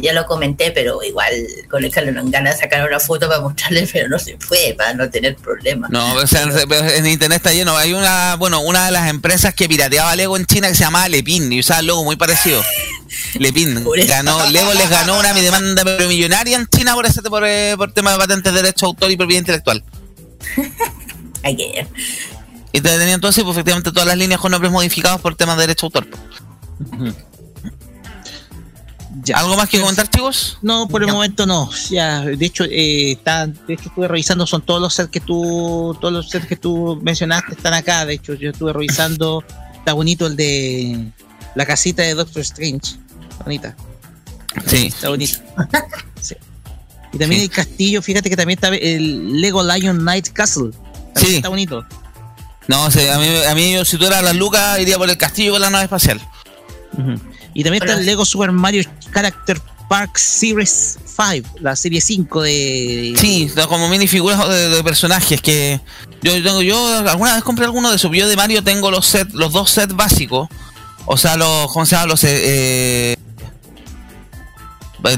ya, 0.01 0.13
lo 0.13 0.25
comenté, 0.25 0.71
pero 0.71 1.01
igual 1.03 1.31
con 1.69 1.83
el 1.83 1.91
Carlos 1.91 2.15
nos 2.15 2.29
gana 2.31 2.55
sacar 2.55 2.87
una 2.87 2.99
foto 2.99 3.27
para 3.27 3.41
mostrarle, 3.41 3.87
pero 3.93 4.09
no 4.09 4.17
se 4.19 4.37
puede, 4.37 4.73
para 4.73 4.93
no 4.93 5.09
tener 5.09 5.35
problemas. 5.35 5.89
No, 5.91 6.15
o 6.15 6.27
sea, 6.27 6.47
pero 6.67 6.89
en 6.89 7.05
internet 7.05 7.37
está 7.37 7.53
lleno. 7.53 7.77
Hay 7.77 7.93
una, 7.93 8.35
bueno, 8.35 8.61
una 8.61 8.85
de 8.85 8.91
las 8.91 9.09
empresas 9.09 9.53
que 9.53 9.67
pirateaba 9.67 10.15
Lego 10.15 10.37
en 10.37 10.45
China 10.45 10.67
que 10.67 10.75
se 10.75 10.83
llamaba 10.83 11.07
Lepin 11.07 11.51
y 11.51 11.59
usaba 11.59 11.81
el 11.81 11.87
logo 11.87 12.03
muy 12.03 12.15
parecido. 12.15 12.63
Lepin 13.35 13.85
ganó, 14.07 14.49
Lego 14.49 14.73
les 14.73 14.89
ganó 14.89 15.19
una 15.19 15.33
demanda 15.33 15.83
millonaria 16.07 16.57
en 16.57 16.67
China 16.67 16.95
por 16.95 17.05
ese 17.05 17.21
por, 17.23 17.43
eh, 17.45 17.75
por 17.77 17.91
tema 17.91 18.11
de 18.11 18.17
patentes 18.17 18.53
de 18.53 18.61
derecho 18.61 18.85
de 18.85 18.89
autor 18.89 19.11
y 19.11 19.17
propiedad 19.17 19.39
intelectual. 19.39 19.83
Y 22.71 22.81
te 22.81 22.89
tenían 22.89 23.09
entonces 23.09 23.43
pues, 23.43 23.55
efectivamente 23.55 23.91
todas 23.91 24.07
las 24.07 24.17
líneas 24.17 24.39
con 24.39 24.51
nombres 24.51 24.71
modificados 24.71 25.21
por 25.21 25.35
temas 25.35 25.55
de 25.57 25.61
derecho 25.61 25.87
de 25.89 25.99
autor. 25.99 26.07
Ya. 29.23 29.37
¿Algo 29.39 29.55
más 29.55 29.69
que 29.69 29.79
comentar, 29.79 30.09
chicos? 30.09 30.57
No, 30.61 30.87
por 30.87 31.01
el 31.03 31.11
momento 31.11 31.45
no. 31.45 31.69
Ya, 31.89 32.21
de 32.21 32.45
hecho, 32.45 32.65
eh, 32.65 33.13
está, 33.13 33.47
de 33.47 33.73
hecho 33.73 33.89
estuve 33.89 34.07
revisando, 34.07 34.45
son 34.45 34.61
todos 34.63 34.81
los 34.81 34.93
sets 34.93 35.09
que 35.09 35.21
tú, 35.21 35.95
todos 36.01 36.13
los 36.13 36.29
sets 36.29 36.45
que 36.47 36.55
tú 36.57 36.99
mencionaste 37.01 37.53
están 37.53 37.73
acá. 37.73 38.05
De 38.05 38.13
hecho, 38.15 38.33
yo 38.33 38.51
estuve 38.51 38.73
revisando, 38.73 39.43
está 39.77 39.93
bonito 39.93 40.27
el 40.27 40.35
de 40.35 41.11
la 41.55 41.65
casita 41.65 42.01
de 42.01 42.13
Doctor 42.13 42.41
Strange. 42.41 42.97
Bonita, 43.43 43.75
Sí. 44.65 44.87
está 44.87 45.09
bonito. 45.09 45.39
Sí. 46.21 46.35
Y 47.13 47.17
también 47.17 47.39
Sí. 47.41 47.45
el 47.45 47.51
castillo, 47.51 48.01
fíjate 48.01 48.29
que 48.29 48.35
también 48.35 48.57
está 48.57 48.67
el 48.75 49.39
Lego 49.39 49.63
Lion 49.63 49.99
Knight 49.99 50.29
Castle. 50.33 50.71
También 51.13 51.31
Sí. 51.31 51.35
está 51.37 51.49
bonito. 51.49 51.85
No, 52.67 52.89
sí, 52.91 53.07
a 53.07 53.17
mí, 53.19 53.27
a 53.47 53.53
mí 53.55 53.75
si 53.85 53.97
tú 53.97 54.05
eras 54.07 54.23
las 54.23 54.35
lucas, 54.35 54.79
iría 54.79 54.97
por 54.97 55.09
el 55.09 55.17
castillo 55.17 55.51
con 55.53 55.61
la 55.61 55.69
nave 55.69 55.83
espacial. 55.85 56.19
Ujú. 56.93 57.13
Y 57.55 57.63
también 57.63 57.81
está 57.83 57.97
el 57.97 58.05
Lego 58.05 58.25
Super 58.25 58.51
Mario 58.51 58.83
Character 59.11 59.59
Park 59.87 60.17
Series 60.17 60.99
5, 61.05 61.59
la 61.61 61.75
serie 61.75 62.01
5 62.01 62.41
de. 62.41 63.15
Sí, 63.17 63.51
como 63.67 63.89
minifiguras 63.89 64.47
de, 64.47 64.69
de 64.69 64.83
personajes 64.83 65.41
que 65.41 65.79
yo 66.21 66.33
tengo 66.43 66.61
yo 66.61 66.97
alguna 67.07 67.35
vez 67.35 67.43
compré 67.43 67.65
alguno 67.65 67.89
de 67.89 67.95
esos. 67.95 68.11
Yo 68.11 68.27
de 68.27 68.35
Mario 68.35 68.63
tengo 68.63 68.91
los 68.91 69.05
set, 69.05 69.31
los 69.33 69.53
dos 69.53 69.71
sets 69.71 69.95
básicos. 69.95 70.49
O 71.05 71.17
sea, 71.17 71.37
los 71.37 71.71
¿cómo 71.71 71.85
se 71.85 71.95
llama? 71.95 72.07
Los 72.07 72.23
eh, 72.25 73.13
eh, 73.13 73.17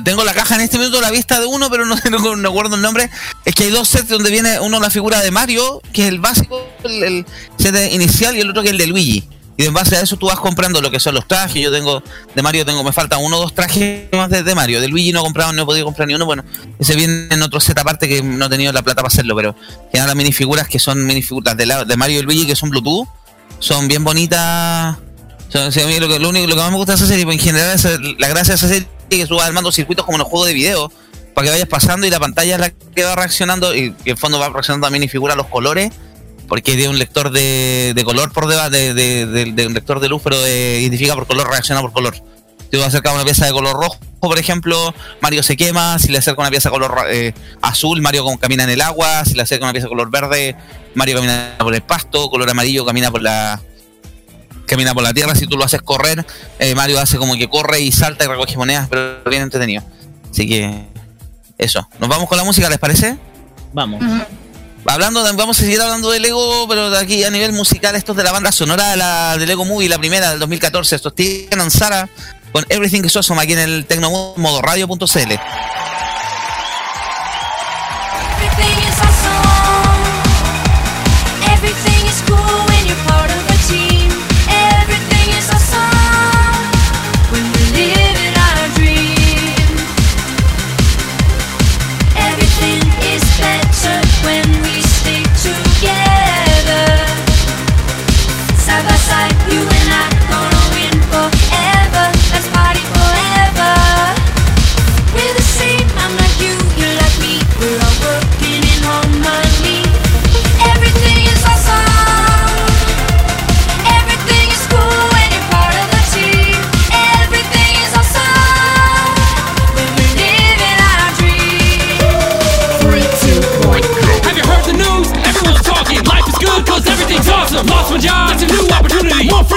tengo 0.04 0.24
la 0.24 0.34
caja 0.34 0.56
en 0.56 0.62
este 0.62 0.78
minuto 0.78 1.00
la 1.00 1.12
vista 1.12 1.40
de 1.40 1.46
uno, 1.46 1.70
pero 1.70 1.86
no, 1.86 1.96
no, 2.12 2.36
no 2.36 2.50
acuerdo 2.50 2.76
el 2.76 2.82
nombre. 2.82 3.10
Es 3.46 3.56
que 3.56 3.64
hay 3.64 3.72
dos 3.72 3.88
sets 3.88 4.10
donde 4.10 4.30
viene 4.30 4.60
uno 4.60 4.80
la 4.80 4.90
figura 4.90 5.22
de 5.22 5.32
Mario, 5.32 5.82
que 5.94 6.04
es 6.04 6.10
el 6.10 6.20
básico, 6.20 6.62
el, 6.84 7.04
el 7.04 7.26
set 7.58 7.94
inicial, 7.94 8.36
y 8.36 8.42
el 8.42 8.50
otro 8.50 8.62
que 8.62 8.68
es 8.70 8.74
el 8.74 8.78
de 8.78 8.88
Luigi. 8.88 9.28
Y 9.58 9.66
en 9.66 9.74
base 9.74 9.98
a 9.98 10.02
eso 10.02 10.18
tú 10.18 10.28
vas 10.28 10.40
comprando 10.40 10.82
lo 10.82 10.92
que 10.92 11.00
son 11.00 11.16
los 11.16 11.28
trajes. 11.28 11.62
Yo 11.64 11.72
tengo 11.72 12.04
de 12.36 12.42
Mario, 12.44 12.64
tengo 12.64 12.84
me 12.84 12.92
faltan 12.94 13.20
uno 13.24 13.38
o 13.38 13.42
dos 13.42 13.56
trajes 13.56 14.08
más 14.14 14.30
de, 14.30 14.54
Mario. 14.54 14.80
De 14.80 14.88
Luigi 14.88 15.12
no 15.12 15.22
he 15.22 15.24
comprado, 15.24 15.52
no 15.52 15.64
he 15.64 15.66
podido 15.66 15.84
comprar 15.86 16.08
ni 16.08 16.14
uno. 16.14 16.26
Bueno, 16.26 16.44
ese 16.80 16.96
viene 16.96 17.28
en 17.32 17.42
otro 17.42 17.60
set 17.60 17.78
aparte 17.80 18.08
que 18.08 18.22
no 18.22 18.46
he 18.46 18.50
tenido 18.50 18.72
la 18.72 18.84
plata 18.84 19.02
para 19.02 19.08
hacerlo, 19.08 19.36
pero 19.36 19.56
quedan 19.92 20.06
las 20.08 20.16
minifiguras 20.16 20.68
que 20.68 20.78
son 20.78 21.04
minifiguras 21.08 21.58
de, 21.58 21.66
la- 21.66 21.86
de 21.86 21.98
Mario 21.98 22.20
y 22.20 22.22
Luigi 22.22 22.46
que 22.46 22.56
son 22.56 22.70
Bluetooth. 22.70 23.08
Son 23.60 23.88
bien 23.88 24.04
bonitas. 24.04 24.96
A 25.56 25.88
mí 25.88 26.00
lo, 26.00 26.08
que, 26.08 26.20
lo 26.20 26.30
único 26.30 26.46
lo 26.46 26.56
que 26.56 26.62
más 26.62 26.70
me 26.72 26.78
gusta 26.78 26.92
de 26.92 26.98
esa 26.98 27.08
serie, 27.08 27.26
pues, 27.26 27.38
en 27.40 27.44
general, 27.44 27.74
es 27.74 27.84
la 28.20 28.28
gracia 28.28 28.52
de 28.54 28.56
esa 28.58 28.68
serie 28.68 28.88
que 29.10 29.26
tú 29.26 29.38
vas 29.38 29.48
armando 29.48 29.72
circuitos 29.72 30.06
como 30.06 30.18
en 30.18 30.20
los 30.20 30.28
juegos 30.28 30.50
de 30.50 30.54
video 30.54 30.92
para 31.34 31.46
que 31.46 31.52
vayas 31.52 31.68
pasando 31.68 32.06
y 32.06 32.10
la 32.12 32.20
pantalla 32.20 32.56
es 32.56 32.60
la 32.62 32.70
que 32.70 33.04
va 33.04 33.16
reaccionando 33.16 33.74
y 33.74 33.94
que 33.94 34.12
en 34.12 34.18
fondo 34.18 34.38
va 34.38 34.50
reaccionando 34.50 34.86
a 34.86 34.90
minifigura 34.90 35.36
los 35.36 35.48
colores 35.48 35.92
porque 36.48 36.74
tiene 36.74 36.90
un 36.90 36.98
lector 37.00 37.32
de, 37.32 37.94
de 37.96 38.04
color 38.04 38.32
por 38.32 38.48
debajo, 38.48 38.70
de, 38.70 38.94
de- 38.94 39.26
de- 39.26 39.52
de 39.52 39.68
un 39.68 39.74
lector 39.74 40.00
de 40.00 40.08
luz, 40.10 40.22
pero 40.24 40.42
de- 40.42 40.80
identifica 40.82 41.14
por 41.16 41.28
color, 41.28 41.50
reacciona 41.50 41.82
por 41.82 41.92
color. 41.92 42.16
Si 42.16 42.72
tú 42.78 42.84
acercas 42.84 43.14
una 43.14 43.24
pieza 43.24 43.46
de 43.46 43.52
color 43.54 43.74
rojo, 43.78 43.98
por 44.20 44.38
ejemplo, 44.40 44.94
Mario 45.22 45.42
se 45.44 45.56
quema. 45.56 45.98
Si 46.00 46.10
le 46.10 46.18
acerca 46.18 46.42
una 46.42 46.50
pieza 46.50 46.70
de 46.70 46.74
color 46.74 46.98
eh, 47.10 47.34
azul, 47.62 48.02
Mario 48.02 48.24
como 48.26 48.38
camina 48.40 48.64
en 48.64 48.70
el 48.72 48.82
agua. 48.82 49.24
Si 49.24 49.36
le 49.36 49.44
acerca 49.44 49.66
una 49.66 49.72
pieza 49.72 49.86
de 49.86 49.90
color 49.90 50.10
verde, 50.12 50.56
Mario 50.96 51.16
camina 51.16 51.56
por 51.60 51.74
el 51.74 51.82
pasto. 51.82 52.30
Color 52.30 52.50
amarillo 52.50 52.86
camina 52.86 53.10
por 53.10 53.22
la 53.22 53.62
camina 54.66 54.94
por 54.94 55.04
la 55.04 55.14
tierra. 55.14 55.34
Si 55.36 55.48
tú 55.48 55.56
lo 55.58 55.64
haces 55.64 55.82
correr, 55.82 56.26
eh, 56.60 56.76
Mario 56.76 57.00
hace 57.00 57.18
como 57.18 57.36
que 57.38 57.48
corre 57.48 57.80
y 57.80 57.92
salta 57.94 58.26
y 58.26 58.28
recoge 58.28 58.58
monedas, 58.58 58.88
pero 58.90 59.20
bien 59.30 59.44
entretenido. 59.44 59.84
Así 60.30 60.46
que 60.48 60.88
eso. 61.58 61.88
Nos 62.00 62.10
vamos 62.10 62.28
con 62.28 62.38
la 62.38 62.44
música, 62.44 62.70
¿les 62.70 62.80
parece? 62.80 63.18
Vamos. 63.72 64.04
Hablando 64.90 65.22
vamos 65.36 65.60
a 65.60 65.62
seguir 65.62 65.82
hablando 65.82 66.12
de 66.12 66.20
Lego, 66.22 66.66
pero 66.68 66.90
de 66.90 66.98
aquí 66.98 67.24
a 67.26 67.30
nivel 67.30 67.52
musical, 67.52 67.96
esto 67.96 68.14
es 68.14 68.18
de 68.18 68.24
la 68.24 68.32
banda 68.32 68.54
sonora 68.54 68.92
de, 68.92 68.98
la, 68.98 69.38
de 69.38 69.46
Lego 69.46 69.66
Movie, 69.66 69.90
la 69.90 69.98
primera 69.98 70.30
del 70.30 70.40
2014. 70.40 70.96
Esto 70.96 71.10
es 71.10 71.16
Tigan 71.16 71.60
and 71.60 71.72
Sara 71.72 72.10
con 72.54 72.66
Everything 72.70 73.04
is 73.04 73.16
Awesome 73.18 73.42
aquí 73.42 73.52
en 73.52 73.60
el 73.60 73.86
Tecnomodo 73.86 74.62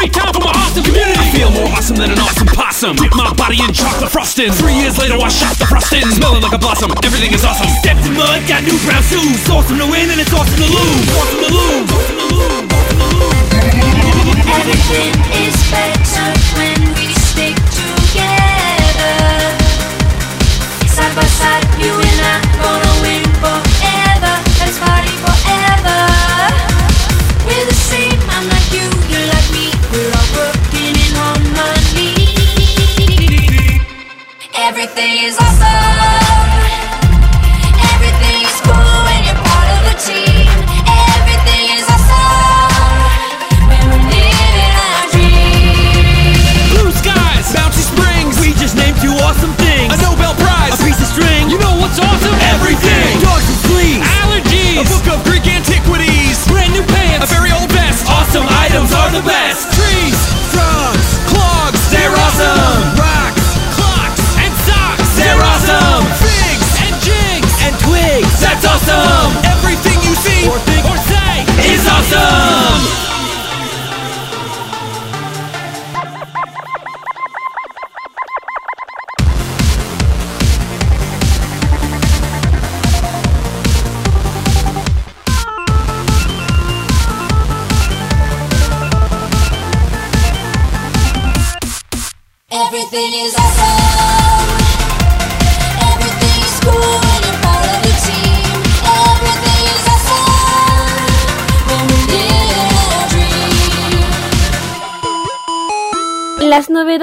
Straight 0.01 0.17
time 0.17 0.33
for 0.33 0.41
my 0.41 0.49
awesome 0.57 0.81
community. 0.81 1.13
I 1.13 1.29
feel 1.29 1.53
more 1.53 1.69
awesome 1.77 2.01
than 2.01 2.09
an 2.09 2.17
awesome 2.17 2.49
possum. 2.49 2.97
Dip 2.97 3.13
my 3.13 3.29
body 3.37 3.61
in 3.61 3.69
chocolate 3.69 4.09
frosting. 4.09 4.49
Three 4.49 4.73
years 4.73 4.97
later, 4.97 5.21
I 5.21 5.29
shot 5.29 5.61
the 5.61 5.69
frosting. 5.69 6.09
Smelling 6.17 6.41
like 6.41 6.57
a 6.57 6.59
blossom. 6.59 6.89
Everything 7.05 7.37
is 7.37 7.45
awesome. 7.45 7.69
Stepped 7.85 8.09
in 8.09 8.17
mud, 8.17 8.41
got 8.49 8.65
new 8.65 8.81
brown 8.89 9.05
shoes. 9.05 9.45
Awesome 9.53 9.77
to 9.77 9.85
win 9.85 10.09
and 10.09 10.17
it's 10.17 10.33
awesome 10.33 10.57
to 10.57 10.69
lose. 10.73 11.05
Awesome 11.21 11.41
to 11.45 11.53
lose. 11.53 11.85
Awesome 11.93 12.17
to 12.17 12.27
lose. 12.33 12.65
Awesome 12.73 12.97
to 12.97 13.13
lose. 13.13 13.45
Everything 14.57 15.13
is 15.37 15.53
better 15.69 16.33
when 16.57 16.81
we 16.97 17.13
stick 17.21 17.61
together. 17.69 19.21
Side 20.89 21.13
by 21.13 21.29
side, 21.29 21.69
you 21.77 21.93
and 21.93 22.21
I 22.25 22.41
gonna. 22.57 22.90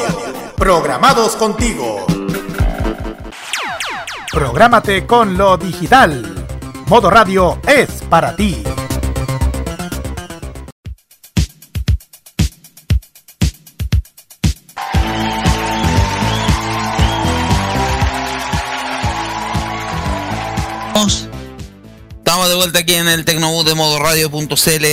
Programados 0.55 1.35
contigo. 1.35 2.07
Prográmate 4.31 5.05
con 5.05 5.37
lo 5.37 5.55
digital. 5.57 6.47
Modo 6.87 7.11
Radio 7.11 7.59
es 7.67 8.01
para 8.09 8.35
ti. 8.35 8.63
De 22.47 22.55
vuelta 22.55 22.79
aquí 22.79 22.93
en 22.93 23.09
el 23.09 23.25
Tecnobús 23.25 23.65
de 23.65 23.75
modo 23.75 23.99
radio.cl. 23.99 24.85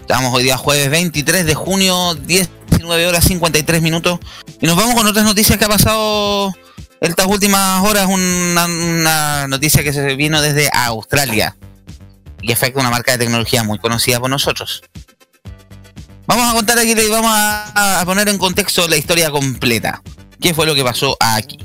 Estamos 0.00 0.34
hoy 0.34 0.42
día 0.42 0.56
jueves 0.56 0.90
23 0.90 1.44
de 1.44 1.54
junio, 1.54 2.14
19 2.14 3.06
horas 3.06 3.24
53 3.24 3.82
minutos. 3.82 4.20
Y 4.58 4.66
nos 4.66 4.74
vamos 4.74 4.94
con 4.94 5.06
otras 5.06 5.26
noticias 5.26 5.58
que 5.58 5.66
ha 5.66 5.68
pasado 5.68 6.54
estas 7.02 7.26
últimas 7.26 7.84
horas. 7.84 8.06
Una, 8.06 9.48
noticia 9.48 9.84
que 9.84 9.92
se 9.92 10.14
vino 10.16 10.40
desde 10.40 10.70
Australia 10.72 11.56
y 12.40 12.52
afecta 12.52 12.80
a 12.80 12.82
una 12.84 12.90
marca 12.90 13.12
de 13.12 13.18
tecnología 13.18 13.62
muy 13.62 13.78
conocida 13.78 14.18
por 14.18 14.30
nosotros. 14.30 14.82
Vamos 16.26 16.50
a 16.50 16.54
contar 16.54 16.78
aquí, 16.78 16.94
le 16.94 17.06
vamos 17.10 17.32
a 17.34 18.02
poner 18.06 18.30
en 18.30 18.38
contexto 18.38 18.88
la 18.88 18.96
historia 18.96 19.30
completa. 19.30 20.02
¿Qué 20.40 20.54
fue 20.54 20.64
lo 20.64 20.74
que 20.74 20.84
pasó 20.84 21.18
aquí? 21.20 21.58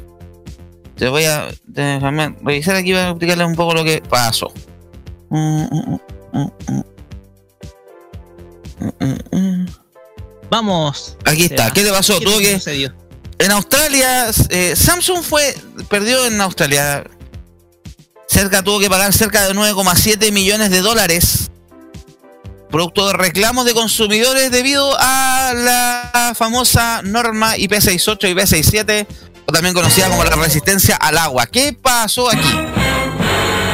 Te 0.95 1.09
voy 1.09 1.25
a 1.25 1.49
déjame 1.65 2.35
revisar 2.41 2.75
aquí 2.75 2.93
para 2.93 3.09
explicarles 3.09 3.47
un 3.47 3.55
poco 3.55 3.73
lo 3.73 3.83
que 3.83 4.01
pasó. 4.01 4.51
Vamos. 10.49 11.17
Aquí 11.25 11.45
está. 11.45 11.71
¿Qué 11.71 11.83
te 11.83 11.91
pasó? 11.91 12.19
Tuvo 12.19 12.37
que 12.39 12.53
sucedió? 12.53 12.93
en 13.37 13.51
Australia 13.51 14.31
eh, 14.49 14.75
Samsung 14.75 15.21
fue 15.21 15.55
perdió 15.89 16.25
en 16.25 16.39
Australia. 16.41 17.03
Cerca 18.27 18.63
tuvo 18.63 18.79
que 18.79 18.89
pagar 18.89 19.13
cerca 19.13 19.47
de 19.47 19.53
9,7 19.53 20.31
millones 20.31 20.69
de 20.69 20.81
dólares 20.81 21.51
producto 22.75 23.07
de 23.07 23.13
reclamos 23.13 23.63
de 23.65 23.73
consumidores 23.73 24.51
debido 24.51 24.93
a 24.99 25.53
la 25.55 26.33
famosa 26.35 27.01
norma 27.03 27.55
IP68 27.55 28.29
y 28.29 28.33
IP67 28.33 29.07
o 29.45 29.51
también 29.51 29.73
conocida 29.73 30.09
como 30.09 30.23
la 30.23 30.35
resistencia 30.35 30.95
al 30.95 31.17
agua. 31.17 31.45
¿Qué 31.45 31.73
pasó 31.73 32.29
aquí? 32.29 32.59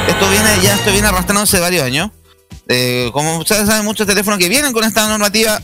Esto 0.08 0.30
viene, 0.30 0.50
ya 0.62 0.76
esto 0.76 0.92
viene 0.92 1.08
arrastrándose 1.08 1.60
varios 1.60 1.84
años. 1.84 2.12
Eh, 2.68 3.10
como 3.14 3.38
ustedes 3.38 3.68
saben, 3.68 3.86
muchos 3.86 4.08
teléfonos 4.08 4.40
que 4.40 4.50
vienen 4.50 4.74
con 4.74 4.84
esta 4.84 5.08
normativa, 5.08 5.62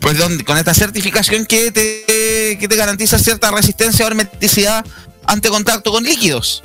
pues 0.00 0.18
con 0.44 0.58
esta 0.58 0.74
certificación 0.74 1.46
que 1.46 1.70
te, 1.70 2.58
que 2.58 2.68
te 2.68 2.76
garantiza 2.76 3.18
cierta 3.18 3.50
resistencia 3.50 4.04
o 4.04 4.08
hermeticidad 4.08 4.84
ante 5.26 5.48
contacto 5.48 5.90
con 5.90 6.04
líquidos. 6.04 6.62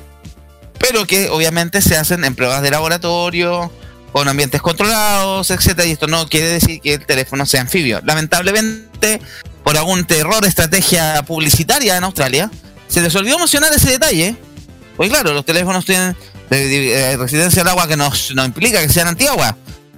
Pero 0.79 1.05
que 1.05 1.29
obviamente 1.29 1.81
se 1.81 1.97
hacen 1.97 2.23
en 2.23 2.35
pruebas 2.35 2.61
de 2.61 2.71
laboratorio, 2.71 3.71
con 4.11 4.27
ambientes 4.27 4.61
controlados, 4.61 5.51
etcétera, 5.51 5.87
y 5.87 5.91
esto 5.91 6.07
no 6.07 6.27
quiere 6.27 6.47
decir 6.47 6.81
que 6.81 6.95
el 6.95 7.05
teléfono 7.05 7.45
sea 7.45 7.61
anfibio. 7.61 8.01
Lamentablemente, 8.03 9.21
por 9.69 9.77
algún 9.77 10.03
error 10.09 10.41
de 10.41 10.47
estrategia 10.47 11.21
publicitaria 11.27 11.95
en 11.95 12.03
Australia, 12.03 12.49
se 12.87 13.01
les 13.01 13.13
olvidó 13.13 13.37
mencionar 13.37 13.71
ese 13.71 13.91
detalle. 13.91 14.35
Pues 14.97 15.11
claro, 15.11 15.31
los 15.31 15.45
teléfonos 15.45 15.85
tienen 15.85 16.15
eh, 16.49 17.15
resistencia 17.19 17.61
al 17.61 17.67
agua 17.67 17.87
que 17.87 17.95
nos, 17.95 18.33
no 18.33 18.43
implica 18.43 18.81
que 18.81 18.89
sean 18.89 19.07
antiagua. 19.07 19.55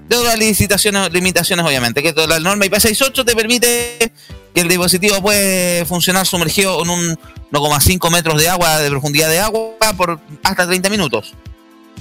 De 0.09 0.17
otras 0.17 0.37
limitaciones, 0.37 1.13
limitaciones, 1.13 1.65
obviamente, 1.65 2.03
que 2.03 2.11
toda 2.11 2.27
la 2.27 2.41
norma 2.41 2.65
IP68 2.65 3.23
te 3.23 3.33
permite 3.33 4.11
que 4.53 4.59
el 4.59 4.67
dispositivo 4.67 5.21
puede 5.21 5.85
funcionar 5.85 6.27
sumergido 6.27 6.83
en 6.83 6.89
un 6.89 7.19
1,5 7.53 8.11
metros 8.11 8.41
de 8.41 8.49
agua, 8.49 8.77
de 8.79 8.89
profundidad 8.89 9.29
de 9.29 9.39
agua, 9.39 9.77
por 9.95 10.19
hasta 10.43 10.67
30 10.67 10.89
minutos. 10.89 11.33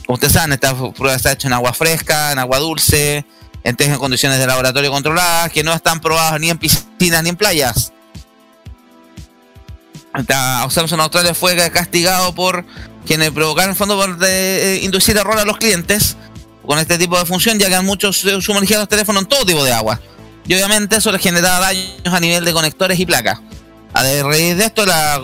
Como 0.07 0.15
ustedes 0.15 0.33
saben, 0.33 0.55
esta 0.55 0.75
prueba 0.75 1.15
está 1.15 1.31
hecha 1.31 1.47
en 1.47 1.55
agua 1.55 1.73
fresca, 1.73 2.33
en 2.33 2.41
agua 2.41 2.59
dulce, 2.59 3.25
en 3.65 3.77
test 3.77 3.91
en 3.91 3.99
condiciones 3.99 4.39
de 4.39 4.47
laboratorio 4.47 4.91
controladas, 4.91 5.51
que 5.53 5.63
no 5.63 5.73
están 5.73 6.01
probadas 6.01 6.41
ni 6.41 6.51
en 6.51 6.59
piscinas 6.59 7.23
ni 7.23 7.29
en 7.31 7.37
playas. 7.37 7.93
Samsung 10.71 11.01
Australia 11.01 11.35
fue 11.35 11.55
castigado 11.71 12.35
por 12.35 12.65
quienes 13.07 13.31
provocaron 13.31 13.71
el 13.71 13.77
fondo 13.77 13.97
por 13.97 14.19
de- 14.19 14.77
eh, 14.77 14.81
inducir 14.83 15.17
error 15.17 15.39
a 15.39 15.45
los 15.45 15.57
clientes 15.57 16.17
con 16.67 16.79
este 16.79 16.99
tipo 16.99 17.19
de 17.19 17.25
función, 17.25 17.59
ya 17.59 17.69
que 17.69 17.77
han 17.77 17.87
muchos 17.87 18.17
sumergidos 18.41 18.83
los 18.83 18.89
teléfonos 18.89 19.23
en 19.23 19.29
todo 19.29 19.45
tipo 19.45 19.65
de 19.65 19.73
agua. 19.73 20.01
Y 20.47 20.55
obviamente 20.55 20.97
eso 20.97 21.13
les 21.13 21.21
generaba 21.23 21.61
daños 21.61 21.93
a 22.05 22.21
nivel 22.21 22.45
de 22.45 22.53
conectores 22.53 22.99
y 22.99 23.07
placas. 23.07 23.39
A 23.93 24.03
raíz 24.03 24.57
de 24.57 24.65
esto, 24.65 24.87
la, 24.87 25.19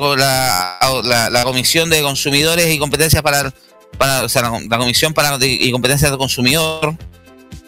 la, 1.30 1.42
Comisión 1.44 1.88
de 1.90 2.02
Consumidores 2.02 2.72
y 2.72 2.78
Competencias 2.78 3.22
para, 3.22 3.52
para 3.98 4.22
la, 4.22 4.78
Comisión 4.78 5.14
para 5.14 5.36
y 5.40 5.70
Competencias 5.70 6.10
del 6.10 6.18
Consumidor 6.18 6.96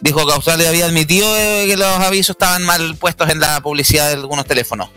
dijo 0.01 0.25
que 0.25 0.33
Australia 0.33 0.69
había 0.69 0.85
admitido 0.85 1.37
eh, 1.37 1.65
que 1.67 1.77
los 1.77 1.99
avisos 1.99 2.35
estaban 2.35 2.63
mal 2.63 2.95
puestos 2.95 3.29
en 3.29 3.39
la 3.39 3.61
publicidad 3.61 4.07
de 4.07 4.13
algunos 4.15 4.45
teléfonos. 4.45 4.89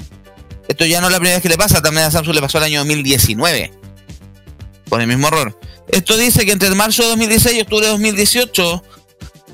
Esto 0.69 0.85
ya 0.85 1.01
no 1.01 1.09
es 1.09 1.13
la 1.13 1.19
primera 1.19 1.37
vez 1.37 1.43
que 1.43 1.49
le 1.49 1.57
pasa, 1.57 1.83
también 1.83 2.07
a 2.07 2.11
Samsung 2.11 2.35
le 2.35 2.41
pasó 2.41 2.59
el 2.59 2.65
año 2.65 2.81
2019 2.81 3.73
por 4.89 5.01
el 5.01 5.07
mismo 5.07 5.29
error. 5.29 5.59
Esto 5.89 6.17
dice 6.17 6.47
que 6.47 6.53
entre 6.53 6.71
marzo 6.75 7.03
de 7.03 7.09
2016 7.11 7.57
y 7.57 7.61
octubre 7.61 7.87
de 7.87 7.93
2018 7.93 8.83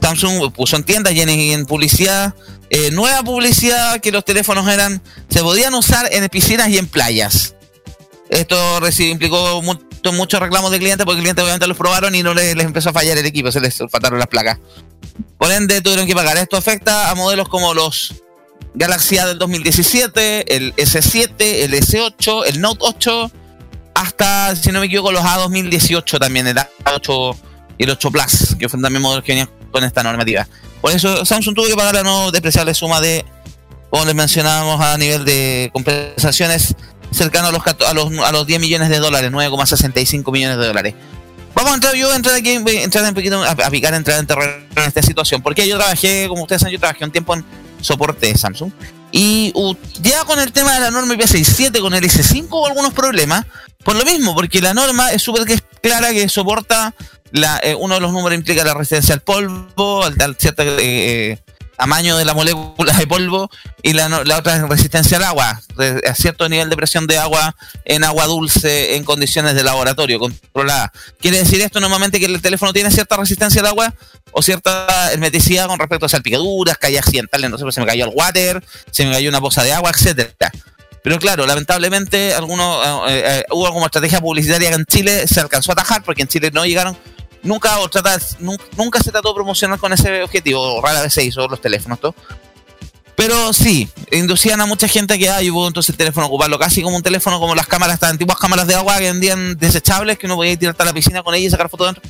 Samsung 0.01 0.53
puso 0.53 0.76
en 0.76 0.84
tiendas 0.84 1.12
y 1.12 1.20
en, 1.20 1.66
publicidad 1.66 2.34
eh, 2.70 2.91
nueva 2.91 3.22
publicidad 3.22 4.01
que 4.01 4.12
los 4.12 4.24
teléfonos 4.24 4.68
eran 4.68 5.03
se 5.28 5.41
podían 5.41 5.74
usar 5.74 6.09
en 6.12 6.28
piscinas 6.28 6.68
y 6.68 6.78
en 6.78 6.86
playas. 6.86 7.55
Esto 8.28 8.80
implicó 9.01 9.62
mucho- 10.12 10.18
muchos 10.18 10.40
reclamos 10.40 10.70
de 10.70 10.78
clientes 10.78 11.04
porque 11.06 11.20
clientes 11.20 11.42
obviamente 11.42 11.66
los 11.66 11.76
probaron 11.76 12.14
y 12.14 12.22
no 12.22 12.34
les, 12.34 12.56
empezó 12.59 12.90
a 12.90 12.92
fallar 12.92 13.16
el 13.18 13.24
equipo, 13.26 13.50
se 13.52 13.61
les 13.61 13.78
faltaron 13.90 14.18
las 14.18 14.28
placas. 14.28 14.59
Por 15.38 15.50
ende, 15.52 15.80
tuvieron 15.80 16.06
que 16.06 16.14
pagar. 16.14 16.36
Esto 16.36 16.56
afecta 16.56 17.11
a 17.11 17.14
modelos 17.14 17.48
como 17.48 17.72
los 17.74 18.14
Galaxy 18.74 19.18
A 19.18 19.26
del 19.26 19.38
2017, 19.38 20.56
el 20.56 20.74
S7, 20.76 21.34
el 21.38 21.72
S8, 21.74 22.44
el 22.46 22.61
Note 22.61 22.78
8, 22.82 23.30
hasta, 23.94 24.54
si 24.56 24.70
no 24.70 24.80
me 24.80 24.86
equivoco, 24.86 25.11
los 25.12 25.24
A 25.24 25.36
2018 25.38 26.18
también, 26.18 26.46
el 26.46 26.56
A8 26.84 27.36
y 27.78 27.84
el 27.84 27.90
8 27.90 28.11
Plus, 28.11 28.56
que 28.59 28.68
fueron 28.68 28.82
también 28.82 29.02
modelos 29.02 29.24
que 29.24 29.32
venían 29.32 29.50
con 29.72 29.82
esta 29.84 30.02
normativa. 30.02 30.46
Por 30.80 30.92
eso 30.92 31.24
Samsung 31.24 31.54
tuvo 31.54 31.66
que 31.66 31.74
pagar 31.74 31.94
la 31.94 32.02
no 32.02 32.30
despreciable 32.30 32.74
suma 32.74 33.00
de, 33.00 33.24
como 33.90 34.04
les 34.04 34.14
mencionábamos, 34.14 34.80
a 34.80 34.96
nivel 34.98 35.24
de 35.24 35.70
compensaciones 35.72 36.74
cercano 37.11 37.48
a 37.48 37.52
los, 37.52 37.62
a 37.66 37.94
los, 37.94 38.18
a 38.18 38.32
los 38.32 38.46
10 38.46 38.61
millones 38.61 38.88
de 38.88 38.98
dólares, 38.98 39.30
9,65 39.30 40.32
millones 40.32 40.59
de 40.59 40.66
dólares. 40.66 40.94
Vamos 41.54 41.72
a 41.72 41.74
entrar, 41.74 41.94
yo 41.94 42.06
voy 42.06 42.14
a 42.14 42.16
entrar 42.16 42.36
aquí, 42.36 42.59
voy 42.59 42.76
a 42.76 42.82
entrar 42.84 43.04
un 43.04 43.14
poquito 43.14 43.42
a, 43.42 43.50
a 43.50 43.70
picar, 43.70 43.94
entrar 43.94 44.20
en 44.20 44.26
terreno 44.26 44.52
en 44.76 44.82
esta 44.84 45.02
situación, 45.02 45.42
porque 45.42 45.66
yo 45.66 45.76
trabajé, 45.76 46.26
como 46.28 46.42
ustedes 46.42 46.61
saben, 46.61 46.72
yo 46.72 46.78
trabajé 46.78 47.04
un 47.04 47.11
tiempo 47.11 47.34
en 47.34 47.44
soporte 47.80 48.26
de 48.26 48.38
Samsung, 48.38 48.70
y 49.11 49.52
ya 50.02 50.24
con 50.24 50.38
el 50.38 50.52
tema 50.52 50.74
de 50.74 50.80
la 50.80 50.90
norma 50.90 51.14
IP67, 51.14 51.80
con 51.80 51.94
el 51.94 52.04
S5 52.04 52.46
hubo 52.50 52.66
algunos 52.66 52.92
problemas, 52.92 53.46
por 53.82 53.96
lo 53.96 54.04
mismo, 54.04 54.34
porque 54.34 54.61
la 54.61 54.74
norma 54.74 55.11
es 55.12 55.22
súper 55.22 55.44
clara 55.82 56.12
que 56.12 56.28
soporta, 56.28 56.94
la, 57.32 57.59
eh, 57.62 57.74
uno 57.74 57.94
de 57.94 58.00
los 58.00 58.12
números 58.12 58.38
implica 58.38 58.64
la 58.64 58.74
resistencia 58.74 59.14
al 59.14 59.20
polvo, 59.20 60.04
al, 60.04 60.14
al 60.20 60.36
cierto 60.36 60.62
eh, 60.64 61.38
tamaño 61.78 62.16
de 62.16 62.24
la 62.24 62.34
molécula 62.34 62.92
de 62.92 63.06
polvo, 63.06 63.48
y 63.82 63.92
la, 63.92 64.08
la 64.08 64.36
otra 64.36 64.56
es 64.56 64.68
resistencia 64.68 65.16
al 65.16 65.24
agua, 65.24 65.60
a 66.06 66.14
cierto 66.14 66.48
nivel 66.48 66.68
de 66.68 66.76
presión 66.76 67.06
de 67.06 67.18
agua 67.18 67.54
en 67.84 68.02
agua 68.02 68.26
dulce 68.26 68.96
en 68.96 69.04
condiciones 69.04 69.54
de 69.54 69.62
laboratorio 69.62 70.18
controlada. 70.18 70.92
Quiere 71.20 71.38
decir 71.38 71.60
esto 71.60 71.80
normalmente 71.80 72.18
que 72.18 72.26
el 72.26 72.42
teléfono 72.42 72.72
tiene 72.72 72.90
cierta 72.90 73.16
resistencia 73.16 73.60
al 73.60 73.68
agua 73.68 73.94
o 74.32 74.42
cierta 74.42 75.12
hermeticidad 75.12 75.68
con 75.68 75.78
respecto 75.78 76.06
a 76.06 76.08
salpicaduras, 76.08 76.76
caídas 76.78 77.06
accidentales, 77.06 77.48
no 77.48 77.56
sé, 77.56 77.62
pues 77.62 77.76
se 77.76 77.80
me 77.80 77.86
cayó 77.86 78.06
el 78.06 78.10
water, 78.12 78.62
se 78.90 79.06
me 79.06 79.12
cayó 79.12 79.28
una 79.30 79.40
poza 79.40 79.62
de 79.62 79.72
agua, 79.72 79.90
etcétera. 79.94 80.50
Pero 81.02 81.20
claro, 81.20 81.46
lamentablemente 81.46 82.34
algunos 82.34 82.84
eh, 83.08 83.22
eh, 83.24 83.44
hubo 83.50 83.72
como 83.72 83.86
estrategia 83.86 84.20
publicitaria 84.20 84.70
que 84.70 84.74
en 84.74 84.84
Chile 84.84 85.28
se 85.28 85.40
alcanzó 85.40 85.70
a 85.70 85.74
atajar 85.74 86.02
porque 86.02 86.22
en 86.22 86.28
Chile 86.28 86.50
no 86.52 86.66
llegaron 86.66 86.98
nunca 87.43 87.78
o 87.78 87.89
trata, 87.89 88.18
nunca, 88.39 88.64
nunca 88.76 89.01
se 89.01 89.11
trató 89.11 89.28
de 89.28 89.34
promocionar 89.34 89.78
con 89.78 89.93
ese 89.93 90.22
objetivo, 90.22 90.80
rara 90.82 91.03
vez 91.03 91.12
se 91.12 91.24
hizo 91.24 91.47
los 91.49 91.61
teléfonos. 91.61 91.99
Pero 93.18 93.53
sí, 93.53 93.89
inducían 94.12 94.61
a 94.61 94.66
mucha 94.66 94.86
gente 94.86 95.14
a 95.14 95.18
que 95.18 95.28
ah, 95.28 95.43
yo 95.43 95.53
puedo 95.53 95.66
entonces 95.66 95.91
el 95.91 95.97
teléfono 95.97 96.26
ocuparlo 96.26 96.57
casi 96.57 96.82
como 96.82 96.95
un 96.97 97.03
teléfono, 97.03 97.41
como 97.41 97.57
las 97.57 97.66
cámaras, 97.66 97.95
estas 97.95 98.11
antiguas 98.11 98.39
cámaras 98.39 98.68
de 98.68 98.76
agua 98.76 98.97
que 98.99 99.07
vendían 99.11 99.59
desechables, 99.59 100.18
que 100.18 100.26
uno 100.26 100.36
podía 100.36 100.57
tirar 100.57 100.76
a 100.78 100.84
la 100.84 100.93
piscina 100.93 101.24
con 101.24 101.34
ella 101.34 101.49
y 101.49 101.51
sacar 101.51 101.68
fotos 101.68 101.95
dentro. 101.95 102.03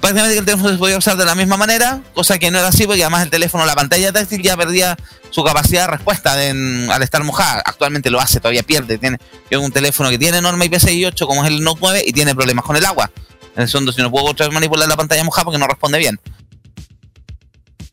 Prácticamente 0.00 0.34
que 0.34 0.38
el 0.40 0.46
teléfono 0.46 0.70
se 0.70 0.78
podía 0.78 0.98
usar 0.98 1.16
de 1.16 1.24
la 1.24 1.36
misma 1.36 1.56
manera, 1.56 2.00
cosa 2.14 2.38
que 2.38 2.50
no 2.50 2.58
era 2.58 2.66
así, 2.66 2.84
porque 2.84 3.02
además 3.02 3.22
el 3.22 3.30
teléfono, 3.30 3.64
la 3.64 3.76
pantalla 3.76 4.12
táctil 4.12 4.42
ya 4.42 4.56
perdía 4.56 4.96
su 5.30 5.44
capacidad 5.44 5.82
de 5.82 5.86
respuesta 5.92 6.32
al 6.32 7.02
estar 7.02 7.22
mojada. 7.22 7.62
Actualmente 7.64 8.10
lo 8.10 8.18
hace, 8.18 8.40
todavía 8.40 8.64
pierde. 8.64 8.98
Tiene 8.98 9.18
un 9.52 9.70
teléfono 9.70 10.10
que 10.10 10.18
tiene 10.18 10.40
norma 10.40 10.64
IP68, 10.64 11.26
como 11.26 11.44
es 11.44 11.50
el 11.50 11.62
Note 11.62 11.78
9, 11.80 12.02
y 12.06 12.12
tiene 12.12 12.34
problemas 12.34 12.64
con 12.64 12.76
el 12.76 12.84
agua. 12.86 13.10
En 13.56 13.62
el 13.62 13.68
fondo, 13.68 13.92
si 13.92 14.00
no 14.00 14.10
puedo 14.10 14.26
otra 14.26 14.46
vez 14.46 14.54
manipular 14.54 14.88
la 14.88 14.96
pantalla 14.96 15.24
mojada 15.24 15.44
porque 15.44 15.58
no 15.58 15.66
responde 15.66 15.98
bien. 15.98 16.18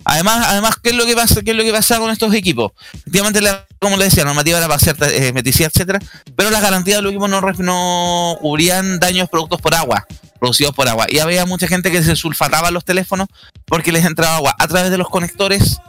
Además, 0.09 0.45
además 0.47 0.75
¿qué 0.81 0.91
es 0.91 0.95
lo 0.95 1.05
que 1.05 1.15
pasa, 1.15 1.41
qué 1.41 1.51
es 1.51 1.57
lo 1.57 1.63
que 1.63 1.71
pasa 1.73 1.99
con 1.99 2.09
estos 2.09 2.33
equipos? 2.33 2.71
Efectivamente, 2.93 3.41
como 3.79 3.97
le 3.97 4.05
decía, 4.05 4.23
la 4.23 4.29
normativa 4.29 4.57
era 4.57 4.67
para 4.67 4.79
cierta 4.79 5.09
eh, 5.09 5.27
hermeticidad, 5.27 5.69
etcétera, 5.73 5.99
pero 6.33 6.49
las 6.49 6.61
garantías 6.61 6.99
de 6.99 7.01
los 7.01 7.11
equipos 7.11 7.29
no, 7.29 7.41
no 7.41 8.37
cubrían 8.39 8.99
daños 8.99 9.27
productos 9.27 9.59
por 9.59 9.75
agua, 9.75 10.07
producidos 10.39 10.73
por 10.73 10.87
agua. 10.87 11.07
Y 11.09 11.19
había 11.19 11.45
mucha 11.45 11.67
gente 11.67 11.91
que 11.91 12.01
se 12.03 12.15
sulfataba 12.15 12.71
los 12.71 12.85
teléfonos 12.85 13.27
porque 13.65 13.91
les 13.91 14.05
entraba 14.05 14.37
agua 14.37 14.55
a 14.57 14.67
través 14.69 14.91
de 14.91 14.97
los 14.97 15.09
conectores, 15.09 15.79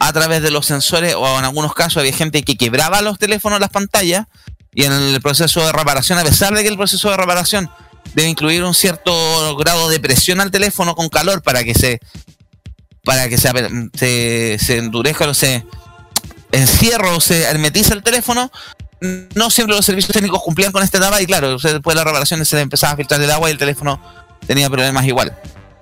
a 0.00 0.12
través 0.12 0.42
de 0.42 0.50
los 0.50 0.66
sensores, 0.66 1.14
o 1.14 1.38
en 1.38 1.44
algunos 1.44 1.72
casos 1.72 1.98
había 1.98 2.12
gente 2.12 2.42
que 2.42 2.56
quebraba 2.56 3.02
los 3.02 3.20
teléfonos, 3.20 3.60
las 3.60 3.70
pantallas, 3.70 4.26
y 4.74 4.82
en 4.82 4.92
el 4.92 5.20
proceso 5.20 5.64
de 5.64 5.70
reparación, 5.70 6.18
a 6.18 6.24
pesar 6.24 6.54
de 6.54 6.62
que 6.62 6.68
el 6.68 6.76
proceso 6.76 7.08
de 7.10 7.16
reparación 7.16 7.70
debe 8.14 8.28
incluir 8.28 8.64
un 8.64 8.74
cierto 8.74 9.56
grado 9.56 9.88
de 9.88 10.00
presión 10.00 10.40
al 10.40 10.50
teléfono 10.50 10.94
con 10.94 11.08
calor 11.08 11.42
para 11.42 11.64
que 11.64 11.74
se 11.74 12.00
para 13.04 13.28
que 13.28 13.38
se, 13.38 14.58
se, 14.58 14.76
endurezca 14.76 15.28
o 15.28 15.34
se 15.34 15.64
encierre 16.52 17.08
o 17.08 17.20
se 17.20 17.44
hermetice 17.44 17.94
el 17.94 18.02
teléfono, 18.02 18.52
no 19.34 19.50
siempre 19.50 19.74
los 19.74 19.86
servicios 19.86 20.12
técnicos 20.12 20.42
cumplían 20.42 20.70
con 20.70 20.82
esta 20.82 20.98
etapa 20.98 21.20
y 21.22 21.26
claro, 21.26 21.56
después 21.56 21.94
de 21.94 21.94
la 21.94 22.04
reparación 22.04 22.44
se 22.44 22.56
le 22.56 22.62
empezaba 22.62 22.92
a 22.92 22.96
filtrar 22.96 23.20
el 23.20 23.30
agua 23.30 23.48
y 23.48 23.52
el 23.52 23.58
teléfono 23.58 24.00
tenía 24.46 24.68
problemas 24.68 25.06
igual. 25.06 25.34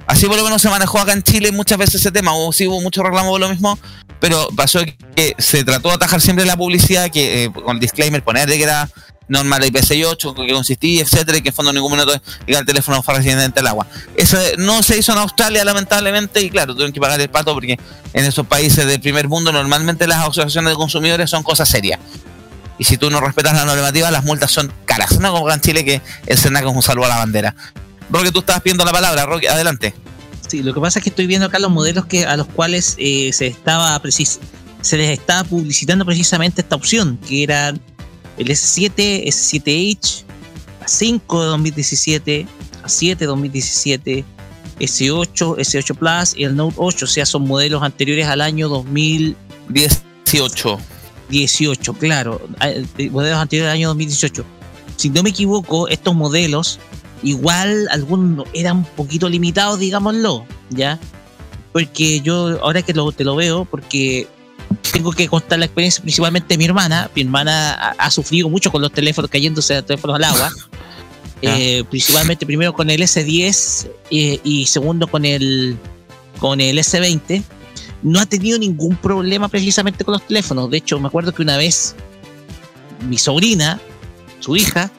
Así 0.06 0.26
por 0.26 0.36
lo 0.36 0.44
menos 0.44 0.62
se 0.62 0.70
manejó 0.70 0.98
acá 1.00 1.12
en 1.12 1.22
Chile 1.22 1.52
muchas 1.52 1.76
veces 1.76 1.96
ese 1.96 2.12
tema, 2.12 2.32
hubo, 2.32 2.52
sí 2.52 2.66
hubo 2.66 2.80
mucho 2.80 3.02
reclamo 3.02 3.30
por 3.30 3.40
lo 3.40 3.48
mismo, 3.48 3.78
pero 4.20 4.48
pasó 4.56 4.80
que 5.14 5.34
se 5.38 5.64
trató 5.64 5.88
de 5.88 5.94
atajar 5.96 6.20
siempre 6.20 6.46
la 6.46 6.56
publicidad, 6.56 7.10
que 7.10 7.44
eh, 7.44 7.52
con 7.52 7.78
disclaimer 7.78 8.22
poner 8.22 8.48
de 8.48 8.56
que 8.56 8.62
era 8.62 8.88
normal 9.28 9.62
IP68, 9.62 10.46
que 10.46 10.52
consistía, 10.52 11.02
etcétera, 11.02 11.38
y 11.38 11.42
que 11.42 11.50
en 11.50 11.54
fondo 11.54 11.72
ningún 11.72 11.92
minuto 11.92 12.12
llega 12.46 12.60
el 12.60 12.66
teléfono 12.66 13.02
fue 13.02 13.14
resistente 13.14 13.60
al 13.60 13.66
agua. 13.66 13.86
Eso 14.16 14.38
no 14.58 14.82
se 14.82 14.98
hizo 14.98 15.12
en 15.12 15.18
Australia, 15.18 15.64
lamentablemente, 15.64 16.40
y 16.42 16.50
claro, 16.50 16.72
tuvieron 16.74 16.92
que 16.92 17.00
pagar 17.00 17.20
el 17.20 17.28
pato 17.30 17.52
porque 17.54 17.78
en 18.12 18.24
esos 18.24 18.46
países 18.46 18.86
del 18.86 19.00
primer 19.00 19.28
mundo 19.28 19.52
normalmente 19.52 20.06
las 20.06 20.20
asociaciones 20.20 20.72
de 20.72 20.76
consumidores 20.76 21.28
son 21.30 21.42
cosas 21.42 21.68
serias. 21.68 22.00
Y 22.78 22.84
si 22.84 22.96
tú 22.96 23.10
no 23.10 23.20
respetas 23.20 23.54
la 23.54 23.64
normativa, 23.64 24.10
las 24.10 24.24
multas 24.24 24.50
son 24.52 24.72
caras. 24.84 25.18
No 25.18 25.32
como 25.32 25.50
en 25.50 25.60
Chile 25.60 25.84
que 25.84 26.00
el 26.26 26.38
SENAC 26.38 26.64
es 26.64 26.70
un 26.74 26.82
saludo 26.82 27.06
a 27.06 27.08
la 27.08 27.16
bandera. 27.18 27.54
Roque, 28.10 28.30
tú 28.32 28.38
estabas 28.38 28.62
pidiendo 28.62 28.84
la 28.84 28.92
palabra, 28.92 29.26
Roque, 29.26 29.48
adelante. 29.48 29.94
Sí, 30.48 30.62
lo 30.62 30.72
que 30.72 30.80
pasa 30.80 31.00
es 31.00 31.02
que 31.02 31.10
estoy 31.10 31.26
viendo 31.26 31.46
acá 31.48 31.58
los 31.58 31.70
modelos 31.70 32.06
que 32.06 32.24
a 32.24 32.36
los 32.36 32.46
cuales 32.46 32.94
eh, 32.98 33.30
se 33.34 33.48
estaba 33.48 34.00
precis- 34.00 34.38
se 34.80 34.96
les 34.96 35.10
estaba 35.18 35.42
publicitando 35.44 36.06
precisamente 36.06 36.60
esta 36.62 36.76
opción, 36.76 37.18
que 37.28 37.42
eran 37.42 37.80
el 38.38 38.48
S7, 38.48 39.26
S7H, 39.26 40.24
A5 40.84 41.40
de 41.40 41.46
2017, 41.46 42.46
A7 42.84 43.16
de 43.16 43.26
2017, 43.26 44.24
S8, 44.80 45.56
S8 45.56 45.96
Plus 45.96 46.34
y 46.36 46.44
el 46.44 46.56
Note 46.56 46.76
8, 46.78 47.04
o 47.04 47.08
sea, 47.08 47.26
son 47.26 47.46
modelos 47.46 47.82
anteriores 47.82 48.26
al 48.26 48.40
año 48.40 48.68
2018. 48.68 50.78
18, 51.28 51.94
claro, 51.94 52.40
eh, 52.62 53.10
modelos 53.10 53.38
anteriores 53.38 53.70
al 53.70 53.76
año 53.76 53.88
2018. 53.88 54.44
Si 54.96 55.10
no 55.10 55.22
me 55.22 55.30
equivoco, 55.30 55.88
estos 55.88 56.14
modelos 56.14 56.80
igual 57.22 57.88
algunos 57.90 58.46
eran 58.54 58.78
un 58.78 58.84
poquito 58.84 59.28
limitados, 59.28 59.78
digámoslo, 59.78 60.46
¿ya? 60.70 60.98
Porque 61.72 62.20
yo, 62.20 62.58
ahora 62.62 62.82
que 62.82 62.94
te 62.94 63.24
lo 63.24 63.36
veo, 63.36 63.64
porque 63.64 64.26
tengo 64.92 65.12
que 65.12 65.28
contar 65.28 65.58
la 65.58 65.66
experiencia 65.66 66.02
principalmente 66.02 66.48
de 66.54 66.58
mi 66.58 66.64
hermana. 66.64 67.10
Mi 67.14 67.22
hermana 67.22 67.74
ha, 67.74 67.90
ha 67.98 68.10
sufrido 68.10 68.48
mucho 68.48 68.70
con 68.70 68.80
los 68.82 68.92
teléfonos 68.92 69.30
cayéndose 69.30 69.74
de 69.74 69.82
teléfonos 69.82 70.16
al 70.16 70.24
agua. 70.24 70.50
Eh, 71.40 71.84
principalmente 71.88 72.44
primero 72.44 72.72
con 72.72 72.90
el 72.90 73.00
S10 73.00 73.88
eh, 74.10 74.40
y 74.42 74.66
segundo 74.66 75.06
con 75.06 75.24
el 75.24 75.76
con 76.40 76.60
el 76.60 76.78
S20 76.78 77.44
no 78.02 78.18
ha 78.18 78.26
tenido 78.26 78.58
ningún 78.58 78.96
problema 78.96 79.46
precisamente 79.48 80.02
con 80.04 80.14
los 80.14 80.26
teléfonos 80.26 80.68
de 80.68 80.78
hecho 80.78 80.98
me 80.98 81.06
acuerdo 81.06 81.32
que 81.32 81.42
una 81.42 81.56
vez 81.56 81.94
mi 83.08 83.18
sobrina 83.18 83.78
su 84.40 84.56
hija 84.56 84.90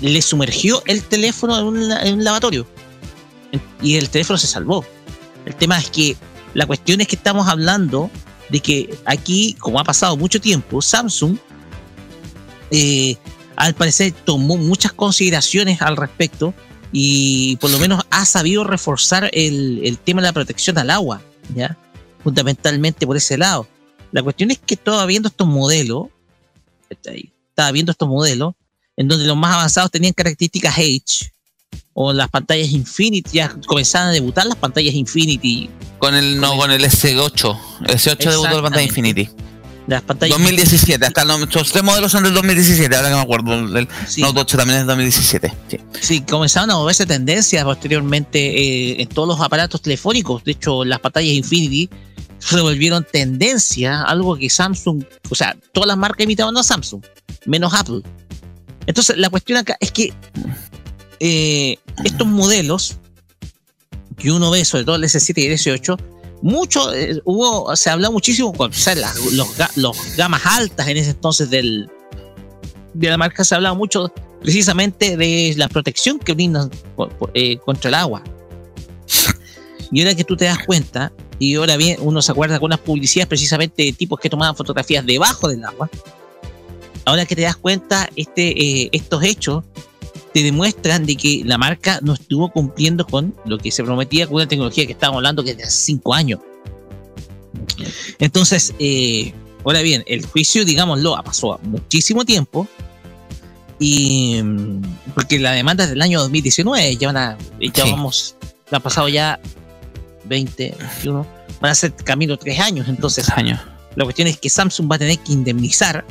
le 0.00 0.20
sumergió 0.20 0.82
el 0.86 1.04
teléfono 1.04 1.56
en 1.56 1.64
un, 1.66 1.88
la- 1.88 2.02
en 2.02 2.14
un 2.14 2.24
lavatorio 2.24 2.66
y 3.80 3.94
el 3.94 4.10
teléfono 4.10 4.36
se 4.36 4.48
salvó 4.48 4.84
el 5.46 5.54
tema 5.54 5.78
es 5.78 5.90
que 5.90 6.16
la 6.54 6.66
cuestión 6.66 7.00
es 7.00 7.06
que 7.06 7.14
estamos 7.14 7.46
hablando 7.46 8.10
de 8.48 8.60
que 8.60 8.98
aquí 9.04 9.54
como 9.58 9.78
ha 9.78 9.84
pasado 9.84 10.16
mucho 10.16 10.40
tiempo 10.40 10.80
Samsung 10.80 11.36
eh, 12.70 13.16
al 13.56 13.74
parecer 13.74 14.12
tomó 14.24 14.56
muchas 14.56 14.92
consideraciones 14.92 15.82
al 15.82 15.96
respecto 15.96 16.54
y 16.92 17.56
por 17.56 17.70
lo 17.70 17.78
menos 17.78 18.04
ha 18.10 18.24
sabido 18.24 18.64
reforzar 18.64 19.28
el, 19.32 19.80
el 19.84 19.98
tema 19.98 20.22
de 20.22 20.28
la 20.28 20.32
protección 20.32 20.78
al 20.78 20.90
agua, 20.90 21.20
¿ya? 21.54 21.76
Fundamentalmente 22.22 23.06
por 23.06 23.16
ese 23.16 23.36
lado. 23.36 23.66
La 24.12 24.22
cuestión 24.22 24.50
es 24.50 24.58
que 24.58 24.74
estaba 24.74 25.04
viendo 25.06 25.28
estos 25.28 25.46
modelos, 25.46 26.06
estaba 26.88 27.72
viendo 27.72 27.92
estos 27.92 28.08
modelos, 28.08 28.54
en 28.96 29.08
donde 29.08 29.26
los 29.26 29.36
más 29.36 29.54
avanzados 29.54 29.90
tenían 29.90 30.12
características 30.12 30.78
H, 30.78 31.32
o 32.00 32.12
las 32.12 32.28
pantallas 32.28 32.70
Infinity, 32.70 33.28
ya 33.32 33.52
comenzaban 33.66 34.10
a 34.10 34.12
debutar 34.12 34.46
las 34.46 34.54
pantallas 34.54 34.94
Infinity. 34.94 35.68
Con 35.98 36.14
el, 36.14 36.40
no, 36.40 36.56
con 36.56 36.70
el 36.70 36.84
S8. 36.84 37.58
El 37.88 37.96
S8 37.96 38.30
debutó 38.30 38.54
la 38.54 38.62
pantalla 38.62 38.84
Infinity. 38.84 39.28
Las 39.88 40.02
pantallas 40.02 40.38
2017, 40.38 41.04
hasta 41.04 41.24
los, 41.24 41.48
tres 41.48 41.82
modelos 41.82 42.12
son 42.12 42.22
del 42.22 42.34
2017, 42.34 42.94
ahora 42.94 43.08
que 43.08 43.14
me 43.16 43.20
acuerdo. 43.20 43.52
El 43.76 43.88
Note 44.18 44.40
8 44.40 44.56
también 44.56 44.78
es 44.78 44.86
del 44.86 44.86
2017. 44.86 45.52
Sí. 45.66 45.80
Sí, 46.00 46.20
comenzaron 46.20 46.70
a 46.70 46.74
moverse 46.74 47.04
tendencias 47.04 47.64
posteriormente 47.64 48.38
eh, 48.38 49.02
en 49.02 49.08
todos 49.08 49.26
los 49.26 49.40
aparatos 49.40 49.82
telefónicos. 49.82 50.44
De 50.44 50.52
hecho, 50.52 50.84
las 50.84 51.00
pantallas 51.00 51.32
Infinity 51.32 51.90
se 52.38 52.60
volvieron 52.60 53.04
tendencia, 53.10 54.02
algo 54.02 54.36
que 54.36 54.48
Samsung, 54.48 55.02
o 55.30 55.34
sea, 55.34 55.56
todas 55.72 55.88
las 55.88 55.96
marcas 55.96 56.22
imitaban 56.22 56.56
a 56.58 56.62
Samsung, 56.62 57.02
menos 57.44 57.74
Apple. 57.74 58.02
Entonces, 58.86 59.16
la 59.16 59.30
cuestión 59.30 59.58
acá 59.58 59.76
es 59.80 59.90
que 59.90 60.12
eh, 61.20 61.76
estos 62.04 62.26
modelos 62.26 62.98
que 64.16 64.30
uno 64.32 64.50
ve, 64.50 64.64
sobre 64.64 64.84
todo 64.84 64.96
el 64.96 65.04
S7 65.04 65.38
y 65.42 65.46
el 65.46 65.52
S8, 65.58 65.96
mucho, 66.42 66.92
eh, 66.94 67.20
hubo, 67.24 67.74
se 67.76 67.90
habló 67.90 68.12
muchísimo 68.12 68.52
con 68.52 68.70
o 68.70 68.74
sea, 68.74 68.94
las- 68.94 69.16
los, 69.32 69.56
ga- 69.58 69.70
los 69.76 69.96
gamas 70.16 70.42
altas 70.46 70.86
en 70.88 70.96
ese 70.96 71.10
entonces 71.10 71.50
del, 71.50 71.88
de 72.94 73.08
la 73.10 73.16
marca, 73.16 73.44
se 73.44 73.54
hablaba 73.54 73.74
mucho 73.76 74.12
precisamente 74.42 75.16
de 75.16 75.54
la 75.56 75.68
protección 75.68 76.18
que 76.18 76.34
brindan 76.34 76.70
eh, 77.34 77.58
contra 77.58 77.88
el 77.88 77.94
agua. 77.94 78.22
Y 79.90 80.02
ahora 80.02 80.14
que 80.14 80.24
tú 80.24 80.36
te 80.36 80.44
das 80.44 80.58
cuenta, 80.66 81.12
y 81.38 81.54
ahora 81.54 81.76
bien, 81.76 81.96
uno 82.02 82.20
se 82.20 82.30
acuerda 82.32 82.58
con 82.60 82.66
unas 82.66 82.80
publicidades 82.80 83.26
precisamente 83.28 83.82
de 83.84 83.92
tipos 83.92 84.20
que 84.20 84.28
tomaban 84.28 84.54
fotografías 84.54 85.04
debajo 85.06 85.48
del 85.48 85.64
agua. 85.64 85.88
Ahora 87.06 87.24
que 87.24 87.34
te 87.34 87.42
das 87.42 87.56
cuenta, 87.56 88.08
este, 88.14 88.48
eh, 88.82 88.88
estos 88.92 89.22
hechos 89.24 89.64
te 90.38 90.44
demuestran 90.44 91.04
de 91.04 91.16
que 91.16 91.42
la 91.44 91.58
marca 91.58 91.98
no 92.00 92.14
estuvo 92.14 92.48
cumpliendo 92.52 93.04
con 93.04 93.34
lo 93.44 93.58
que 93.58 93.72
se 93.72 93.82
prometía 93.82 94.28
con 94.28 94.36
una 94.36 94.46
tecnología 94.46 94.86
que 94.86 94.92
estábamos 94.92 95.18
hablando 95.18 95.42
que 95.42 95.56
de 95.56 95.64
hace 95.64 95.86
cinco 95.86 96.14
años. 96.14 96.38
Entonces, 98.20 98.72
eh, 98.78 99.32
ahora 99.64 99.82
bien, 99.82 100.04
el 100.06 100.24
juicio, 100.24 100.64
digámoslo, 100.64 101.16
ha 101.16 101.24
pasado 101.24 101.58
muchísimo 101.64 102.24
tiempo. 102.24 102.68
Y 103.80 104.40
mm, 104.40 104.82
porque 105.14 105.40
la 105.40 105.50
demanda 105.50 105.82
es 105.84 105.90
del 105.90 106.02
año 106.02 106.20
2019, 106.20 106.96
ya 106.96 107.08
van 107.08 107.16
a, 107.16 107.38
ya 107.60 107.84
Sí. 107.84 107.90
vamos, 107.90 108.36
ha 108.70 108.78
pasado 108.78 109.08
ya 109.08 109.40
20, 110.26 110.76
21, 110.78 111.26
van 111.60 111.72
a 111.72 111.74
ser 111.74 111.92
camino 111.96 112.36
tres 112.36 112.60
años. 112.60 112.86
Entonces, 112.88 113.28
años. 113.30 113.58
la 113.96 114.04
cuestión 114.04 114.28
es 114.28 114.38
que 114.38 114.50
Samsung 114.50 114.88
va 114.88 114.94
a 114.94 114.98
tener 115.00 115.18
que 115.18 115.32
indemnizar 115.32 116.04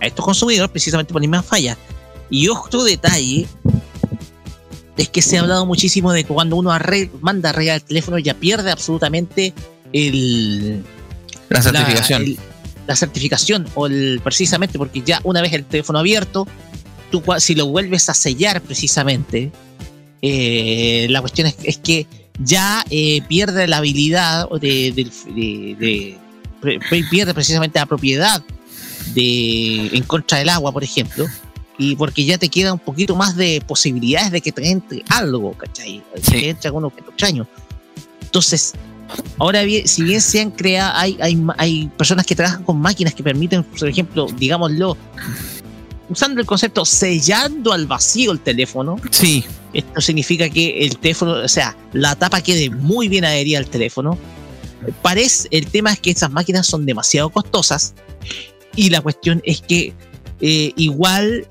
a 0.00 0.06
estos 0.06 0.24
consumidores 0.24 0.70
precisamente 0.70 1.12
por 1.12 1.20
la 1.20 1.28
misma 1.28 1.42
falla. 1.42 1.76
Y 2.32 2.48
otro 2.48 2.82
detalle 2.82 3.46
es 4.96 5.08
que 5.08 5.20
se 5.22 5.36
ha 5.36 5.42
hablado 5.42 5.66
muchísimo 5.66 6.12
de 6.12 6.24
que 6.24 6.32
cuando 6.32 6.56
uno 6.56 6.70
arre- 6.72 7.10
manda 7.20 7.50
a 7.50 7.52
arreglar 7.52 7.76
el 7.76 7.82
teléfono 7.82 8.18
ya 8.18 8.34
pierde 8.34 8.70
absolutamente 8.72 9.52
el, 9.92 10.82
La 11.50 11.62
certificación. 11.62 12.22
el- 12.22 12.38
la 12.86 12.96
certificación 12.96 13.68
o 13.74 13.86
el, 13.86 14.20
precisamente 14.24 14.76
porque 14.78 15.02
ya 15.02 15.20
una 15.24 15.40
vez 15.40 15.52
el 15.52 15.64
teléfono 15.64 15.98
abierto, 16.00 16.48
tú 17.10 17.22
si 17.38 17.54
lo 17.54 17.66
vuelves 17.66 18.08
a 18.08 18.14
sellar 18.14 18.60
precisamente, 18.62 19.52
eh, 20.22 21.06
la 21.10 21.20
cuestión 21.20 21.46
es, 21.48 21.56
es 21.62 21.76
que 21.78 22.06
ya 22.38 22.84
eh, 22.90 23.20
pierde 23.28 23.68
la 23.68 23.76
habilidad 23.76 24.46
o 24.50 24.58
de, 24.58 24.92
de- 24.92 26.18
pierde 27.10 27.34
precisamente 27.34 27.78
la 27.78 27.86
propiedad 27.86 28.42
de 29.14 29.88
en 29.92 30.02
contra 30.04 30.38
del 30.38 30.48
agua, 30.48 30.72
por 30.72 30.82
ejemplo, 30.84 31.26
y 31.78 31.96
porque 31.96 32.24
ya 32.24 32.38
te 32.38 32.48
queda 32.48 32.72
un 32.72 32.78
poquito 32.78 33.16
más 33.16 33.36
de 33.36 33.62
posibilidades 33.66 34.30
de 34.30 34.40
que 34.40 34.52
te 34.52 34.70
entre 34.70 35.02
algo, 35.08 35.52
¿cachai? 35.52 36.02
De 36.14 36.20
Que 36.20 36.50
entre 36.50 36.68
algún 36.68 36.84
objeto 36.84 37.10
extraño. 37.10 37.46
Entonces, 38.22 38.74
ahora 39.38 39.62
bien, 39.62 39.86
si 39.86 40.02
bien 40.02 40.20
se 40.20 40.40
han 40.40 40.50
creado, 40.50 40.92
hay, 40.96 41.16
hay, 41.20 41.42
hay 41.58 41.90
personas 41.96 42.26
que 42.26 42.34
trabajan 42.34 42.64
con 42.64 42.80
máquinas 42.80 43.14
que 43.14 43.22
permiten, 43.22 43.64
por 43.64 43.88
ejemplo, 43.88 44.26
digámoslo, 44.38 44.96
usando 46.08 46.40
el 46.40 46.46
concepto 46.46 46.84
sellando 46.84 47.72
al 47.72 47.86
vacío 47.86 48.32
el 48.32 48.40
teléfono. 48.40 48.96
Sí. 49.10 49.44
Esto 49.72 50.00
significa 50.00 50.48
que 50.50 50.84
el 50.84 50.98
teléfono, 50.98 51.32
o 51.32 51.48
sea, 51.48 51.76
la 51.92 52.14
tapa 52.14 52.42
quede 52.42 52.68
muy 52.70 53.08
bien 53.08 53.24
adherida 53.24 53.58
al 53.58 53.66
teléfono. 53.66 54.18
Parece, 55.00 55.48
el 55.50 55.66
tema 55.66 55.92
es 55.92 56.00
que 56.00 56.10
esas 56.10 56.30
máquinas 56.30 56.66
son 56.66 56.84
demasiado 56.84 57.30
costosas 57.30 57.94
y 58.76 58.90
la 58.90 59.00
cuestión 59.00 59.40
es 59.44 59.62
que 59.62 59.94
eh, 60.42 60.72
igual 60.76 61.46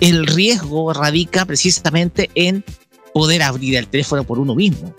el 0.00 0.26
riesgo 0.26 0.92
radica 0.92 1.44
precisamente 1.44 2.30
en 2.34 2.64
poder 3.12 3.42
abrir 3.42 3.76
el 3.76 3.88
teléfono 3.88 4.24
por 4.24 4.38
uno 4.38 4.54
mismo. 4.54 4.94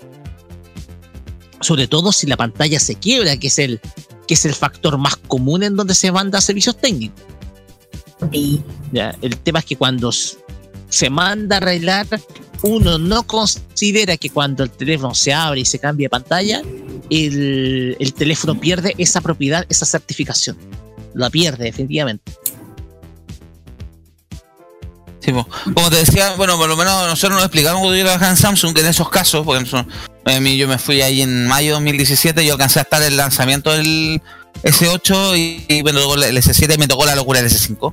Sobre 1.60 1.88
todo 1.88 2.12
si 2.12 2.26
la 2.26 2.36
pantalla 2.36 2.78
se 2.78 2.94
quiebra, 2.94 3.36
que 3.38 3.46
es 3.46 3.58
el, 3.58 3.80
que 4.28 4.34
es 4.34 4.44
el 4.44 4.54
factor 4.54 4.98
más 4.98 5.16
común 5.16 5.62
en 5.62 5.74
donde 5.74 5.94
se 5.94 6.12
manda 6.12 6.40
servicios 6.40 6.76
técnicos. 6.76 7.22
Ya, 8.92 9.16
el 9.22 9.36
tema 9.38 9.58
es 9.58 9.64
que 9.64 9.76
cuando 9.76 10.10
se 10.12 11.10
manda 11.10 11.56
a 11.56 11.58
arreglar, 11.58 12.06
uno 12.62 12.98
no 12.98 13.26
considera 13.26 14.16
que 14.16 14.30
cuando 14.30 14.64
el 14.64 14.70
teléfono 14.70 15.14
se 15.14 15.32
abre 15.32 15.60
y 15.60 15.64
se 15.64 15.78
cambia 15.78 16.06
de 16.06 16.10
pantalla, 16.10 16.62
el, 17.10 17.96
el 17.98 18.14
teléfono 18.14 18.58
pierde 18.58 18.94
esa 18.98 19.20
propiedad, 19.20 19.66
esa 19.68 19.86
certificación. 19.86 20.56
La 21.14 21.30
pierde, 21.30 21.64
definitivamente. 21.64 22.32
Como 25.32 25.90
te 25.90 25.96
decía, 25.96 26.34
bueno, 26.36 26.56
por 26.56 26.68
lo 26.68 26.76
menos 26.76 27.06
nosotros 27.06 27.36
nos 27.36 27.44
explicamos 27.44 27.80
cuando 27.80 27.96
yo 27.96 28.04
trabajaba 28.04 28.30
en 28.30 28.36
Samsung 28.36 28.74
que 28.74 28.80
en 28.80 28.86
esos 28.86 29.08
casos, 29.08 29.44
porque 29.44 29.64
mí 30.40 30.56
yo 30.56 30.68
me 30.68 30.78
fui 30.78 31.02
ahí 31.02 31.22
en 31.22 31.46
mayo 31.46 31.68
de 31.68 31.72
2017 31.72 32.42
y 32.42 32.46
yo 32.46 32.54
alcancé 32.54 32.80
a 32.80 32.82
estar 32.82 33.00
en 33.02 33.08
el 33.08 33.16
lanzamiento 33.16 33.72
del 33.72 34.20
S8 34.62 35.36
y, 35.36 35.64
y 35.68 35.82
bueno, 35.82 35.98
luego 35.98 36.14
el 36.16 36.36
S7 36.36 36.74
y 36.74 36.78
me 36.78 36.88
tocó 36.88 37.06
la 37.06 37.14
locura 37.14 37.42
del 37.42 37.50
S5 37.50 37.92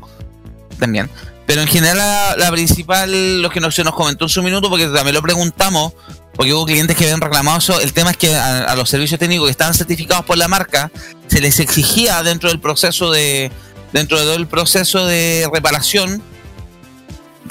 también. 0.79 1.09
Pero 1.45 1.61
en 1.61 1.67
general 1.67 2.38
la, 2.38 2.51
principal, 2.51 3.41
lo 3.41 3.49
que 3.49 3.59
no, 3.59 3.71
se 3.71 3.84
nos 3.84 3.93
comentó 3.93 4.25
en 4.25 4.29
su 4.29 4.41
minuto, 4.43 4.69
porque 4.69 4.88
también 4.88 5.15
lo 5.15 5.21
preguntamos, 5.21 5.93
porque 6.36 6.53
hubo 6.53 6.65
clientes 6.65 6.95
que 6.95 7.03
habían 7.05 7.19
reclamado 7.19 7.57
eso, 7.57 7.79
el 7.82 7.93
tema 7.93 8.11
es 8.11 8.17
que 8.17 8.34
a, 8.34 8.63
a 8.63 8.75
los 8.75 8.89
servicios 8.89 9.19
técnicos 9.19 9.47
que 9.47 9.51
estaban 9.51 9.73
certificados 9.73 10.25
por 10.25 10.38
la 10.38 10.47
marca, 10.47 10.91
se 11.27 11.41
les 11.41 11.59
exigía 11.59 12.23
dentro 12.23 12.49
del 12.49 12.59
proceso 12.59 13.11
de, 13.11 13.51
dentro 13.91 14.17
de 14.17 14.23
todo 14.23 14.36
el 14.36 14.47
proceso 14.47 15.05
de 15.05 15.49
reparación, 15.51 16.21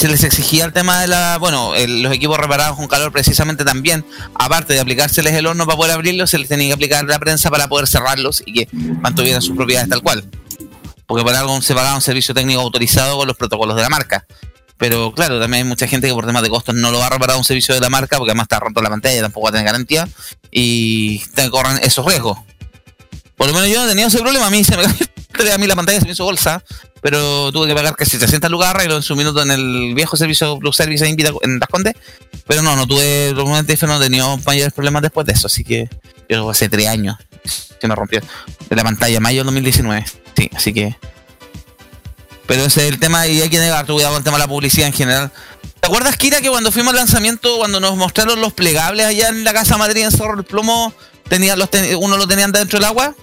se 0.00 0.08
les 0.08 0.24
exigía 0.24 0.64
el 0.64 0.72
tema 0.72 0.98
de 0.98 1.08
la, 1.08 1.36
bueno, 1.36 1.74
los 1.76 2.14
equipos 2.14 2.38
reparados 2.38 2.74
con 2.78 2.88
calor 2.88 3.12
precisamente 3.12 3.66
también, 3.66 4.02
aparte 4.34 4.72
de 4.72 4.80
aplicárseles 4.80 5.34
el 5.34 5.46
horno 5.46 5.66
para 5.66 5.76
poder 5.76 5.92
abrirlos, 5.92 6.30
se 6.30 6.38
les 6.38 6.48
tenía 6.48 6.68
que 6.68 6.72
aplicar 6.72 7.04
la 7.04 7.18
prensa 7.18 7.50
para 7.50 7.68
poder 7.68 7.86
cerrarlos 7.86 8.42
y 8.46 8.54
que 8.54 8.68
mantuvieran 8.72 9.42
sus 9.42 9.54
propiedades 9.54 9.90
tal 9.90 10.00
cual. 10.00 10.24
Porque 11.04 11.22
para 11.22 11.40
algo 11.40 11.60
se 11.60 11.74
pagaba 11.74 11.96
un 11.96 12.00
servicio 12.00 12.32
técnico 12.32 12.62
autorizado 12.62 13.18
con 13.18 13.28
los 13.28 13.36
protocolos 13.36 13.76
de 13.76 13.82
la 13.82 13.90
marca. 13.90 14.24
Pero 14.78 15.12
claro, 15.12 15.38
también 15.38 15.64
hay 15.64 15.68
mucha 15.68 15.86
gente 15.86 16.08
que 16.08 16.14
por 16.14 16.24
temas 16.24 16.42
de 16.42 16.48
costos 16.48 16.74
no 16.74 16.90
lo 16.90 16.98
va 16.98 17.08
a 17.08 17.10
reparar 17.10 17.36
un 17.36 17.44
servicio 17.44 17.74
de 17.74 17.82
la 17.82 17.90
marca 17.90 18.16
porque 18.16 18.30
además 18.30 18.44
está 18.44 18.58
roto 18.58 18.80
la 18.80 18.88
pantalla, 18.88 19.20
tampoco 19.20 19.44
va 19.44 19.48
a 19.50 19.52
tener 19.52 19.66
garantía 19.66 20.08
y 20.50 21.18
te 21.34 21.50
corren 21.50 21.78
esos 21.82 22.06
riesgos. 22.06 22.38
Por 23.40 23.46
lo 23.48 23.54
menos 23.54 23.70
yo 23.70 23.80
no 23.82 23.88
tenido 23.88 24.08
ese 24.08 24.18
problema, 24.18 24.48
a 24.48 24.50
mí 24.50 24.62
se 24.62 24.76
me 24.76 24.82
a 25.54 25.56
mí 25.56 25.66
la 25.66 25.74
pantalla 25.74 25.98
se 25.98 26.04
me 26.04 26.12
hizo 26.12 26.24
bolsa, 26.24 26.62
pero 27.00 27.50
tuve 27.52 27.68
que 27.68 27.74
pagar 27.74 27.96
casi 27.96 28.18
300 28.18 28.50
lucas 28.50 28.68
arreglo 28.68 28.96
en 28.96 29.02
su 29.02 29.16
minuto 29.16 29.40
en 29.40 29.50
el 29.50 29.94
viejo 29.94 30.18
servicio 30.18 30.58
Plus 30.58 30.76
Service 30.76 31.08
en, 31.08 31.16
en 31.18 31.58
Las 31.58 31.68
Condes, 31.70 31.94
pero 32.46 32.60
no, 32.60 32.76
no 32.76 32.86
tuve 32.86 33.32
normalmente 33.34 33.78
no 33.86 33.96
he 33.96 34.00
tenido 34.04 34.36
mayores 34.44 34.74
problemas 34.74 35.00
después 35.00 35.26
de 35.26 35.32
eso, 35.32 35.46
así 35.46 35.64
que 35.64 35.88
yo 36.28 36.50
hace 36.50 36.68
tres 36.68 36.88
años 36.88 37.16
se 37.42 37.88
me 37.88 37.94
rompió 37.94 38.20
la 38.68 38.84
pantalla, 38.84 39.20
mayo 39.20 39.38
del 39.38 39.46
2019, 39.46 40.04
sí, 40.36 40.50
así 40.54 40.74
que 40.74 40.94
pero 42.46 42.66
ese 42.66 42.86
es 42.86 42.92
el 42.92 42.98
tema 43.00 43.26
y 43.26 43.40
hay 43.40 43.48
que 43.48 43.58
negar 43.58 43.86
cuidado 43.86 44.12
con 44.12 44.18
el 44.20 44.24
tema 44.24 44.36
de 44.36 44.42
la 44.42 44.48
publicidad 44.48 44.88
en 44.88 44.92
general. 44.92 45.32
¿Te 45.80 45.86
acuerdas, 45.86 46.18
Kira, 46.18 46.42
que 46.42 46.50
cuando 46.50 46.70
fuimos 46.70 46.90
al 46.92 46.96
lanzamiento, 46.98 47.56
cuando 47.56 47.80
nos 47.80 47.96
mostraron 47.96 48.38
los 48.42 48.52
plegables 48.52 49.06
allá 49.06 49.28
en 49.28 49.44
la 49.44 49.54
Casa 49.54 49.78
Madrid 49.78 50.02
en 50.02 50.10
Cerro 50.10 50.36
del 50.36 50.44
Plomo, 50.44 50.92
tenía, 51.30 51.56
los 51.56 51.70
ten- 51.70 51.96
uno 51.96 52.18
lo 52.18 52.28
tenían 52.28 52.52
dentro 52.52 52.78
del 52.78 52.84
agua? 52.84 53.14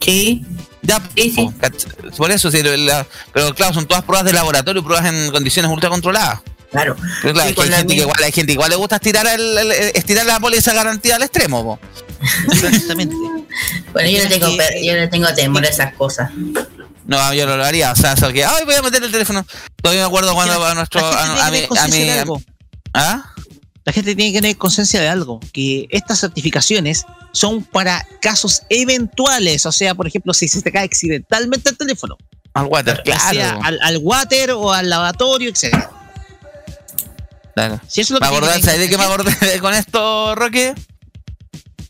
Sí. 0.00 0.44
Ya, 0.82 1.00
po, 1.00 1.52
cach- 1.60 2.16
por 2.16 2.30
eso, 2.30 2.50
sí, 2.50 2.62
la- 2.62 3.06
pero 3.32 3.54
claro, 3.54 3.74
son 3.74 3.86
todas 3.86 4.04
pruebas 4.04 4.24
de 4.24 4.32
laboratorio, 4.32 4.82
pruebas 4.82 5.06
en 5.06 5.30
condiciones 5.30 5.70
ultra 5.70 5.90
controladas. 5.90 6.40
Claro. 6.70 6.96
Pero 7.22 7.34
claro, 7.34 7.48
Sí, 7.48 7.54
es 7.54 7.54
que 7.54 7.54
con 7.54 7.64
hay, 7.72 7.78
gente 7.78 7.94
que 7.94 8.00
igual, 8.02 8.22
hay 8.22 8.32
gente 8.32 8.46
que 8.48 8.52
igual 8.52 8.70
le 8.70 8.76
gusta 8.76 8.96
estirar, 8.96 9.26
el, 9.26 9.58
el- 9.58 9.72
estirar 9.94 10.26
la 10.26 10.38
póliza 10.40 10.72
garantía 10.74 11.16
al 11.16 11.22
extremo. 11.22 11.62
po. 11.64 11.78
Exactamente. 12.52 13.14
Bueno, 13.92 14.10
yo 14.10 14.22
no 14.22 14.28
tengo, 14.28 14.48
yo 14.82 14.96
no 15.00 15.08
tengo 15.08 15.34
temor 15.34 15.64
a 15.64 15.68
esas 15.68 15.94
cosas. 15.94 16.30
No, 17.06 17.32
yo 17.34 17.46
no 17.46 17.56
lo 17.56 17.64
haría. 17.64 17.90
O 17.90 17.96
sea, 17.96 18.12
eso 18.12 18.30
que, 18.32 18.44
ay, 18.44 18.64
voy 18.66 18.74
a 18.74 18.82
meter 18.82 19.02
el 19.02 19.10
teléfono. 19.10 19.44
Todavía 19.82 20.02
me 20.02 20.06
acuerdo 20.06 20.34
cuando 20.34 20.64
a 20.64 20.74
nuestro. 20.74 21.04
A, 21.04 21.46
a 21.46 21.50
mi. 21.50 21.66
A 21.76 21.88
mi. 21.88 22.10
¿Ah? 22.92 23.32
La 23.88 23.92
gente 23.92 24.14
tiene 24.14 24.34
que 24.34 24.42
tener 24.42 24.58
conciencia 24.58 25.00
de 25.00 25.08
algo, 25.08 25.40
que 25.50 25.86
estas 25.88 26.20
certificaciones 26.20 27.06
son 27.32 27.64
para 27.64 28.06
casos 28.20 28.60
eventuales, 28.68 29.64
o 29.64 29.72
sea, 29.72 29.94
por 29.94 30.06
ejemplo, 30.06 30.34
si 30.34 30.46
se 30.46 30.60
te 30.60 30.70
cae 30.70 30.84
accidentalmente 30.84 31.70
el 31.70 31.78
teléfono, 31.78 32.18
Al 32.52 32.66
water, 32.66 33.00
sea 33.02 33.30
claro. 33.30 33.60
al, 33.64 33.78
al 33.80 33.96
water 34.02 34.50
o 34.50 34.74
al 34.74 34.90
lavatorio, 34.90 35.48
etc. 35.48 35.88
claro. 37.54 37.80
Si 37.88 38.02
eso 38.02 38.14
es 38.14 38.20
lo 38.20 38.40
Me 38.40 38.52
que 38.52 38.62
¿sabes 38.62 38.78
de 38.78 38.90
qué 38.90 38.98
me 38.98 39.04
acordé 39.04 39.58
con 39.58 39.72
esto, 39.72 40.34
Roque? 40.34 40.74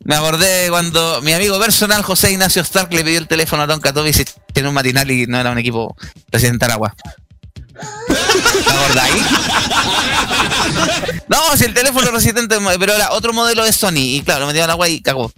Me 0.04 0.14
acordé 0.14 0.68
cuando 0.70 1.20
mi 1.22 1.32
amigo 1.32 1.58
personal 1.58 2.02
José 2.02 2.30
Ignacio 2.30 2.62
Stark 2.62 2.94
le 2.94 3.02
pidió 3.02 3.18
el 3.18 3.26
teléfono 3.26 3.64
a 3.64 3.66
Don 3.66 3.80
Katowice 3.80 4.24
en 4.54 4.66
un 4.68 4.72
matinal 4.72 5.10
y 5.10 5.26
no 5.26 5.40
era 5.40 5.50
un 5.50 5.58
equipo 5.58 5.96
Presidente 6.30 6.64
Aragua. 6.64 6.94
No, 11.28 11.56
si 11.56 11.64
el 11.64 11.74
teléfono 11.74 12.10
resistente, 12.10 12.56
pero 12.78 12.94
era 12.94 13.12
otro 13.12 13.32
modelo 13.32 13.64
de 13.64 13.72
Sony 13.72 13.96
y 13.96 14.22
claro, 14.22 14.40
lo 14.40 14.46
metió 14.48 14.64
al 14.64 14.70
agua 14.70 14.88
y 14.88 15.00
cagó. 15.00 15.30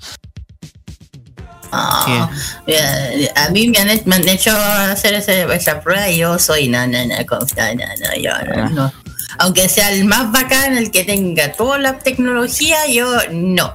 Ah, 1.73 2.29
eh, 2.67 3.31
a 3.37 3.49
mí 3.51 3.69
me 3.69 3.79
han, 3.79 3.91
he- 3.91 4.03
me 4.05 4.17
han 4.17 4.29
hecho 4.29 4.51
hacer 4.57 5.15
ese- 5.15 5.47
esa 5.55 5.81
prueba 5.81 6.09
y 6.09 6.19
yo 6.19 6.37
soy 6.39 6.69
no, 6.69 6.85
no, 6.89 6.99
no, 7.07 7.15
no, 7.17 7.17
no, 7.17 8.17
yo 8.21 8.33
no, 8.57 8.69
no. 8.71 8.93
Aunque 9.39 9.69
sea 9.69 9.93
el 9.93 10.05
más 10.05 10.33
bacán, 10.33 10.77
el 10.77 10.91
que 10.91 11.05
tenga 11.05 11.53
toda 11.53 11.79
la 11.79 11.99
tecnología, 11.99 12.87
yo 12.89 13.07
no. 13.31 13.75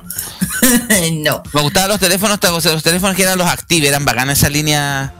no. 1.23 1.41
Me 1.53 1.61
gustaban 1.61 1.89
los 1.89 1.99
teléfonos, 1.99 2.37
los 2.43 2.83
teléfonos 2.83 3.15
que 3.15 3.23
eran 3.23 3.37
los 3.37 3.47
Active, 3.47 3.87
eran 3.87 4.03
bacanas 4.03 4.39
esa 4.39 4.49
línea. 4.49 5.13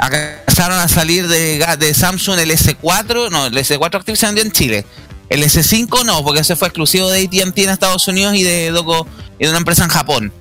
Empezaron 0.00 0.78
a 0.78 0.88
salir 0.88 1.26
de, 1.26 1.92
Samsung 1.94 2.38
el 2.38 2.50
S4, 2.52 3.30
no, 3.30 3.46
el 3.46 3.56
S4 3.56 3.96
Active 3.96 4.16
se 4.16 4.26
vendió 4.26 4.44
en 4.44 4.52
Chile. 4.52 4.86
El 5.28 5.42
S5 5.42 6.04
no, 6.04 6.22
porque 6.24 6.40
ese 6.40 6.56
fue 6.56 6.68
exclusivo 6.68 7.10
de 7.10 7.24
AT&T 7.24 7.62
en 7.62 7.70
Estados 7.70 8.06
Unidos 8.08 8.34
y 8.34 8.44
de 8.44 8.70
Doco 8.70 9.06
y 9.38 9.44
de 9.44 9.50
una 9.50 9.58
empresa 9.58 9.84
en 9.84 9.90
Japón. 9.90 10.32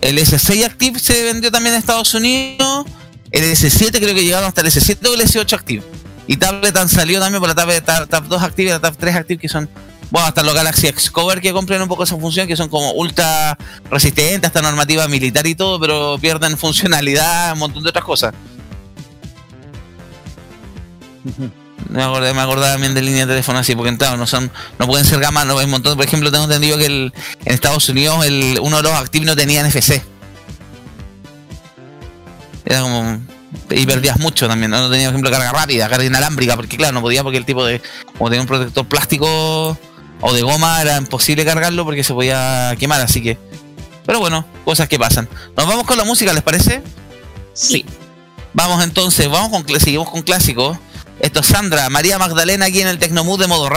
El 0.00 0.18
S6 0.18 0.64
Active 0.64 0.98
se 0.98 1.22
vendió 1.22 1.52
también 1.52 1.74
en 1.74 1.80
Estados 1.80 2.14
Unidos. 2.14 2.86
El 3.30 3.44
S7 3.44 3.90
creo 3.90 4.14
que 4.14 4.22
llegaron 4.22 4.48
hasta 4.48 4.62
el 4.62 4.68
S7 4.68 5.06
o 5.08 5.14
el 5.14 5.20
S8 5.20 5.52
Active. 5.52 5.82
Y 6.26 6.36
tablet 6.36 6.76
han 6.76 6.88
salido 6.88 7.20
también 7.20 7.40
por 7.40 7.48
la 7.48 7.54
tablet 7.54 7.84
Tab, 7.84 8.08
Tab 8.08 8.26
2 8.26 8.42
Active 8.42 8.70
y 8.70 8.72
la 8.72 8.80
Tab 8.80 8.96
3 8.96 9.16
Active 9.16 9.40
que 9.40 9.48
son, 9.48 9.68
bueno, 10.10 10.26
hasta 10.26 10.42
los 10.42 10.54
Galaxy 10.54 10.86
X 10.88 11.10
Cover 11.10 11.40
que 11.40 11.52
compren 11.52 11.80
un 11.82 11.88
poco 11.88 12.04
esa 12.04 12.16
función, 12.16 12.48
que 12.48 12.56
son 12.56 12.68
como 12.68 12.92
ultra 12.92 13.56
resistentes, 13.90 14.48
hasta 14.48 14.62
normativa 14.62 15.06
militar 15.08 15.46
y 15.46 15.54
todo, 15.54 15.78
pero 15.78 16.18
pierden 16.18 16.56
funcionalidad, 16.58 17.52
un 17.52 17.58
montón 17.60 17.82
de 17.82 17.90
otras 17.90 18.04
cosas. 18.04 18.34
Me 21.88 22.02
acordé, 22.02 22.32
me 22.32 22.40
acordaba 22.40 22.72
también 22.72 22.94
de 22.94 23.02
línea 23.02 23.26
de 23.26 23.32
teléfono 23.32 23.58
así, 23.58 23.74
porque 23.74 23.96
claro, 23.96 24.16
no 24.16 24.26
son, 24.26 24.50
no 24.78 24.86
pueden 24.86 25.04
ser 25.04 25.20
gamas, 25.20 25.46
no 25.46 25.58
hay 25.58 25.64
un 25.64 25.70
montón. 25.70 25.96
Por 25.96 26.06
ejemplo, 26.06 26.30
tengo 26.30 26.44
entendido 26.44 26.78
que 26.78 26.86
el, 26.86 27.12
en 27.44 27.54
Estados 27.54 27.88
Unidos 27.88 28.24
el, 28.24 28.58
uno 28.62 28.76
de 28.78 28.82
los 28.82 28.92
Active 28.92 29.26
no 29.26 29.34
tenía 29.36 29.66
NFC. 29.66 30.02
Era 32.64 32.80
como. 32.82 33.20
Y 33.70 33.86
perdías 33.86 34.18
mucho 34.18 34.48
también, 34.48 34.70
¿no? 34.70 34.78
No 34.78 34.90
tenía, 34.90 35.06
por 35.06 35.14
ejemplo, 35.14 35.30
carga 35.30 35.52
rápida, 35.52 35.88
carga 35.88 36.04
inalámbrica, 36.04 36.56
porque 36.56 36.76
claro, 36.76 36.92
no 36.92 37.00
podía 37.00 37.22
porque 37.22 37.38
el 37.38 37.44
tipo 37.44 37.64
de. 37.64 37.80
Como 38.16 38.30
tenía 38.30 38.42
un 38.42 38.46
protector 38.46 38.86
plástico 38.86 39.78
o 40.20 40.32
de 40.32 40.42
goma, 40.42 40.80
era 40.80 40.96
imposible 40.96 41.44
cargarlo 41.44 41.84
porque 41.84 42.04
se 42.04 42.14
podía 42.14 42.74
quemar, 42.78 43.00
así 43.00 43.22
que. 43.22 43.38
Pero 44.06 44.20
bueno, 44.20 44.46
cosas 44.64 44.88
que 44.88 44.98
pasan. 44.98 45.28
Nos 45.56 45.66
vamos 45.66 45.86
con 45.86 45.96
la 45.96 46.04
música, 46.04 46.32
¿les 46.32 46.42
parece? 46.42 46.82
Sí. 47.52 47.84
Vamos 48.52 48.82
entonces, 48.84 49.28
vamos 49.28 49.50
con 49.50 49.80
seguimos 49.80 50.10
con 50.10 50.22
clásicos. 50.22 50.78
Esto 51.20 51.40
es 51.40 51.46
Sandra, 51.46 51.88
María 51.90 52.18
Magdalena 52.18 52.66
aquí 52.66 52.80
en 52.80 52.88
el 52.88 52.98
Tecnomood 52.98 53.40
de 53.40 53.46
modo 53.46 53.68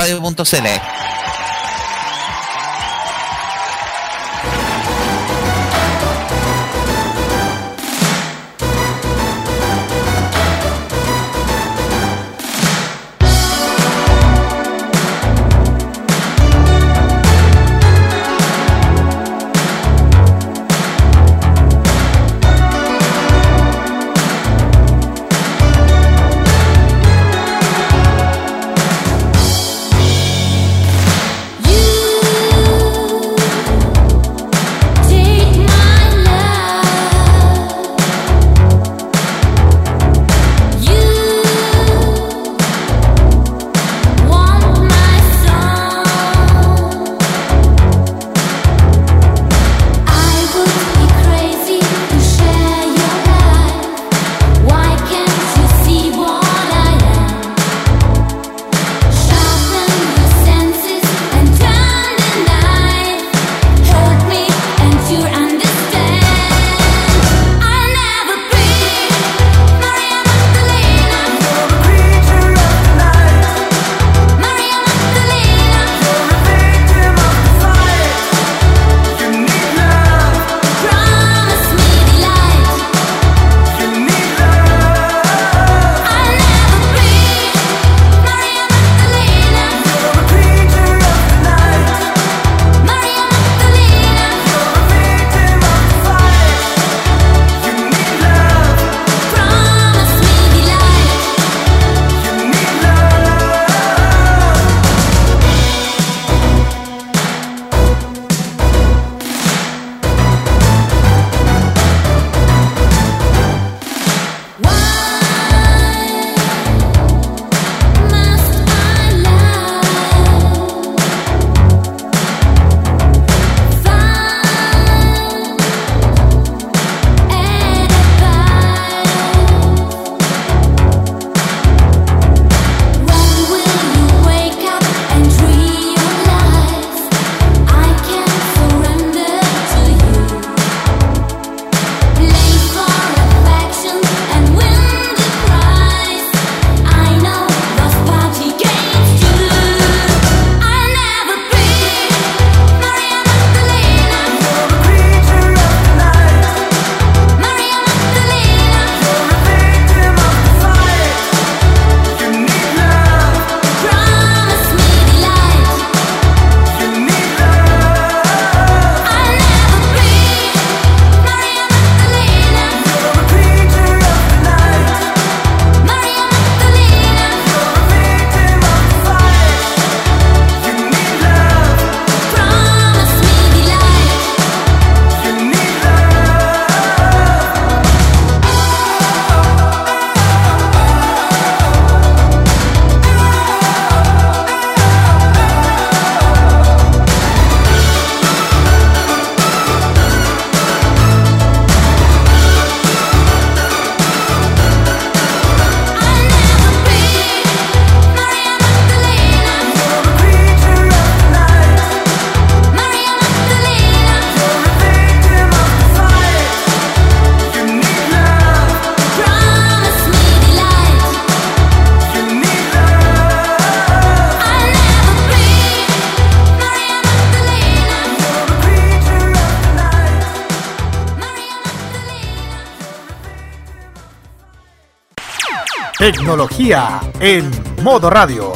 Tecnología 236.08 237.02
en 237.20 237.52
modo 237.84 238.10
radio. 238.10 238.54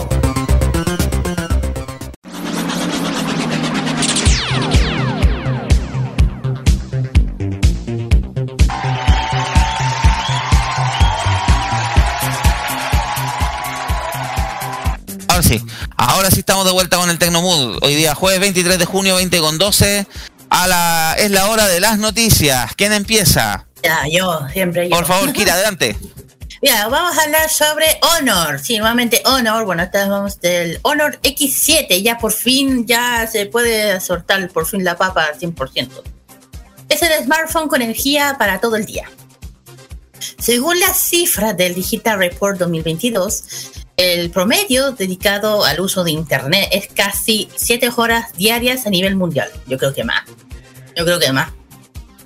Ahora 15.27 15.43
sí, 15.43 15.61
ahora 15.97 16.31
sí 16.31 16.39
estamos 16.39 16.63
de 16.63 16.71
vuelta 16.71 16.95
con 16.95 17.09
el 17.09 17.19
Tecnomood. 17.19 17.79
Hoy 17.81 17.95
día 17.95 18.15
jueves 18.15 18.39
23 18.39 18.79
de 18.79 18.85
junio, 18.85 19.15
20 19.15 19.39
con 19.41 19.57
12. 19.57 20.07
A 20.49 20.67
la, 20.69 21.15
es 21.17 21.31
la 21.31 21.47
hora 21.47 21.67
de 21.67 21.81
las 21.81 21.99
noticias. 21.99 22.73
¿Quién 22.77 22.93
empieza? 22.93 23.65
Ya, 23.83 24.03
yo, 24.09 24.39
siempre 24.53 24.87
yo. 24.89 24.95
Por 24.95 25.05
favor, 25.05 25.33
Kira, 25.33 25.55
adelante. 25.55 25.97
Mira, 26.61 26.87
vamos 26.89 27.17
a 27.17 27.23
hablar 27.23 27.49
sobre 27.49 27.85
Honor. 28.01 28.59
Sí, 28.59 28.77
nuevamente 28.77 29.23
Honor. 29.25 29.65
Bueno, 29.65 29.81
esta 29.81 30.01
vez 30.01 30.09
vamos 30.09 30.39
del 30.41 30.79
Honor 30.83 31.19
X7. 31.23 32.03
Ya 32.03 32.19
por 32.19 32.31
fin, 32.31 32.85
ya 32.85 33.25
se 33.25 33.47
puede 33.47 33.99
soltar 33.99 34.47
por 34.49 34.67
fin 34.67 34.83
la 34.83 34.95
papa 34.95 35.25
al 35.25 35.39
100%. 35.39 35.89
Es 36.87 37.01
el 37.01 37.23
smartphone 37.23 37.67
con 37.67 37.81
energía 37.81 38.35
para 38.37 38.61
todo 38.61 38.75
el 38.75 38.85
día. 38.85 39.09
Según 40.37 40.79
las 40.79 40.97
cifras 40.97 41.57
del 41.57 41.73
Digital 41.73 42.19
Report 42.19 42.59
2022, 42.59 43.43
el 43.97 44.29
promedio 44.29 44.91
dedicado 44.91 45.65
al 45.65 45.79
uso 45.79 46.03
de 46.03 46.11
Internet 46.11 46.69
es 46.71 46.87
casi 46.87 47.49
7 47.55 47.89
horas 47.95 48.33
diarias 48.33 48.85
a 48.85 48.91
nivel 48.91 49.15
mundial. 49.15 49.49
Yo 49.65 49.79
creo 49.79 49.95
que 49.95 50.03
más. 50.03 50.25
Yo 50.95 51.05
creo 51.05 51.19
que 51.19 51.31
más. 51.31 51.51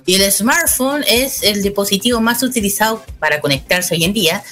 Y 0.06 0.14
el 0.14 0.30
smartphone 0.32 1.04
es 1.06 1.42
el 1.42 1.62
dispositivo 1.62 2.20
más 2.20 2.42
utilizado 2.42 3.04
para 3.18 3.40
conectarse 3.40 3.94
hoy 3.94 4.04
en 4.04 4.12
día. 4.12 4.42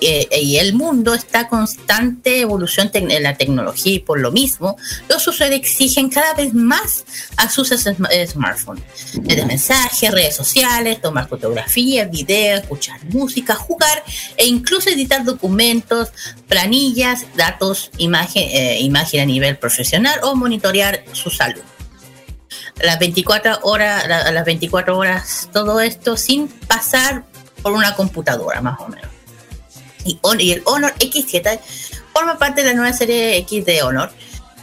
eh, 0.00 0.28
y 0.42 0.56
el 0.58 0.74
mundo 0.74 1.14
está 1.14 1.48
constante 1.48 2.40
evolución 2.40 2.90
en 2.92 3.22
la 3.22 3.36
tecnología 3.36 3.92
y 3.94 4.00
por 4.00 4.18
lo 4.20 4.32
mismo 4.32 4.76
los 5.08 5.26
usuarios 5.28 5.60
exigen 5.60 6.10
cada 6.10 6.34
vez 6.34 6.52
más 6.52 7.04
a 7.36 7.48
sus 7.48 7.70
sm- 7.70 8.08
smartphones. 8.26 8.82
Desde 9.22 9.46
mensajes, 9.46 10.10
redes 10.10 10.34
sociales, 10.36 11.00
tomar 11.00 11.28
fotografías, 11.28 12.10
videos, 12.10 12.62
escuchar 12.62 13.02
música, 13.04 13.54
jugar 13.54 14.02
e 14.36 14.44
incluso 14.46 14.90
editar 14.90 15.24
documentos, 15.24 16.08
planillas, 16.48 17.24
datos, 17.36 17.90
imagen, 17.96 18.42
eh, 18.50 18.80
imagen 18.80 19.20
a 19.20 19.26
nivel 19.26 19.56
profesional 19.56 20.18
o 20.24 20.34
monitorear 20.34 21.04
su 21.12 21.30
salud 21.30 21.62
las 22.82 22.98
24 22.98 23.58
horas, 23.62 24.06
la- 24.08 24.30
las 24.30 24.44
24 24.44 24.96
horas, 24.96 25.48
todo 25.52 25.80
esto 25.80 26.16
sin 26.16 26.48
pasar 26.48 27.24
por 27.62 27.72
una 27.72 27.94
computadora, 27.94 28.60
más 28.60 28.78
o 28.80 28.88
menos. 28.88 29.08
Y, 30.04 30.18
y 30.38 30.52
el 30.52 30.62
Honor 30.66 30.92
X7 30.98 31.58
forma 32.12 32.38
parte 32.38 32.62
de 32.62 32.68
la 32.70 32.74
nueva 32.74 32.92
serie 32.92 33.36
X 33.38 33.64
de 33.64 33.82
Honor. 33.82 34.10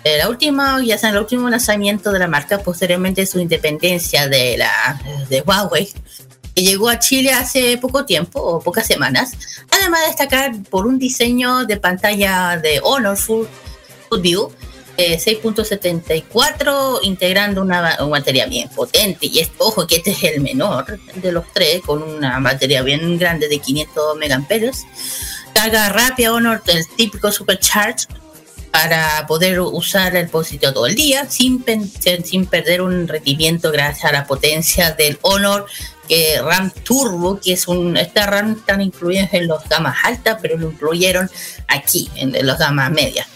Eh, 0.03 0.17
la 0.17 0.29
última, 0.29 0.81
ya 0.83 0.97
sea 0.97 1.09
el 1.11 1.17
último 1.17 1.49
lanzamiento 1.49 2.11
de 2.11 2.19
la 2.19 2.27
marca, 2.27 2.59
posteriormente 2.59 3.25
su 3.25 3.39
independencia 3.39 4.27
de 4.27 4.57
la 4.57 4.99
de 5.29 5.41
Huawei, 5.41 5.89
que 6.55 6.63
llegó 6.63 6.89
a 6.89 6.99
Chile 6.99 7.33
hace 7.33 7.77
poco 7.77 8.03
tiempo 8.05 8.39
o 8.41 8.59
pocas 8.61 8.85
semanas. 8.87 9.31
Además 9.71 10.01
de 10.01 10.07
destacar 10.07 10.51
por 10.69 10.85
un 10.87 10.97
diseño 10.99 11.65
de 11.65 11.77
pantalla 11.77 12.57
de 12.61 12.79
Honor 12.83 13.15
Full 13.17 13.45
View, 14.21 14.51
eh, 14.97 15.17
6.74 15.17 16.99
integrando 17.03 17.61
una, 17.61 17.97
una 17.99 18.09
batería 18.09 18.45
bien 18.45 18.69
potente 18.69 19.27
y 19.27 19.39
es, 19.39 19.51
ojo 19.57 19.87
que 19.87 19.97
este 19.97 20.11
es 20.11 20.23
el 20.23 20.41
menor 20.41 20.99
de 21.15 21.31
los 21.31 21.45
tres 21.53 21.81
con 21.81 22.01
una 22.03 22.39
batería 22.39 22.81
bien 22.81 23.17
grande 23.17 23.47
de 23.47 23.59
500 23.59 24.17
megaamperios 24.17 24.85
carga 25.53 25.89
rápida 25.89 26.33
Honor 26.33 26.61
el 26.67 26.87
típico 26.95 27.31
supercharge 27.31 28.07
para 28.71 29.25
poder 29.27 29.59
usar 29.59 30.15
el 30.15 30.23
dispositivo 30.23 30.71
todo 30.73 30.87
el 30.87 30.95
día 30.95 31.29
sin, 31.29 31.63
sin 32.23 32.45
perder 32.45 32.81
un 32.81 33.07
rendimiento 33.07 33.71
gracias 33.71 34.05
a 34.05 34.13
la 34.13 34.25
potencia 34.25 34.91
del 34.91 35.19
Honor 35.21 35.65
que 36.07 36.41
RAM 36.41 36.71
Turbo, 36.83 37.39
que 37.39 37.53
es 37.53 37.67
un, 37.67 37.95
esta 37.95 38.25
RAM 38.25 38.57
están 38.59 38.81
incluidas 38.81 39.33
en 39.33 39.47
los 39.47 39.67
gamas 39.69 39.97
altas, 40.03 40.39
pero 40.41 40.57
lo 40.57 40.69
incluyeron 40.69 41.29
aquí, 41.67 42.09
en, 42.15 42.35
en 42.35 42.45
los 42.45 42.57
gamas 42.57 42.91
medias. 42.91 43.27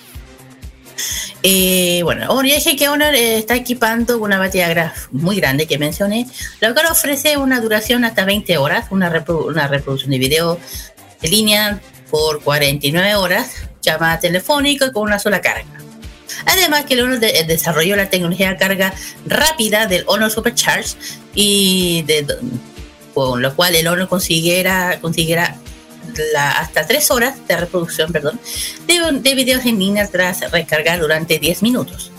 Eh, 1.43 2.01
bueno, 2.03 2.41
ya 2.43 2.55
dije 2.55 2.75
que 2.75 2.89
Honor 2.89 3.13
eh, 3.15 3.37
está 3.37 3.55
equipando 3.55 4.17
una 4.17 4.37
batería 4.37 4.69
graf 4.69 5.07
muy 5.11 5.35
grande 5.35 5.67
que 5.67 5.77
mencioné, 5.77 6.27
lo 6.61 6.73
cual 6.73 6.87
ofrece 6.87 7.37
una 7.37 7.59
duración 7.59 8.05
hasta 8.05 8.25
20 8.25 8.57
horas, 8.57 8.85
una, 8.91 9.11
reprodu- 9.11 9.47
una 9.47 9.67
reproducción 9.67 10.11
de 10.11 10.17
video 10.17 10.59
de 11.21 11.27
línea 11.27 11.79
por 12.09 12.41
49 12.41 13.15
horas, 13.15 13.51
llamada 13.81 14.19
telefónica 14.19 14.91
con 14.91 15.03
una 15.03 15.19
sola 15.19 15.41
carga. 15.41 15.65
Además 16.45 16.85
que 16.85 16.95
el 16.95 17.01
Honor 17.01 17.19
de- 17.19 17.43
desarrolló 17.47 17.95
la 17.95 18.09
tecnología 18.09 18.49
de 18.49 18.57
carga 18.57 18.93
rápida 19.25 19.85
del 19.87 20.03
Honor 20.07 20.31
Supercharge 20.31 20.95
y 21.33 22.03
de, 22.03 22.25
con 23.13 23.41
lo 23.41 23.55
cual 23.55 23.75
el 23.75 23.87
Honor 23.87 24.07
consiguiera, 24.07 24.99
consiguiera 25.01 25.55
la- 26.34 26.51
hasta 26.60 26.86
3 26.88 27.12
horas 27.12 27.36
de 27.47 27.58
reproducción 27.58 28.12
perdón, 28.12 28.39
de, 28.88 28.99
de 29.22 29.36
videos 29.36 29.66
en 29.66 29.80
línea 29.80 30.08
tras 30.08 30.51
recargar 30.51 30.99
durante 30.99 31.39
10 31.39 31.62
minutos. 31.64 32.12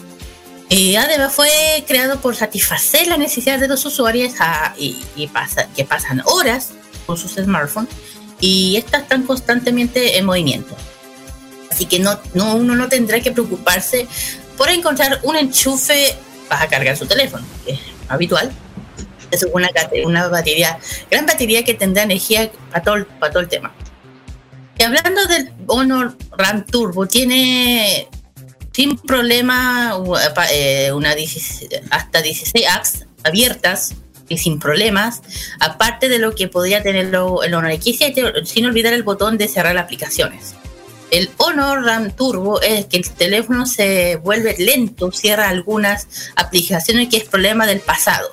Y 0.68 0.96
además 0.96 1.32
fue 1.32 1.48
creado 1.86 2.20
por 2.20 2.34
satisfacer 2.34 3.06
la 3.06 3.16
necesidad 3.16 3.58
de 3.60 3.68
los 3.68 3.84
usuarios 3.86 4.32
a- 4.40 4.74
y, 4.78 5.02
y 5.14 5.28
pasa, 5.28 5.68
que 5.76 5.84
pasan 5.84 6.22
horas 6.26 6.70
con 7.06 7.16
sus 7.16 7.32
smartphones 7.34 7.90
y 8.40 8.76
estas 8.76 9.02
están 9.02 9.22
constantemente 9.22 10.18
en 10.18 10.24
movimiento. 10.26 10.76
Así 11.70 11.86
que 11.86 11.98
no, 11.98 12.18
no, 12.34 12.54
uno 12.56 12.74
no 12.74 12.88
tendrá 12.88 13.20
que 13.20 13.30
preocuparse 13.32 14.06
por 14.56 14.68
encontrar 14.70 15.20
un 15.22 15.36
enchufe 15.36 16.14
para 16.48 16.66
cargar 16.68 16.96
su 16.96 17.06
teléfono, 17.06 17.44
que 17.64 17.72
es 17.74 17.80
habitual. 18.08 18.50
Es 19.36 19.46
una, 19.52 19.70
una 20.04 20.28
batería, 20.28 20.78
gran 21.10 21.26
batería 21.26 21.64
que 21.64 21.74
tendrá 21.74 22.02
energía 22.02 22.50
para 22.70 22.82
todo, 22.82 23.06
para 23.18 23.32
todo 23.32 23.42
el 23.42 23.48
tema. 23.48 23.74
Y 24.78 24.82
hablando 24.82 25.24
del 25.26 25.52
Honor 25.68 26.16
RAM 26.36 26.64
Turbo, 26.66 27.06
tiene 27.06 28.08
sin 28.72 28.98
problema 28.98 29.96
eh, 30.52 30.92
una 30.92 31.14
16 31.14 31.80
hasta 31.90 32.20
16 32.20 32.66
apps 32.68 33.06
abiertas 33.24 33.94
y 34.28 34.38
sin 34.38 34.58
problemas, 34.58 35.22
aparte 35.60 36.08
de 36.08 36.18
lo 36.18 36.34
que 36.34 36.48
podría 36.48 36.82
tener 36.82 37.06
el 37.06 37.14
Honor 37.14 37.70
X7, 37.70 38.44
sin 38.44 38.66
olvidar 38.66 38.92
el 38.92 39.02
botón 39.02 39.38
de 39.38 39.48
cerrar 39.48 39.78
aplicaciones. 39.78 40.54
El 41.10 41.30
Honor 41.36 41.84
RAM 41.84 42.10
Turbo 42.10 42.60
es 42.60 42.86
que 42.86 42.96
el 42.96 43.08
teléfono 43.08 43.66
se 43.66 44.16
vuelve 44.16 44.56
lento, 44.58 45.12
cierra 45.12 45.48
algunas 45.48 46.08
aplicaciones 46.34 47.08
que 47.08 47.18
es 47.18 47.24
problema 47.24 47.66
del 47.66 47.80
pasado. 47.80 48.28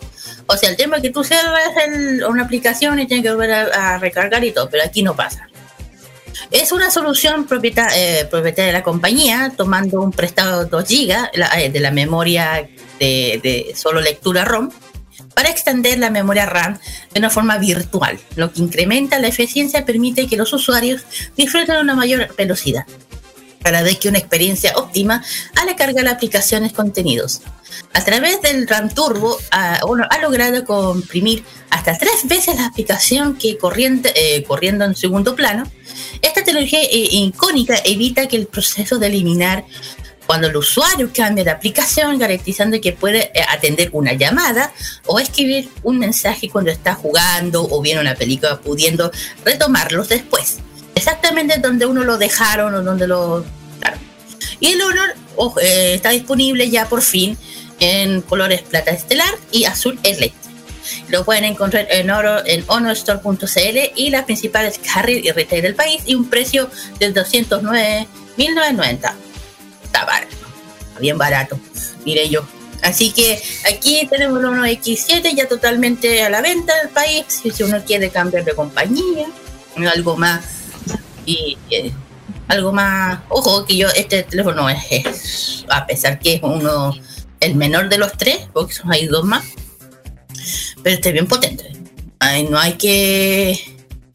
O 0.47 0.57
sea, 0.57 0.69
el 0.69 0.75
tema 0.75 0.97
es 0.97 1.01
que 1.01 1.09
tú 1.09 1.23
cierras 1.23 1.71
el- 1.87 2.23
una 2.25 2.43
aplicación 2.43 2.99
y 2.99 3.07
tienes 3.07 3.23
que 3.23 3.31
volver 3.31 3.51
a, 3.51 3.97
recargar 3.97 4.43
y 4.43 4.51
todo, 4.51 4.69
pero 4.69 4.83
aquí 4.83 5.01
no 5.03 5.15
pasa. 5.15 5.47
Es 6.51 6.71
una 6.71 6.91
solución 6.91 7.47
propieta- 7.47 7.89
eh, 7.95 8.25
propietaria 8.29 8.67
de 8.67 8.73
la 8.73 8.83
compañía, 8.83 9.53
tomando 9.55 10.01
un 10.01 10.11
prestado 10.11 10.65
2 10.65 10.83
GB 10.87 11.29
eh, 11.57 11.69
de 11.69 11.79
la 11.79 11.91
memoria 11.91 12.67
de 12.99 13.73
solo 13.75 13.99
lectura 14.01 14.45
ROM 14.45 14.69
para 15.33 15.49
extender 15.49 15.97
la 15.99 16.09
memoria 16.09 16.45
RAM 16.45 16.77
de 17.11 17.19
una 17.19 17.29
forma 17.29 17.57
virtual, 17.57 18.19
lo 18.35 18.51
que 18.53 18.61
incrementa 18.61 19.19
la 19.19 19.27
eficiencia 19.27 19.79
y 19.79 19.83
permite 19.83 20.27
que 20.27 20.37
los 20.37 20.53
usuarios 20.53 21.03
disfruten 21.35 21.75
de 21.75 21.81
una 21.81 21.95
mayor 21.95 22.33
velocidad 22.35 22.85
para 23.63 23.83
que 23.95 24.09
una 24.09 24.19
experiencia 24.19 24.73
óptima 24.75 25.23
a 25.55 25.65
la 25.65 25.75
carga 25.75 26.03
de 26.03 26.09
aplicaciones 26.09 26.73
contenidos. 26.73 27.41
A 27.93 28.03
través 28.03 28.41
del 28.41 28.67
RAM 28.67 28.89
Turbo 28.89 29.37
ha, 29.51 29.79
bueno, 29.85 30.05
ha 30.09 30.19
logrado 30.19 30.65
comprimir 30.65 31.43
hasta 31.69 31.97
tres 31.97 32.25
veces 32.25 32.55
la 32.55 32.65
aplicación 32.65 33.37
que 33.37 33.57
corriente, 33.57 34.13
eh, 34.15 34.43
corriendo 34.43 34.85
en 34.85 34.95
segundo 34.95 35.35
plano. 35.35 35.63
Esta 36.21 36.43
tecnología 36.43 36.81
eh, 36.81 37.07
icónica 37.11 37.75
evita 37.83 38.27
que 38.27 38.37
el 38.37 38.47
proceso 38.47 38.99
de 38.99 39.07
eliminar 39.07 39.65
cuando 40.25 40.47
el 40.47 40.55
usuario 40.55 41.09
cambia 41.13 41.43
de 41.43 41.51
aplicación, 41.51 42.17
garantizando 42.17 42.79
que 42.79 42.93
puede 42.93 43.31
eh, 43.33 43.43
atender 43.49 43.89
una 43.91 44.13
llamada 44.13 44.71
o 45.05 45.19
escribir 45.19 45.69
un 45.83 45.99
mensaje 45.99 46.49
cuando 46.49 46.71
está 46.71 46.95
jugando 46.95 47.67
o 47.69 47.81
viendo 47.81 48.01
una 48.01 48.15
película, 48.15 48.59
pudiendo 48.59 49.11
retomarlos 49.43 50.09
después. 50.09 50.59
Exactamente 51.03 51.59
donde 51.59 51.85
uno 51.85 52.05
lo 52.05 52.17
dejaron 52.17 52.73
o 52.75 52.81
donde 52.81 53.07
lo... 53.07 53.43
claro. 53.81 53.97
Y 54.61 54.67
el 54.67 54.81
Honor 54.81 55.13
ojo, 55.35 55.59
eh, 55.59 55.95
está 55.95 56.11
disponible 56.11 56.69
ya 56.69 56.87
por 56.87 57.01
fin 57.01 57.37
en 57.81 58.21
colores 58.21 58.61
plata 58.61 58.91
estelar 58.91 59.33
y 59.51 59.65
azul 59.65 59.99
eléctrico. 60.03 60.55
Lo 61.09 61.25
pueden 61.25 61.43
encontrar 61.43 61.87
en 61.89 62.09
oro 62.09 62.45
en 62.45 62.63
honorstore.cl 62.67 63.77
y 63.97 64.11
las 64.11 64.23
principales 64.23 64.79
carrier 64.79 65.25
y 65.25 65.31
retail 65.31 65.63
del 65.63 65.75
país 65.75 66.03
y 66.05 66.15
un 66.15 66.29
precio 66.29 66.69
de 66.99 67.13
209.990. 67.13 69.13
Está 69.83 70.05
barato, 70.05 70.35
está 70.87 70.99
bien 71.01 71.17
barato, 71.17 71.59
diré 72.05 72.29
yo. 72.29 72.47
Así 72.81 73.11
que 73.11 73.43
aquí 73.69 74.07
tenemos 74.09 74.39
el 74.39 74.45
Honor 74.45 74.67
X7 74.67 75.35
ya 75.35 75.49
totalmente 75.49 76.23
a 76.23 76.29
la 76.29 76.41
venta 76.41 76.73
del 76.77 76.91
país. 76.91 77.25
Si 77.27 77.61
uno 77.61 77.83
quiere 77.83 78.09
cambiar 78.09 78.45
de 78.45 78.55
compañía, 78.55 79.27
algo 79.75 80.15
más 80.15 80.62
Y 81.25 81.57
eh, 81.69 81.91
algo 82.47 82.71
más, 82.71 83.19
ojo, 83.29 83.65
que 83.65 83.77
yo, 83.77 83.87
este 83.89 84.23
teléfono 84.23 84.69
es, 84.69 84.79
es- 84.91 85.65
a 85.69 85.85
pesar 85.85 86.19
que 86.19 86.35
es 86.35 86.41
uno, 86.43 86.95
el 87.39 87.55
menor 87.55 87.89
de 87.89 87.97
los 87.97 88.11
tres, 88.17 88.39
porque 88.53 88.73
son, 88.73 88.91
hay 88.91 89.07
dos 89.07 89.23
más, 89.25 89.43
pero 90.83 90.95
este 90.95 91.09
es 91.09 91.13
bien 91.13 91.27
potente. 91.27 91.71
Ay, 92.19 92.43
no 92.49 92.57
hay 92.59 92.73
que 92.73 93.59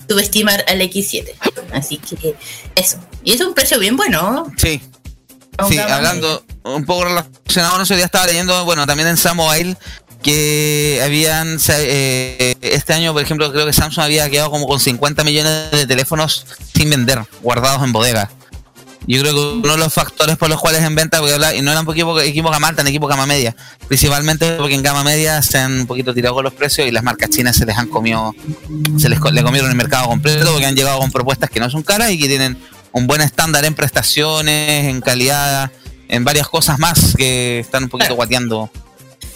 subestimar 0.08 0.64
al 0.68 0.80
X7. 0.80 1.34
Así 1.72 1.98
que 1.98 2.34
eso. 2.74 2.98
Y 3.24 3.32
es 3.32 3.40
un 3.40 3.52
precio 3.54 3.78
bien 3.78 3.96
bueno. 3.96 4.30
¿no? 4.32 4.52
Sí. 4.56 4.80
Sí, 5.68 5.76
hablando 5.78 6.44
un 6.62 6.84
poco 6.86 7.04
relacionado 7.04 7.72
con 7.72 7.82
eso, 7.82 7.96
ya 7.96 8.04
estaba 8.04 8.26
leyendo, 8.26 8.64
bueno, 8.64 8.86
también 8.86 9.08
en 9.08 9.16
Samoil 9.16 9.76
que 10.22 11.00
habían, 11.04 11.58
eh, 11.68 12.54
este 12.60 12.92
año, 12.92 13.12
por 13.12 13.22
ejemplo, 13.22 13.50
creo 13.52 13.66
que 13.66 13.72
Samsung 13.72 14.04
había 14.04 14.28
quedado 14.30 14.50
como 14.50 14.66
con 14.66 14.80
50 14.80 15.24
millones 15.24 15.70
de 15.70 15.86
teléfonos 15.86 16.44
sin 16.74 16.90
vender, 16.90 17.22
guardados 17.42 17.82
en 17.84 17.92
bodega. 17.92 18.30
Yo 19.06 19.22
creo 19.22 19.32
que 19.32 19.40
uno 19.66 19.72
de 19.72 19.78
los 19.78 19.94
factores 19.94 20.36
por 20.36 20.50
los 20.50 20.60
cuales 20.60 20.82
en 20.82 20.94
venta, 20.94 21.20
voy 21.20 21.30
a 21.30 21.34
hablar, 21.34 21.54
y 21.56 21.62
no 21.62 21.70
eran 21.70 21.86
por 21.86 21.94
equipo, 21.94 22.20
equipo 22.20 22.50
gama 22.50 22.68
alta, 22.68 22.82
en 22.82 22.88
equipo 22.88 23.06
gama 23.06 23.24
media, 23.24 23.56
principalmente 23.86 24.56
porque 24.56 24.74
en 24.74 24.82
gama 24.82 25.02
media 25.02 25.40
se 25.40 25.56
han 25.56 25.80
un 25.80 25.86
poquito 25.86 26.12
tirado 26.12 26.34
con 26.34 26.44
los 26.44 26.52
precios 26.52 26.86
y 26.86 26.90
las 26.90 27.02
marcas 27.02 27.30
chinas 27.30 27.56
se 27.56 27.64
les 27.64 27.78
han 27.78 27.88
comido, 27.88 28.34
se 28.98 29.08
les 29.08 29.18
co- 29.18 29.30
le 29.30 29.42
comieron 29.42 29.70
el 29.70 29.76
mercado 29.76 30.08
completo 30.08 30.50
porque 30.52 30.66
han 30.66 30.76
llegado 30.76 30.98
con 30.98 31.10
propuestas 31.10 31.48
que 31.48 31.58
no 31.58 31.70
son 31.70 31.82
caras 31.82 32.10
y 32.10 32.18
que 32.18 32.26
tienen 32.28 32.58
un 32.92 33.06
buen 33.06 33.22
estándar 33.22 33.64
en 33.64 33.74
prestaciones, 33.74 34.88
en 34.88 35.00
calidad, 35.00 35.70
en 36.08 36.24
varias 36.24 36.48
cosas 36.48 36.78
más 36.78 37.14
que 37.16 37.60
están 37.60 37.84
un 37.84 37.88
poquito 37.88 38.14
guateando. 38.14 38.70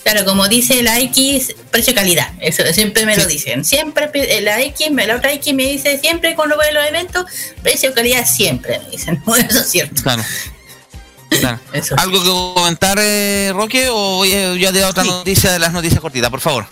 Claro, 0.03 0.25
como 0.25 0.49
dice 0.49 0.83
la 0.83 0.99
X, 1.01 1.55
precio-calidad. 1.71 2.33
Eso 2.41 2.63
siempre 2.73 3.07
me 3.07 3.17
lo 3.17 3.25
dicen. 3.27 3.65
Siempre 3.65 4.09
pe- 4.09 4.41
la 4.41 4.61
X, 4.63 4.91
me- 4.91 5.07
la 5.07 5.17
otra 5.17 5.33
X 5.33 5.55
me 5.55 5.65
dice 5.65 5.97
siempre 5.99 6.35
cuando 6.35 6.57
voy 6.57 6.67
a 6.67 6.73
los 6.73 6.85
eventos, 6.87 7.25
precio-calidad 7.63 8.27
siempre. 8.27 8.81
Me 8.81 8.91
dicen, 8.91 9.23
bueno, 9.27 9.47
eso 9.49 9.61
es 9.61 9.71
cierto. 9.71 10.03
Claro. 10.03 10.25
Claro. 11.29 11.61
¿Algo 11.97 12.21
que 12.23 12.29
comentar, 12.29 12.99
eh, 13.01 13.53
Roque? 13.55 13.89
¿O 13.91 14.25
a- 14.25 14.57
ya 14.59 14.73
te 14.73 14.81
da 14.81 14.89
otra 14.89 15.05
noticia 15.05 15.53
de 15.53 15.59
las 15.61 15.73
noticias 15.73 16.01
cortitas, 16.01 16.31
por 16.31 16.41
favor? 16.41 16.67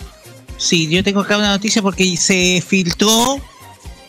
Sí, 0.57 0.87
yo 0.89 1.03
tengo 1.03 1.21
acá 1.21 1.37
una 1.37 1.49
noticia 1.49 1.81
porque 1.81 2.15
se 2.17 2.61
filtró 2.67 3.39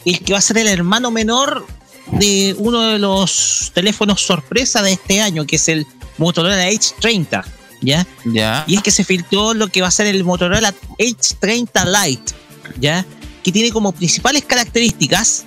el 0.04 0.18
que 0.20 0.32
va 0.32 0.40
a 0.40 0.42
ser 0.42 0.58
el 0.58 0.66
hermano 0.68 1.10
menor 1.10 1.64
de 2.10 2.54
uno 2.58 2.82
de 2.82 2.98
los 2.98 3.70
teléfonos 3.72 4.20
sorpresa 4.20 4.82
de 4.82 4.92
este 4.92 5.20
año, 5.22 5.46
que 5.46 5.56
es 5.56 5.68
el 5.68 5.86
Motorola 6.18 6.68
H30, 6.68 7.42
¿ya? 7.82 8.06
Ya. 8.24 8.64
Y 8.66 8.76
es 8.76 8.82
que 8.82 8.90
se 8.90 9.04
filtró 9.04 9.52
lo 9.54 9.68
que 9.68 9.82
va 9.82 9.88
a 9.88 9.90
ser 9.90 10.06
el 10.06 10.24
Motorola 10.24 10.72
H30 10.98 12.06
Lite, 12.06 12.32
¿ya? 12.80 13.04
Que 13.42 13.52
tiene 13.52 13.70
como 13.70 13.92
principales 13.92 14.44
características 14.44 15.44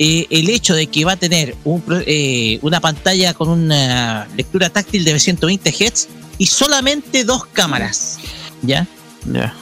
eh, 0.00 0.26
el 0.30 0.48
hecho 0.50 0.74
de 0.74 0.86
que 0.86 1.04
va 1.04 1.12
a 1.12 1.16
tener 1.16 1.56
un 1.64 1.82
eh, 2.06 2.58
una 2.62 2.80
pantalla 2.80 3.34
con 3.34 3.48
una 3.48 4.28
lectura 4.36 4.70
táctil 4.70 5.04
de 5.04 5.18
120 5.18 5.72
Hz 5.72 6.08
y 6.38 6.46
solamente 6.46 7.24
dos 7.24 7.46
cámaras, 7.46 8.18
¿ya? 8.62 8.86
Ya. 9.24 9.54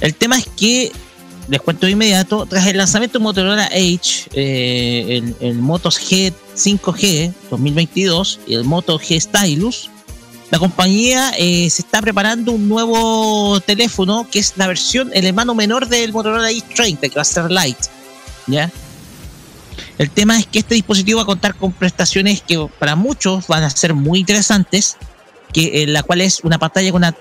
El 0.00 0.14
tema 0.14 0.38
es 0.38 0.46
que, 0.56 0.90
les 1.48 1.60
cuento 1.60 1.86
de 1.86 1.92
inmediato, 1.92 2.46
tras 2.46 2.66
el 2.66 2.78
lanzamiento 2.78 3.18
de 3.18 3.22
Motorola 3.22 3.68
Edge, 3.72 4.28
eh, 4.32 5.18
el, 5.18 5.36
el 5.40 5.58
Moto 5.58 5.90
G 5.90 6.32
5G 6.56 7.32
2022 7.50 8.40
y 8.46 8.54
el 8.54 8.64
Moto 8.64 8.98
G 8.98 9.20
Stylus, 9.20 9.90
la 10.50 10.58
compañía 10.58 11.32
eh, 11.38 11.70
se 11.70 11.82
está 11.82 12.02
preparando 12.02 12.52
un 12.52 12.68
nuevo 12.68 13.60
teléfono 13.60 14.26
que 14.30 14.40
es 14.40 14.54
la 14.56 14.66
versión, 14.66 15.10
el 15.14 15.24
hermano 15.26 15.54
menor 15.54 15.88
del 15.88 16.12
Motorola 16.12 16.50
X30, 16.50 17.00
que 17.00 17.14
va 17.14 17.22
a 17.22 17.24
ser 17.24 17.50
Lite. 17.50 17.88
¿Ya? 18.48 18.70
El 19.98 20.10
tema 20.10 20.38
es 20.38 20.46
que 20.46 20.58
este 20.60 20.74
dispositivo 20.74 21.18
va 21.18 21.22
a 21.22 21.26
contar 21.26 21.54
con 21.54 21.72
prestaciones 21.72 22.42
que 22.42 22.66
para 22.78 22.96
muchos 22.96 23.46
van 23.46 23.62
a 23.62 23.70
ser 23.70 23.94
muy 23.94 24.18
interesantes, 24.20 24.96
que, 25.52 25.82
en 25.84 25.92
la 25.92 26.02
cual 26.02 26.20
es 26.20 26.40
una 26.42 26.58
pantalla 26.58 26.90
con 26.90 27.00
una 27.02 27.14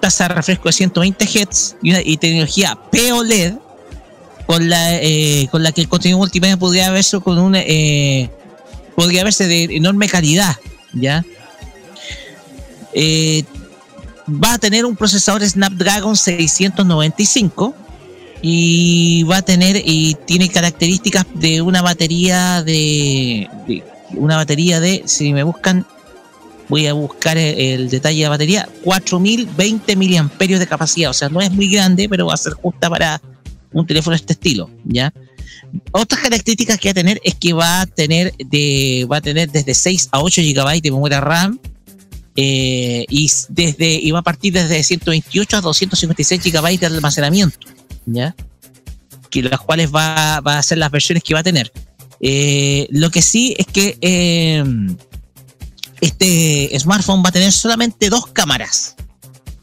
tasa 0.00 0.28
de 0.28 0.34
refresco 0.34 0.68
de 0.68 0.72
120 0.72 1.24
Hz 1.24 1.76
y, 1.82 1.90
una- 1.90 2.02
y 2.02 2.16
tecnología 2.16 2.76
POLED 2.90 3.54
con 4.46 4.68
la 4.68 4.96
eh, 4.96 5.48
con 5.50 5.62
la 5.62 5.72
que 5.72 5.80
el 5.80 5.88
contenido 5.88 6.18
multimedia 6.18 6.56
podría 6.56 6.90
verse 6.90 7.18
con 7.20 7.38
un 7.38 7.54
eh, 7.56 8.30
podría 8.94 9.24
verse 9.24 9.46
de 9.48 9.64
enorme 9.64 10.08
calidad 10.08 10.54
ya 10.92 11.24
Eh, 12.98 13.44
va 14.26 14.54
a 14.54 14.58
tener 14.58 14.86
un 14.86 14.96
procesador 14.96 15.46
Snapdragon 15.46 16.16
695 16.16 17.74
y 18.40 19.22
va 19.24 19.36
a 19.38 19.42
tener 19.42 19.82
y 19.84 20.16
tiene 20.24 20.48
características 20.48 21.26
de 21.34 21.60
una 21.60 21.82
batería 21.82 22.62
de, 22.62 23.50
una 24.14 24.36
batería 24.36 24.80
de 24.80 25.02
si 25.04 25.34
me 25.34 25.42
buscan 25.42 25.84
voy 26.70 26.86
a 26.86 26.94
buscar 26.94 27.36
el, 27.36 27.60
el 27.60 27.90
detalle 27.90 28.16
de 28.16 28.22
la 28.24 28.30
batería 28.30 28.66
4020 28.82 29.94
miliamperios 29.94 30.58
de 30.58 30.66
capacidad. 30.66 31.10
O 31.10 31.14
sea 31.14 31.28
no 31.28 31.42
es 31.42 31.52
muy 31.52 31.68
grande 31.70 32.08
pero 32.08 32.26
va 32.26 32.34
a 32.34 32.38
ser 32.38 32.54
justa 32.54 32.88
para 32.88 33.20
un 33.72 33.86
teléfono 33.86 34.12
de 34.12 34.20
este 34.20 34.32
estilo 34.32 34.70
ya 34.84 35.12
otras 35.92 36.22
características 36.22 36.78
que 36.78 36.88
va 36.88 36.92
a 36.92 36.94
tener 36.94 37.20
es 37.22 37.34
que 37.34 37.52
va 37.52 37.80
a 37.82 37.86
tener 37.86 38.32
de 38.38 39.06
va 39.10 39.18
a 39.18 39.20
tener 39.20 39.50
desde 39.50 39.74
6 39.74 40.08
a 40.12 40.22
8 40.22 40.40
GB 40.40 40.80
de 40.80 40.90
memoria 40.90 41.20
RAM 41.20 41.60
eh, 42.36 43.04
y 43.08 43.30
desde 43.48 44.12
va 44.12 44.18
a 44.18 44.22
partir 44.22 44.52
desde 44.52 44.82
128 44.82 45.56
a 45.56 45.60
256 45.60 46.42
GB 46.42 46.78
de 46.78 46.86
almacenamiento 46.86 47.66
ya 48.06 48.34
que 49.30 49.42
las 49.42 49.60
cuales 49.60 49.94
va, 49.94 50.40
va 50.40 50.58
a 50.58 50.62
ser 50.62 50.78
las 50.78 50.90
versiones 50.90 51.22
que 51.22 51.34
va 51.34 51.40
a 51.40 51.44
tener 51.44 51.72
Eh, 52.20 52.86
lo 52.90 53.10
que 53.10 53.20
sí 53.20 53.54
es 53.58 53.66
que 53.66 53.98
eh, 54.00 54.64
este 56.00 56.70
smartphone 56.78 57.22
va 57.22 57.28
a 57.28 57.32
tener 57.32 57.52
solamente 57.52 58.08
dos 58.08 58.28
cámaras, 58.28 58.96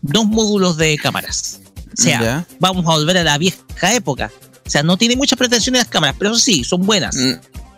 dos 0.01 0.26
módulos 0.26 0.78
de 0.78 0.97
cámaras. 0.97 1.61
O 1.91 2.01
sea, 2.01 2.45
vamos 2.59 2.86
a 2.86 2.89
volver 2.89 3.17
a 3.17 3.24
la 3.24 3.38
vieja 3.39 3.93
época. 3.93 4.32
O 4.65 4.69
sea, 4.69 4.84
no 4.84 4.97
tiene 4.97 5.15
muchas 5.15 5.38
pretensiones 5.38 5.82
las 5.82 5.89
cámaras, 5.89 6.15
pero 6.19 6.36
sí, 6.36 6.63
son 6.63 6.86
buenas. 6.86 7.15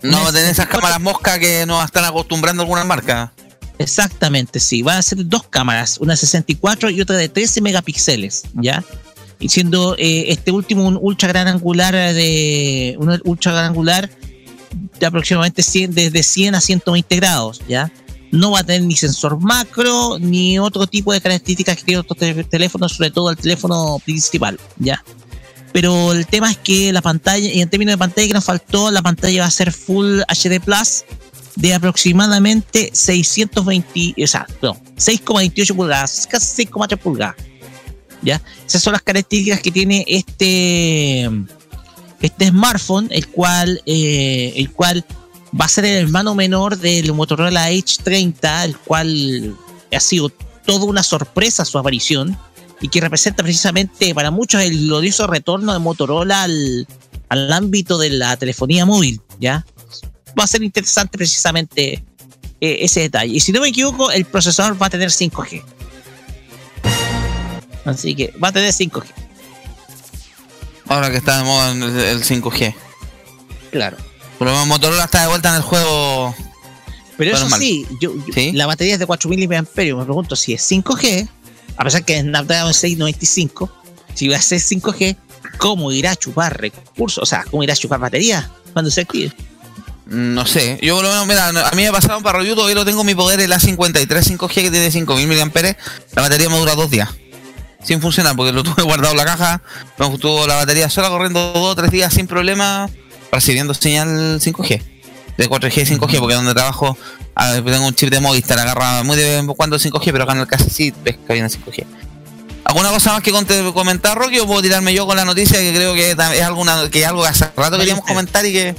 No 0.01 0.21
va 0.21 0.29
a 0.29 0.33
tener 0.33 0.49
esas 0.49 0.67
cámaras 0.67 0.99
mosca 0.99 1.39
que 1.39 1.65
nos 1.65 1.83
están 1.85 2.03
acostumbrando 2.03 2.63
algunas 2.63 2.85
marcas. 2.85 3.31
Exactamente, 3.77 4.59
sí. 4.59 4.81
Van 4.81 4.97
a 4.97 5.01
ser 5.01 5.25
dos 5.27 5.43
cámaras, 5.49 5.97
una 5.99 6.13
de 6.13 6.17
64 6.17 6.89
y 6.89 7.01
otra 7.01 7.17
de 7.17 7.29
13 7.29 7.61
megapíxeles, 7.61 8.43
¿ya? 8.55 8.83
Y 9.39 9.49
siendo 9.49 9.95
eh, 9.97 10.25
este 10.29 10.51
último 10.51 10.87
un 10.87 10.97
ultra 11.01 11.27
gran 11.27 11.47
angular 11.47 11.93
de. 11.93 12.95
Un 12.99 13.19
ultra 13.25 13.51
gran 13.51 13.65
angular 13.65 14.09
de 14.99 15.05
aproximadamente 15.05 15.61
100, 15.61 15.93
desde 15.93 16.23
100 16.23 16.55
a 16.55 16.61
120 16.61 17.15
grados, 17.17 17.61
¿ya? 17.67 17.91
No 18.31 18.51
va 18.51 18.59
a 18.59 18.63
tener 18.63 18.83
ni 18.83 18.95
sensor 18.95 19.39
macro 19.39 20.17
ni 20.19 20.57
otro 20.59 20.87
tipo 20.87 21.13
de 21.13 21.21
características 21.21 21.83
que 21.83 21.97
otros 21.97 22.17
te- 22.17 22.43
teléfonos, 22.45 22.93
sobre 22.93 23.11
todo 23.11 23.29
el 23.29 23.37
teléfono 23.37 23.99
principal, 24.03 24.59
¿ya? 24.77 25.03
Pero 25.73 26.13
el 26.13 26.25
tema 26.25 26.49
es 26.51 26.57
que 26.57 26.93
la 26.93 27.01
pantalla, 27.01 27.51
y 27.51 27.61
en 27.61 27.69
términos 27.69 27.93
de 27.93 27.97
pantalla 27.97 28.27
que 28.27 28.33
nos 28.33 28.45
faltó, 28.45 28.91
la 28.91 29.01
pantalla 29.01 29.41
va 29.41 29.47
a 29.47 29.51
ser 29.51 29.73
Full 29.73 30.21
HD 30.29 30.61
Plus 30.63 31.03
de 31.55 31.73
aproximadamente 31.73 32.89
620, 32.93 34.23
o 34.23 34.27
sea, 34.27 34.45
no, 34.61 34.75
6,28 34.97 35.75
pulgadas, 35.75 36.27
casi 36.29 36.65
6,3 36.65 36.97
pulgadas. 36.97 37.35
¿Ya? 38.21 38.41
Esas 38.65 38.81
son 38.81 38.93
las 38.93 39.03
características 39.03 39.61
que 39.61 39.71
tiene 39.71 40.03
este, 40.07 41.29
este 42.21 42.47
smartphone, 42.47 43.07
el 43.11 43.27
cual, 43.27 43.81
eh, 43.85 44.53
el 44.55 44.71
cual 44.71 45.05
va 45.59 45.65
a 45.65 45.69
ser 45.69 45.85
el 45.85 46.05
hermano 46.05 46.33
menor 46.33 46.77
del 46.77 47.13
Motorola 47.13 47.69
H30, 47.69 48.65
el 48.65 48.77
cual 48.77 49.55
ha 49.95 49.99
sido 49.99 50.31
toda 50.65 50.85
una 50.85 51.03
sorpresa 51.03 51.63
su 51.65 51.77
aparición 51.77 52.37
y 52.81 52.89
que 52.89 52.99
representa 52.99 53.43
precisamente 53.43 54.13
para 54.15 54.31
muchos 54.31 54.61
el 54.61 54.87
glorioso 54.87 55.27
retorno 55.27 55.71
de 55.71 55.79
Motorola 55.79 56.43
al, 56.43 56.87
al 57.29 57.53
ámbito 57.53 57.97
de 57.97 58.09
la 58.09 58.35
telefonía 58.37 58.85
móvil, 58.85 59.21
¿ya? 59.39 59.65
Va 60.37 60.43
a 60.43 60.47
ser 60.47 60.63
interesante 60.63 61.17
precisamente 61.17 62.03
eh, 62.61 62.77
ese 62.81 63.01
detalle. 63.01 63.33
Y 63.35 63.39
si 63.39 63.51
no 63.51 63.61
me 63.61 63.69
equivoco, 63.69 64.11
el 64.11 64.25
procesador 64.25 64.81
va 64.81 64.87
a 64.87 64.89
tener 64.89 65.09
5G. 65.09 65.63
Así 67.85 68.15
que 68.15 68.33
va 68.43 68.49
a 68.49 68.51
tener 68.51 68.71
5G. 68.73 69.05
Ahora 70.87 71.09
que 71.11 71.17
está 71.17 71.37
de 71.39 71.43
moda 71.43 71.71
el, 71.71 71.83
el 71.83 72.23
5G. 72.23 72.73
Claro. 73.71 73.97
Pero 74.39 74.65
Motorola 74.65 75.05
está 75.05 75.21
de 75.21 75.27
vuelta 75.27 75.49
en 75.49 75.55
el 75.55 75.61
juego. 75.61 76.35
Pero 77.17 77.31
eso 77.31 77.41
normal. 77.41 77.59
sí, 77.59 77.85
yo, 78.01 78.13
yo- 78.15 78.51
la 78.53 78.65
batería 78.65 78.93
es 78.93 78.99
de 78.99 79.05
4000 79.05 79.47
mAh. 79.47 79.61
Me 79.75 80.03
pregunto 80.03 80.35
si 80.35 80.53
es 80.53 80.69
5G, 80.69 81.27
a 81.77 81.83
pesar 81.83 82.03
que 82.03 82.17
es 82.17 82.23
Snapdragon 82.23 82.73
695, 82.73 83.71
si 84.13 84.27
va 84.27 84.37
a 84.37 84.41
ser 84.41 84.59
5G, 84.59 85.15
¿cómo 85.57 85.91
irá 85.91 86.11
a 86.11 86.15
chupar 86.15 86.59
recursos? 86.59 87.23
O 87.23 87.25
sea, 87.25 87.43
¿cómo 87.49 87.63
irá 87.63 87.73
a 87.73 87.77
chupar 87.77 87.99
batería 87.99 88.49
cuando 88.73 88.91
se 88.91 89.01
active? 89.01 89.31
No 90.05 90.45
sé, 90.45 90.77
yo 90.83 90.95
por 90.95 91.03
lo 91.03 91.09
menos, 91.09 91.27
mira, 91.27 91.47
a 91.47 91.71
mí 91.71 91.83
me 91.83 91.91
pasaron 91.91 92.21
para 92.21 92.37
review, 92.37 92.55
todavía 92.55 92.75
lo 92.75 92.85
tengo 92.85 93.01
en 93.01 93.07
mi 93.07 93.15
poder, 93.15 93.39
el 93.39 93.51
A53 93.51 94.07
5G 94.07 94.53
que 94.53 94.71
tiene 94.71 94.91
5000 94.91 95.27
mAh, 95.27 95.75
la 96.15 96.21
batería 96.21 96.47
me 96.49 96.59
dura 96.59 96.75
dos 96.75 96.91
días. 96.91 97.09
Sin 97.83 98.01
funcionar, 98.01 98.35
porque 98.35 98.51
lo 98.51 98.63
tuve 98.63 98.83
guardado 98.83 99.11
en 99.11 99.17
la 99.17 99.25
caja, 99.25 99.61
me 99.97 100.17
tuvo 100.19 100.45
la 100.45 100.55
batería 100.55 100.89
sola 100.89 101.09
corriendo 101.09 101.53
dos 101.53 101.71
o 101.71 101.75
tres 101.75 101.89
días 101.89 102.13
sin 102.13 102.27
problema. 102.27 102.87
recibiendo 103.31 103.73
señal 103.73 104.39
5G, 104.39 104.81
de 105.37 105.49
4G 105.49 105.81
y 105.81 105.97
5G, 105.97 106.19
porque 106.19 106.35
donde 106.35 106.53
trabajo 106.53 106.95
ver, 107.35 107.63
tengo 107.65 107.87
un 107.87 107.95
chip 107.95 108.09
de 108.09 108.19
Movistar, 108.19 108.59
agarra 108.59 109.03
muy 109.03 109.17
de 109.17 109.23
vez 109.23 109.39
en 109.39 109.47
cuando 109.47 109.77
5G, 109.77 110.11
pero 110.11 110.23
acá 110.23 110.33
en 110.33 110.39
el 110.39 110.47
caso 110.47 110.65
sí 110.69 110.93
ves 111.03 111.17
que 111.17 111.33
viene 111.33 111.49
5G. 111.49 111.85
¿Alguna 112.63 112.89
cosa 112.89 113.13
más 113.13 113.21
que 113.21 113.31
comentar, 113.31 114.17
Rocky? 114.17 114.39
¿O 114.39 114.47
puedo 114.47 114.61
tirarme 114.61 114.93
yo 114.93 115.05
con 115.05 115.15
la 115.15 115.25
noticia 115.25 115.59
que 115.59 115.73
creo 115.73 115.93
que 115.93 116.11
es 116.11 116.41
alguna 116.41 116.89
que 116.89 117.01
es 117.01 117.07
algo 117.07 117.21
que 117.21 117.29
hace 117.29 117.45
rato 117.55 117.77
queríamos 117.77 118.03
comentar 118.05 118.43
y 118.45 118.53
que 118.53 118.75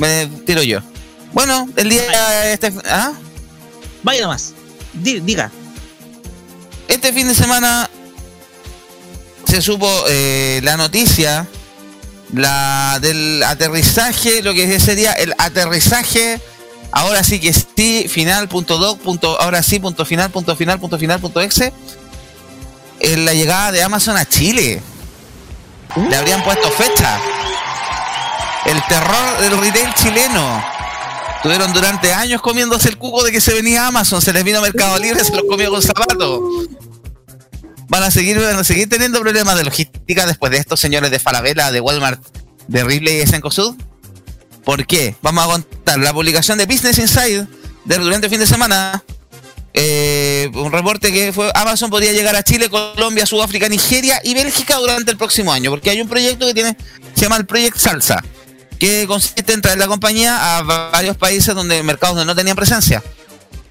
me 0.00 0.26
tiro 0.44 0.62
yo? 0.62 0.80
Bueno, 1.32 1.68
el 1.76 1.88
día 1.88 2.52
este, 2.52 2.72
¿ah? 2.88 3.12
Vaya 4.02 4.22
nomás. 4.22 4.52
Di- 4.92 5.20
diga. 5.20 5.50
Este 6.88 7.12
fin 7.12 7.28
de 7.28 7.34
semana 7.34 7.88
se 9.46 9.62
supo 9.62 9.88
eh, 10.08 10.60
la 10.64 10.76
noticia 10.76 11.46
la 12.32 12.98
del 13.00 13.42
aterrizaje, 13.42 14.42
lo 14.42 14.54
que 14.54 14.78
sería 14.78 15.12
el 15.12 15.34
aterrizaje, 15.38 16.40
ahora 16.92 17.24
sí 17.24 17.40
que 17.40 17.52
sí, 17.52 18.06
final, 18.08 18.48
punto 18.48 18.78
doc, 18.78 19.00
punto, 19.00 19.40
ahora 19.40 19.62
sí, 19.64 19.80
punto 19.80 20.04
final, 20.04 20.30
punto 20.30 20.54
final, 20.54 20.78
punto 20.78 20.96
final, 20.98 21.20
punto 21.20 21.40
exe, 21.40 21.72
en 23.00 23.24
la 23.24 23.34
llegada 23.34 23.72
de 23.72 23.82
Amazon 23.82 24.16
a 24.16 24.24
Chile. 24.28 24.80
Le 26.08 26.16
habrían 26.16 26.44
puesto 26.44 26.70
fecha. 26.70 27.18
El 28.66 28.82
terror 28.88 29.40
del 29.40 29.58
retail 29.58 29.94
chileno. 29.94 30.64
Tuvieron 31.42 31.72
durante 31.72 32.12
años 32.12 32.42
comiéndose 32.42 32.88
el 32.88 32.98
cuco 32.98 33.24
de 33.24 33.32
que 33.32 33.40
se 33.40 33.54
venía 33.54 33.86
Amazon, 33.86 34.20
se 34.20 34.32
les 34.32 34.44
vino 34.44 34.58
a 34.58 34.60
Mercado 34.60 34.98
Libre, 34.98 35.24
se 35.24 35.34
los 35.34 35.44
comió 35.48 35.70
con 35.70 35.80
zapatos. 35.80 36.40
Van 37.88 38.02
a 38.02 38.10
seguir, 38.10 38.38
van 38.38 38.56
a 38.56 38.64
seguir 38.64 38.88
teniendo 38.88 39.20
problemas 39.20 39.56
de 39.56 39.64
logística 39.64 40.26
después 40.26 40.52
de 40.52 40.58
estos 40.58 40.78
señores 40.78 41.10
de 41.10 41.18
Falabella, 41.18 41.72
de 41.72 41.80
Walmart, 41.80 42.22
de 42.68 42.84
Ripley 42.84 43.22
y 43.22 43.26
Sencosud. 43.26 43.74
¿Por 44.64 44.86
qué? 44.86 45.16
Vamos 45.22 45.44
a 45.44 45.48
contar 45.48 45.98
la 45.98 46.12
publicación 46.12 46.58
de 46.58 46.66
Business 46.66 46.98
Inside 46.98 47.46
de 47.86 47.98
durante 47.98 48.26
el 48.26 48.30
fin 48.30 48.40
de 48.40 48.46
semana. 48.46 49.02
eh, 49.72 50.50
un 50.54 50.70
reporte 50.72 51.12
que 51.12 51.32
fue 51.32 51.50
Amazon 51.54 51.90
podría 51.90 52.12
llegar 52.12 52.36
a 52.36 52.42
Chile, 52.42 52.68
Colombia, 52.68 53.24
Sudáfrica, 53.24 53.68
Nigeria 53.68 54.20
y 54.22 54.34
Bélgica 54.34 54.76
durante 54.76 55.10
el 55.10 55.16
próximo 55.16 55.52
año, 55.52 55.70
porque 55.70 55.90
hay 55.90 56.00
un 56.00 56.08
proyecto 56.08 56.46
que 56.46 56.54
tiene 56.54 56.76
se 57.14 57.22
llama 57.22 57.36
el 57.36 57.46
Project 57.46 57.76
Salsa, 57.76 58.22
que 58.80 59.06
consiste 59.06 59.52
en 59.52 59.60
traer 59.60 59.78
la 59.78 59.86
compañía 59.86 60.58
a 60.58 60.62
varios 60.62 61.16
países 61.16 61.54
donde 61.54 61.82
mercados 61.84 62.16
donde 62.16 62.32
no 62.32 62.34
tenían 62.34 62.56
presencia. 62.56 63.02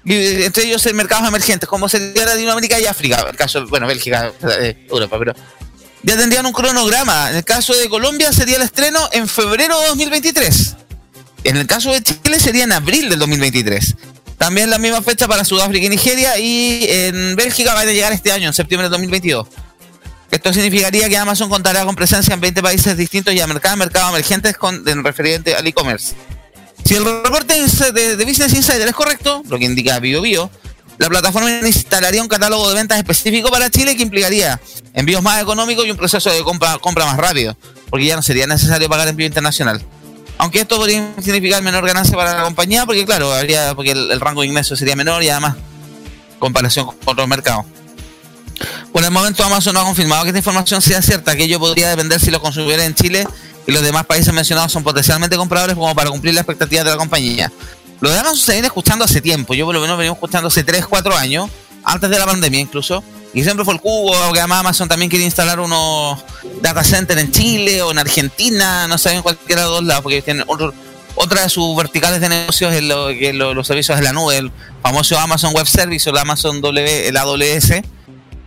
Eh, 0.06 0.44
entre 0.46 0.64
ellos 0.64 0.86
en 0.86 0.96
mercados 0.96 1.28
emergentes, 1.28 1.68
como 1.68 1.88
sería 1.88 2.24
Latinoamérica 2.24 2.80
y 2.80 2.86
África, 2.86 3.26
el 3.28 3.36
caso, 3.36 3.66
bueno, 3.66 3.86
Bélgica, 3.86 4.32
eh, 4.60 4.86
Europa, 4.88 5.18
pero 5.18 5.34
ya 6.02 6.16
tendrían 6.16 6.46
un 6.46 6.52
cronograma. 6.52 7.30
En 7.30 7.36
el 7.36 7.44
caso 7.44 7.74
de 7.74 7.88
Colombia 7.88 8.32
sería 8.32 8.56
el 8.56 8.62
estreno 8.62 9.00
en 9.12 9.28
febrero 9.28 9.78
de 9.80 9.88
2023. 9.88 10.76
En 11.44 11.56
el 11.56 11.66
caso 11.66 11.92
de 11.92 12.02
Chile 12.02 12.38
sería 12.38 12.64
en 12.64 12.72
abril 12.72 13.10
del 13.10 13.18
2023. 13.18 13.96
También 14.38 14.70
la 14.70 14.78
misma 14.78 15.02
fecha 15.02 15.26
para 15.26 15.44
Sudáfrica 15.44 15.84
y 15.86 15.90
Nigeria 15.90 16.38
y 16.38 16.86
en 16.88 17.36
Bélgica 17.36 17.74
va 17.74 17.80
a 17.80 17.84
llegar 17.84 18.12
este 18.12 18.32
año, 18.32 18.46
en 18.46 18.54
septiembre 18.54 18.86
de 18.86 18.90
2022. 18.90 19.48
Esto 20.30 20.52
significaría 20.52 21.08
que 21.08 21.16
Amazon 21.16 21.48
contará 21.48 21.84
con 21.84 21.96
presencia 21.96 22.34
en 22.34 22.40
20 22.40 22.62
países 22.62 22.96
distintos 22.96 23.34
y 23.34 23.40
a 23.40 23.46
mercados, 23.46 23.78
mercados 23.78 24.10
emergentes 24.10 24.56
con, 24.56 24.86
en 24.88 25.02
referente 25.02 25.54
al 25.54 25.66
e-commerce. 25.66 26.14
Si 26.84 26.94
el 26.94 27.04
reporte 27.04 27.54
de, 27.92 28.24
Business 28.24 28.54
Insider 28.54 28.88
es 28.88 28.94
correcto, 28.94 29.42
lo 29.48 29.58
que 29.58 29.64
indica 29.64 29.98
BioBio, 29.98 30.50
la 30.98 31.08
plataforma 31.08 31.50
instalaría 31.66 32.22
un 32.22 32.28
catálogo 32.28 32.68
de 32.68 32.74
ventas 32.74 32.98
específico 32.98 33.50
para 33.50 33.70
Chile 33.70 33.96
que 33.96 34.02
implicaría 34.02 34.60
envíos 34.94 35.22
más 35.22 35.42
económicos 35.42 35.86
y 35.86 35.90
un 35.90 35.96
proceso 35.96 36.30
de 36.30 36.42
compra, 36.42 36.78
compra 36.78 37.06
más 37.06 37.16
rápido, 37.16 37.56
porque 37.88 38.06
ya 38.06 38.16
no 38.16 38.22
sería 38.22 38.46
necesario 38.46 38.88
pagar 38.88 39.08
envío 39.08 39.26
internacional. 39.26 39.82
Aunque 40.38 40.60
esto 40.60 40.76
podría 40.76 41.12
significar 41.20 41.62
menor 41.62 41.86
ganancia 41.86 42.16
para 42.16 42.36
la 42.36 42.42
compañía, 42.44 42.86
porque 42.86 43.04
claro, 43.04 43.32
habría, 43.32 43.74
porque 43.74 43.90
el, 43.90 44.20
rango 44.20 44.40
de 44.40 44.48
ingresos 44.48 44.78
sería 44.78 44.96
menor 44.96 45.22
y 45.22 45.28
además 45.28 45.56
comparación 46.38 46.86
con 46.86 46.96
otros 47.04 47.28
mercados. 47.28 47.66
Por 48.92 49.04
el 49.04 49.10
momento 49.10 49.44
Amazon 49.44 49.74
no 49.74 49.80
ha 49.80 49.84
confirmado 49.84 50.22
que 50.24 50.30
esta 50.30 50.38
información 50.38 50.82
sea 50.82 51.00
cierta, 51.02 51.34
que 51.36 51.44
ello 51.44 51.58
podría 51.58 51.88
depender 51.88 52.20
si 52.20 52.30
los 52.30 52.40
consumidores 52.40 52.86
en 52.86 52.94
Chile 52.94 53.26
y 53.66 53.72
los 53.72 53.82
demás 53.82 54.06
países 54.06 54.32
mencionados 54.34 54.72
son 54.72 54.82
potencialmente 54.82 55.36
compradores 55.36 55.76
como 55.76 55.94
para 55.94 56.10
cumplir 56.10 56.34
las 56.34 56.42
expectativas 56.42 56.84
de 56.84 56.90
la 56.90 56.96
compañía. 56.96 57.52
Lo 58.00 58.10
de 58.10 58.18
Amazon 58.18 58.38
se 58.38 58.52
viene 58.52 58.66
escuchando 58.66 59.04
hace 59.04 59.20
tiempo, 59.20 59.54
yo 59.54 59.64
por 59.66 59.74
lo 59.74 59.80
menos 59.80 59.96
venimos 59.98 60.16
escuchando 60.16 60.48
hace 60.48 60.64
3, 60.64 60.86
4 60.86 61.16
años, 61.16 61.50
antes 61.84 62.08
de 62.10 62.18
la 62.18 62.26
pandemia 62.26 62.60
incluso, 62.60 63.02
y 63.32 63.42
siempre 63.42 63.64
fue 63.64 63.74
el 63.74 63.80
cubo, 63.80 64.12
que 64.32 64.40
además 64.40 64.60
Amazon 64.60 64.88
también 64.88 65.08
quiere 65.10 65.24
instalar 65.24 65.60
unos 65.60 66.18
data 66.62 66.82
centers 66.82 67.20
en 67.20 67.30
Chile 67.30 67.80
o 67.82 67.90
en 67.92 67.98
Argentina, 67.98 68.88
no 68.88 68.98
sé, 68.98 69.12
en 69.12 69.22
cualquiera 69.22 69.62
de 69.62 69.68
los 69.68 69.76
dos 69.78 69.84
lados, 69.86 70.02
porque 70.02 70.20
tienen 70.22 70.44
otro- 70.46 70.74
otra 71.14 71.42
de 71.42 71.48
sus 71.50 71.76
verticales 71.76 72.20
de 72.20 72.28
negocios 72.30 72.72
es 72.72 72.82
lo, 72.82 73.08
que 73.08 73.32
los 73.34 73.66
servicios 73.66 73.98
de 73.98 74.04
la 74.04 74.12
nube, 74.12 74.38
el 74.38 74.50
famoso 74.82 75.18
Amazon 75.18 75.52
Web 75.54 75.66
Service 75.66 76.08
o 76.08 76.12
el 76.12 76.18
Amazon 76.18 76.60
W, 76.60 77.08
el 77.08 77.16
AWS, 77.16 77.82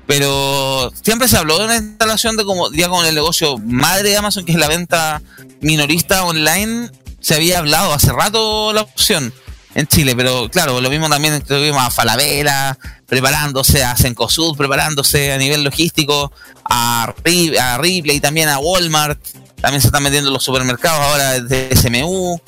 pero 0.05 0.91
siempre 1.01 1.27
se 1.27 1.37
habló 1.37 1.59
de 1.59 1.65
una 1.65 1.77
instalación 1.77 2.35
de 2.37 2.43
como 2.45 2.71
ya 2.71 2.89
con 2.89 3.05
el 3.05 3.15
negocio 3.15 3.57
madre 3.59 4.09
de 4.09 4.17
Amazon, 4.17 4.45
que 4.45 4.51
es 4.51 4.57
la 4.57 4.67
venta 4.67 5.21
minorista 5.61 6.23
online, 6.25 6.89
se 7.19 7.35
había 7.35 7.59
hablado 7.59 7.93
hace 7.93 8.11
rato 8.11 8.73
la 8.73 8.81
opción 8.81 9.33
en 9.75 9.87
Chile, 9.87 10.15
pero 10.15 10.49
claro, 10.49 10.81
lo 10.81 10.89
mismo 10.89 11.09
también 11.09 11.41
tuvimos 11.41 11.81
a 11.81 11.89
Falabella 11.89 12.77
preparándose, 13.07 13.83
a 13.83 13.95
Cencosud 13.95 14.55
preparándose 14.57 15.31
a 15.33 15.37
nivel 15.37 15.63
logístico, 15.63 16.31
a, 16.65 17.13
Ri- 17.23 17.57
a 17.57 17.77
Ripley 17.77 18.19
también 18.19 18.49
a 18.49 18.59
Walmart, 18.59 19.19
también 19.61 19.81
se 19.81 19.87
están 19.87 20.03
metiendo 20.03 20.29
en 20.29 20.33
los 20.33 20.43
supermercados 20.43 20.99
ahora 20.99 21.39
de 21.39 21.75
SMU, 21.75 22.39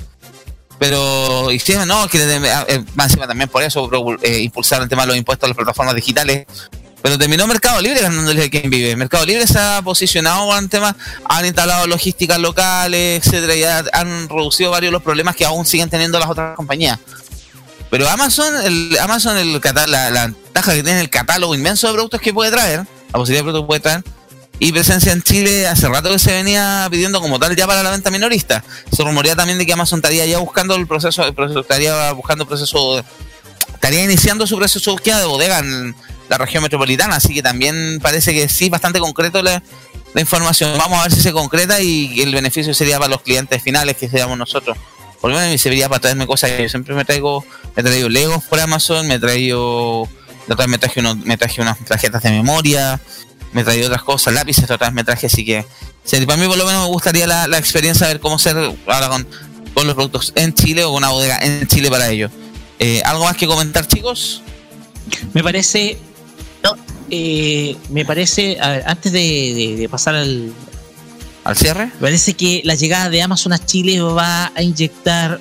pero 0.78 1.52
y 1.52 1.60
sí, 1.60 1.74
no, 1.88 2.08
que 2.10 2.20
eh, 2.22 2.84
más 2.96 3.08
encima 3.08 3.28
también 3.28 3.50
por 3.50 3.64
eso 3.64 3.90
eh, 4.22 4.40
impulsar 4.42 4.82
el 4.82 4.90
tema 4.90 5.04
de 5.04 5.08
los 5.08 5.18
impuestos 5.18 5.46
a 5.46 5.50
las 5.50 5.56
plataformas 5.56 5.96
digitales. 5.96 6.46
Pero 7.06 7.20
terminó 7.20 7.46
Mercado 7.46 7.80
Libre 7.82 8.02
ganándole 8.02 8.46
a 8.46 8.50
quien 8.50 8.68
vive. 8.68 8.96
Mercado 8.96 9.24
Libre 9.28 9.46
se 9.46 9.60
ha 9.60 9.80
posicionado 9.84 10.48
con 10.48 10.58
el 10.64 10.68
tema, 10.72 10.98
han 11.30 11.46
instalado 11.46 11.86
logísticas 11.86 12.40
locales, 12.40 13.24
etcétera, 13.24 13.56
y 13.56 13.64
ha- 13.64 13.84
han 13.94 14.28
reducido 14.28 14.72
varios 14.72 14.92
los 14.92 15.04
problemas 15.04 15.36
que 15.36 15.46
aún 15.46 15.68
siguen 15.68 15.88
teniendo 15.88 16.18
las 16.18 16.28
otras 16.28 16.56
compañías. 16.56 16.98
Pero 17.92 18.10
Amazon, 18.10 18.52
Amazon 19.00 19.38
el 19.38 19.62
la, 19.86 20.28
ventaja 20.30 20.74
que 20.74 20.82
tiene 20.82 21.00
el 21.00 21.12
catálogo 21.12 21.54
inmenso 21.54 21.86
de 21.86 21.94
productos 21.94 22.20
que 22.22 22.34
puede 22.34 22.50
traer, 22.50 22.80
la 22.80 23.20
posibilidad 23.20 23.42
de 23.46 23.52
productos 23.52 23.62
que 23.62 23.68
puede 23.68 23.80
traer, 23.82 24.04
y 24.58 24.72
presencia 24.72 25.12
en 25.12 25.22
Chile 25.22 25.68
hace 25.68 25.88
rato 25.88 26.10
que 26.10 26.18
se 26.18 26.32
venía 26.34 26.88
pidiendo 26.90 27.22
como 27.22 27.38
tal 27.38 27.56
ya 27.56 27.68
para 27.68 27.84
la 27.84 27.92
venta 27.92 28.10
minorista. 28.10 28.64
Se 28.92 29.04
rumorea 29.04 29.36
también 29.36 29.60
de 29.60 29.68
que 29.68 29.74
Amazon 29.74 30.00
estaría 30.00 30.26
ya 30.26 30.40
buscando 30.40 30.74
el 30.74 30.88
proceso, 30.88 31.24
el 31.24 31.36
proceso- 31.36 31.60
estaría 31.60 32.12
buscando 32.14 32.48
proceso, 32.48 33.04
estaría 33.76 34.04
iniciando 34.04 34.48
su 34.48 34.58
proceso 34.58 34.90
de 34.90 34.94
búsqueda 34.96 35.20
de 35.20 35.26
bodega 35.26 35.60
en 35.60 35.96
la 36.30 36.38
región 36.38 36.64
metropolitana, 36.64 37.16
así 37.16 37.34
que 37.34 37.44
también 37.44 38.00
parece 38.02 38.34
que 38.34 38.48
sí, 38.50 38.70
bastante 38.70 39.00
concreto 39.00 39.42
la, 39.42 39.62
información. 40.18 40.78
Vamos 40.78 41.00
a 41.00 41.04
ver 41.04 41.12
si 41.12 41.22
se 41.22 41.34
concreta 41.34 41.82
y 41.82 42.22
el 42.22 42.34
beneficio 42.34 42.74
sería 42.74 42.98
para 42.98 43.10
los 43.10 43.22
clientes 43.22 43.62
finales 43.62 43.98
que 43.98 44.08
seamos 44.08 44.38
nosotros. 44.38 44.78
Por 45.20 45.30
lo 45.30 45.36
menos 45.36 45.52
me 45.52 45.58
serviría 45.58 45.90
para 45.90 46.00
traerme 46.00 46.26
cosas 46.26 46.52
que 46.52 46.64
yo 46.64 46.70
siempre 46.70 46.96
me 46.96 47.04
traigo, 47.04 47.44
me 47.76 47.82
he 47.82 47.84
traído 47.84 48.08
Legos 48.08 48.44
por 48.46 48.60
Amazon, 48.60 49.08
me 49.08 49.16
he 49.16 49.20
traído, 49.20 50.08
la 50.48 50.54
otra 50.54 50.68
vez 50.68 50.72
me 50.72 50.78
traje, 50.78 51.00
unos, 51.02 51.18
me 51.18 51.36
traje 51.36 51.62
unas 51.62 51.80
tarjetas 51.80 52.24
de 52.24 52.32
memoria, 52.32 53.02
me 53.52 53.64
traído 53.64 53.88
otras 53.88 54.04
cosas, 54.04 54.34
lápices, 54.34 54.64
otra 54.66 54.88
vez 54.88 54.94
me 54.94 55.04
traje, 55.04 55.28
así 55.28 55.44
que 55.44 55.66
para 56.26 56.38
mí 56.38 56.48
por 56.48 56.58
lo 56.58 56.66
menos 56.66 56.84
me 56.84 56.90
gustaría 56.90 57.28
la, 57.28 57.58
experiencia 57.58 58.08
de 58.08 58.14
ver 58.14 58.22
cómo 58.22 58.38
ser 58.40 58.56
ahora 58.88 59.10
con, 59.10 59.28
con 59.74 59.88
los 59.88 59.96
productos 59.96 60.32
en 60.36 60.54
Chile 60.54 60.84
o 60.84 60.90
con 60.90 60.98
una 60.98 61.10
bodega 61.10 61.40
en 61.40 61.68
Chile 61.68 61.90
para 61.90 62.10
ello. 62.10 62.30
Eh, 62.80 63.02
¿Algo 63.06 63.26
más 63.26 63.38
que 63.38 63.48
comentar, 63.48 63.88
chicos? 63.88 64.42
Me 65.34 65.44
parece. 65.44 65.98
Eh, 67.10 67.76
me 67.90 68.06
parece. 68.06 68.58
A 68.60 68.70
ver, 68.70 68.84
antes 68.88 69.12
de, 69.12 69.20
de- 69.20 69.76
de 69.78 69.90
pasar 69.90 70.16
al. 70.16 70.52
¿Al 71.44 71.56
cierre? 71.56 71.86
Me 71.86 72.02
parece 72.02 72.34
que 72.34 72.62
la 72.66 72.74
llegada 72.76 73.10
de 73.10 73.22
Amazon 73.22 73.54
a 73.54 73.64
Chile 73.64 74.02
va 74.02 74.52
a 74.56 74.62
inyectar. 74.64 75.40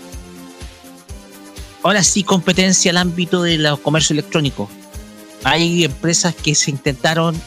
Ahora 1.83 2.03
sí, 2.03 2.23
competencia 2.23 2.91
al 2.91 2.97
ámbito 2.99 3.43
de 3.43 3.59
los 3.59 3.79
comercio 3.81 4.13
electrónico. 4.15 4.69
Hay 5.45 5.85
empresas 5.85 6.35
que 6.35 6.55
se 6.55 6.71
intentaron 6.71 7.41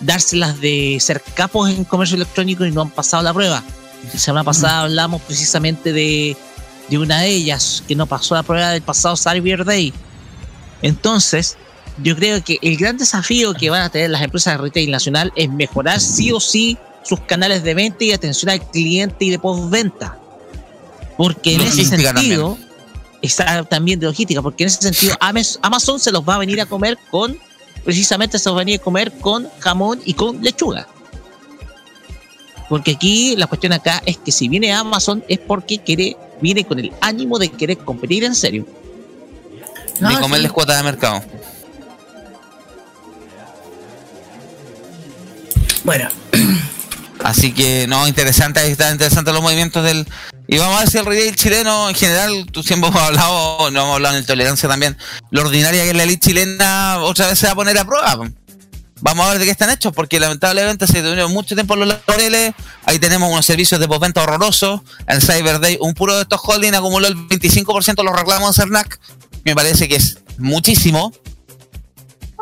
dárselas 0.00 0.60
de 0.60 0.98
ser 1.00 1.22
capos 1.34 1.70
en 1.70 1.84
comercio 1.84 2.16
electrónico 2.16 2.64
y 2.64 2.70
no 2.72 2.82
han 2.82 2.90
pasado 2.90 3.22
la 3.22 3.32
prueba. 3.34 3.62
La 4.12 4.18
semana 4.20 4.44
pasada 4.44 4.80
hablamos 4.82 5.22
precisamente 5.22 5.92
de, 5.92 6.36
de 6.88 6.98
una 6.98 7.20
de 7.20 7.28
ellas 7.28 7.82
que 7.88 7.94
no 7.94 8.06
pasó 8.06 8.34
la 8.34 8.42
prueba 8.42 8.70
del 8.70 8.82
pasado 8.82 9.16
Cyber 9.16 9.64
Day. 9.64 9.92
Entonces, 10.82 11.56
yo 12.02 12.16
creo 12.16 12.42
que 12.42 12.58
el 12.62 12.76
gran 12.76 12.96
desafío 12.96 13.54
que 13.54 13.70
van 13.70 13.82
a 13.82 13.88
tener 13.88 14.10
las 14.10 14.22
empresas 14.22 14.54
de 14.54 14.64
retail 14.64 14.90
nacional 14.90 15.32
es 15.36 15.48
mejorar 15.48 16.00
sí 16.00 16.32
o 16.32 16.40
sí 16.40 16.76
sus 17.04 17.20
canales 17.20 17.62
de 17.62 17.74
venta 17.74 18.04
y 18.04 18.12
atención 18.12 18.50
al 18.50 18.60
cliente 18.70 19.26
y 19.26 19.30
de 19.30 19.38
postventa. 19.38 20.18
Porque 21.16 21.54
en 21.54 21.60
ese 21.60 21.84
sentido, 21.84 22.58
está 23.22 23.62
también 23.64 24.00
de 24.00 24.06
logística, 24.06 24.42
porque 24.42 24.64
en 24.64 24.68
ese 24.68 24.82
sentido 24.82 25.14
Amazon 25.62 26.00
se 26.00 26.10
los 26.10 26.28
va 26.28 26.34
a 26.34 26.38
venir 26.38 26.60
a 26.60 26.66
comer 26.66 26.98
con, 27.10 27.38
precisamente 27.84 28.38
se 28.38 28.48
los 28.48 28.56
va 28.56 28.62
a 28.62 28.64
venir 28.64 28.80
a 28.80 28.82
comer 28.82 29.12
con 29.18 29.48
jamón 29.60 30.00
y 30.04 30.14
con 30.14 30.42
lechuga. 30.42 30.88
Porque 32.68 32.92
aquí 32.92 33.36
la 33.36 33.46
cuestión 33.46 33.72
acá 33.72 34.02
es 34.06 34.16
que 34.16 34.32
si 34.32 34.48
viene 34.48 34.72
Amazon 34.72 35.22
es 35.28 35.38
porque 35.38 35.78
quiere, 35.78 36.16
viene 36.40 36.64
con 36.64 36.78
el 36.78 36.92
ánimo 37.00 37.38
de 37.38 37.50
querer 37.50 37.78
competir 37.78 38.24
en 38.24 38.34
serio. 38.34 38.66
No, 40.00 40.08
Ni 40.08 40.16
comerles 40.16 40.48
sí. 40.48 40.54
cuota 40.54 40.76
de 40.76 40.82
mercado. 40.82 41.22
Bueno, 45.84 46.08
Así 47.24 47.52
que, 47.52 47.86
no, 47.86 48.06
interesante, 48.06 48.66
están 48.66 48.92
interesantes 48.92 49.32
los 49.32 49.42
movimientos 49.42 49.82
del... 49.82 50.06
Y 50.46 50.58
vamos 50.58 50.76
a 50.76 50.80
ver 50.80 50.90
si 50.90 50.98
el 50.98 51.06
retail 51.06 51.34
chileno, 51.36 51.88
en 51.88 51.94
general, 51.94 52.46
tú 52.52 52.62
siempre 52.62 52.90
hemos 52.90 53.00
hablado, 53.00 53.70
no 53.70 53.80
hemos 53.80 53.94
hablado 53.94 54.18
en 54.18 54.26
tolerancia 54.26 54.68
también, 54.68 54.98
lo 55.30 55.40
ordinaria 55.40 55.84
que 55.84 55.90
es 55.90 55.96
la 55.96 56.02
elite 56.02 56.26
chilena, 56.26 56.98
otra 57.00 57.28
vez 57.28 57.38
se 57.38 57.46
va 57.46 57.52
a 57.52 57.54
poner 57.54 57.78
a 57.78 57.86
prueba. 57.86 58.28
Vamos 59.00 59.26
a 59.26 59.30
ver 59.30 59.38
de 59.38 59.46
qué 59.46 59.50
están 59.50 59.70
hechos, 59.70 59.94
porque 59.94 60.20
lamentablemente 60.20 60.86
se 60.86 61.00
tuvieron 61.00 61.32
mucho 61.32 61.54
tiempo 61.54 61.76
los 61.76 61.88
laureles, 61.88 62.52
ahí 62.84 62.98
tenemos 62.98 63.32
unos 63.32 63.46
servicios 63.46 63.80
de 63.80 63.88
postventa 63.88 64.22
horrorosos, 64.22 64.82
en 65.06 65.22
Cyber 65.22 65.60
Day, 65.60 65.78
un 65.80 65.94
puro 65.94 66.16
de 66.16 66.22
estos 66.22 66.42
holding 66.44 66.74
acumuló 66.74 67.06
el 67.06 67.16
25% 67.16 67.94
de 67.94 68.04
los 68.04 68.14
reclamos 68.14 68.50
en 68.50 68.64
CERNAC, 68.64 69.00
me 69.46 69.54
parece 69.54 69.88
que 69.88 69.96
es 69.96 70.18
muchísimo, 70.36 71.10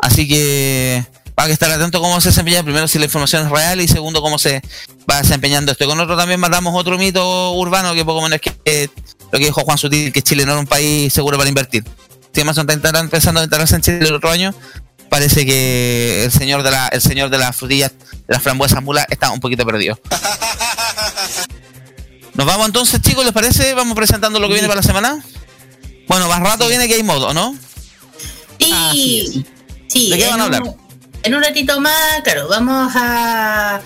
Así 0.03 0.27
que 0.27 1.05
hay 1.43 1.49
que 1.49 1.53
estar 1.53 1.71
atento 1.71 1.97
a 1.97 2.01
cómo 2.01 2.19
se 2.21 2.29
desempeña, 2.29 2.63
primero 2.63 2.87
si 2.87 2.99
la 2.99 3.05
información 3.05 3.45
es 3.45 3.51
real 3.51 3.81
y 3.81 3.87
segundo 3.87 4.21
cómo 4.21 4.37
se 4.39 4.61
va 5.09 5.21
desempeñando 5.21 5.71
esto. 5.71 5.85
Con 5.87 5.99
otro 5.99 6.17
también 6.17 6.39
matamos 6.39 6.73
otro 6.75 6.97
mito 6.97 7.51
urbano 7.53 7.93
que 7.93 8.03
poco 8.05 8.21
menos 8.21 8.39
que 8.41 8.53
eh, 8.65 8.87
lo 9.31 9.39
que 9.39 9.45
dijo 9.45 9.61
Juan 9.61 9.77
Sutil, 9.77 10.11
que 10.11 10.21
Chile 10.21 10.45
no 10.45 10.51
era 10.53 10.59
un 10.59 10.67
país 10.67 11.13
seguro 11.13 11.37
para 11.37 11.49
invertir. 11.49 11.83
Si 12.33 12.41
Amazon 12.41 12.61
está 12.63 12.73
intentando- 12.73 12.99
empezando 12.99 13.39
a 13.41 13.43
instalarse 13.43 13.75
en 13.75 13.81
Chile 13.81 13.99
el 14.07 14.13
otro 14.13 14.31
año, 14.31 14.53
parece 15.09 15.45
que 15.45 16.23
el 16.25 16.31
señor 16.31 16.63
de 16.63 16.71
la, 16.71 16.87
el 16.87 17.01
señor 17.01 17.29
de 17.29 17.37
las 17.37 17.55
frutillas, 17.55 17.91
de 17.91 18.33
las 18.33 18.41
frambuesas 18.41 18.81
mulas, 18.81 19.05
está 19.09 19.31
un 19.31 19.39
poquito 19.39 19.65
perdido. 19.65 19.99
Nos 22.33 22.47
vamos 22.47 22.65
entonces, 22.65 22.99
chicos, 23.01 23.23
¿les 23.23 23.33
parece? 23.33 23.73
Vamos 23.75 23.95
presentando 23.95 24.39
lo 24.39 24.47
que 24.47 24.53
viene 24.53 24.67
para 24.67 24.81
la 24.81 24.87
semana. 24.87 25.23
Bueno, 26.07 26.27
más 26.27 26.39
rato 26.41 26.67
viene 26.67 26.87
Game 26.87 27.03
Mode, 27.03 27.33
¿no? 27.33 27.55
Sí, 28.59 29.45
sí. 29.87 30.09
¿De 30.09 30.17
qué 30.17 30.27
van 30.27 30.41
a 30.41 30.45
un- 30.47 30.53
hablar? 30.55 30.75
En 31.23 31.33
un 31.33 31.41
ratito 31.41 31.79
más, 31.79 32.21
claro, 32.23 32.47
vamos 32.49 32.93
a. 32.95 33.75
a- 33.77 33.81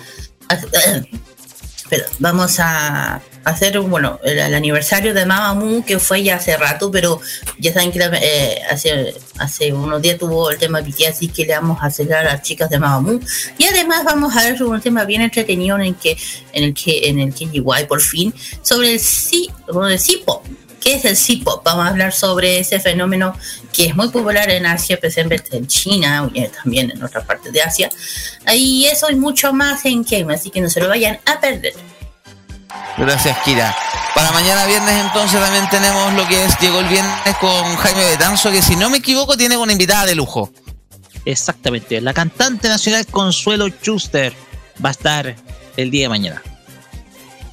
espera, 1.76 2.04
vamos 2.18 2.58
a 2.60 3.22
hacer, 3.44 3.78
bueno, 3.80 4.18
el, 4.24 4.54
aniversario 4.54 5.14
de 5.14 5.24
Mamamoo, 5.24 5.84
que 5.84 5.98
fue 5.98 6.22
ya 6.22 6.36
hace 6.36 6.56
rato, 6.56 6.90
pero 6.90 7.20
ya 7.58 7.72
saben 7.72 7.92
que 7.92 8.00
eh, 8.20 8.60
hace, 8.70 9.14
hace 9.38 9.72
unos 9.72 10.02
días 10.02 10.18
tuvo 10.18 10.50
el 10.50 10.58
tema 10.58 10.80
BTS, 10.80 11.08
así 11.08 11.28
que 11.28 11.46
le 11.46 11.54
vamos 11.54 11.82
a 11.82 11.86
hacer 11.86 12.12
a 12.12 12.24
las 12.24 12.42
chicas 12.42 12.68
de 12.70 12.78
Mamamoo. 12.78 13.20
Y 13.56 13.64
además 13.64 14.04
vamos 14.04 14.36
a 14.36 14.42
ver 14.42 14.62
un 14.62 14.80
tema 14.80 15.04
bien 15.04 15.22
entretenido 15.22 15.76
en 15.76 15.82
el 15.82 15.94
que, 15.96 16.16
en 16.52 16.64
el 16.64 16.74
que, 16.74 17.08
en 17.08 17.20
el 17.20 17.34
que 17.34 17.62
por 17.88 18.00
fin, 18.00 18.34
sobre 18.62 18.94
el 18.94 19.00
C, 19.00 19.46
sobre 19.66 19.94
el 19.94 20.00
C-pop. 20.00 20.44
¿Qué 20.88 20.94
es 20.94 21.04
el 21.04 21.18
C-pop? 21.18 21.62
Vamos 21.66 21.84
a 21.84 21.90
hablar 21.90 22.14
sobre 22.14 22.60
ese 22.60 22.80
fenómeno 22.80 23.36
que 23.74 23.88
es 23.88 23.94
muy 23.94 24.08
popular 24.08 24.48
en 24.48 24.64
Asia, 24.64 24.94
especialmente 24.94 25.54
en 25.54 25.66
China 25.66 26.30
y 26.32 26.48
también 26.48 26.90
en 26.90 27.04
otras 27.04 27.26
partes 27.26 27.52
de 27.52 27.60
Asia. 27.60 27.90
Y 28.54 28.86
eso 28.86 29.10
y 29.10 29.14
mucho 29.14 29.52
más 29.52 29.84
en 29.84 30.02
Game, 30.02 30.32
así 30.32 30.48
que 30.48 30.62
no 30.62 30.70
se 30.70 30.80
lo 30.80 30.88
vayan 30.88 31.20
a 31.26 31.38
perder. 31.40 31.74
Gracias, 32.96 33.36
Kira. 33.44 33.76
Para 34.14 34.32
mañana 34.32 34.64
viernes 34.64 35.04
entonces 35.04 35.38
también 35.38 35.68
tenemos 35.68 36.14
lo 36.14 36.26
que 36.26 36.42
es 36.42 36.58
Llegó 36.58 36.80
el 36.80 36.86
Viernes 36.86 37.36
con 37.38 37.76
Jaime 37.76 38.06
Betanzo, 38.06 38.50
que 38.50 38.62
si 38.62 38.74
no 38.74 38.88
me 38.88 38.96
equivoco 38.96 39.36
tiene 39.36 39.58
una 39.58 39.72
invitada 39.72 40.06
de 40.06 40.14
lujo. 40.14 40.50
Exactamente. 41.26 42.00
La 42.00 42.14
cantante 42.14 42.66
nacional 42.66 43.06
Consuelo 43.08 43.68
Schuster 43.68 44.32
va 44.82 44.88
a 44.88 44.92
estar 44.92 45.36
el 45.76 45.90
día 45.90 46.04
de 46.04 46.08
mañana. 46.08 46.42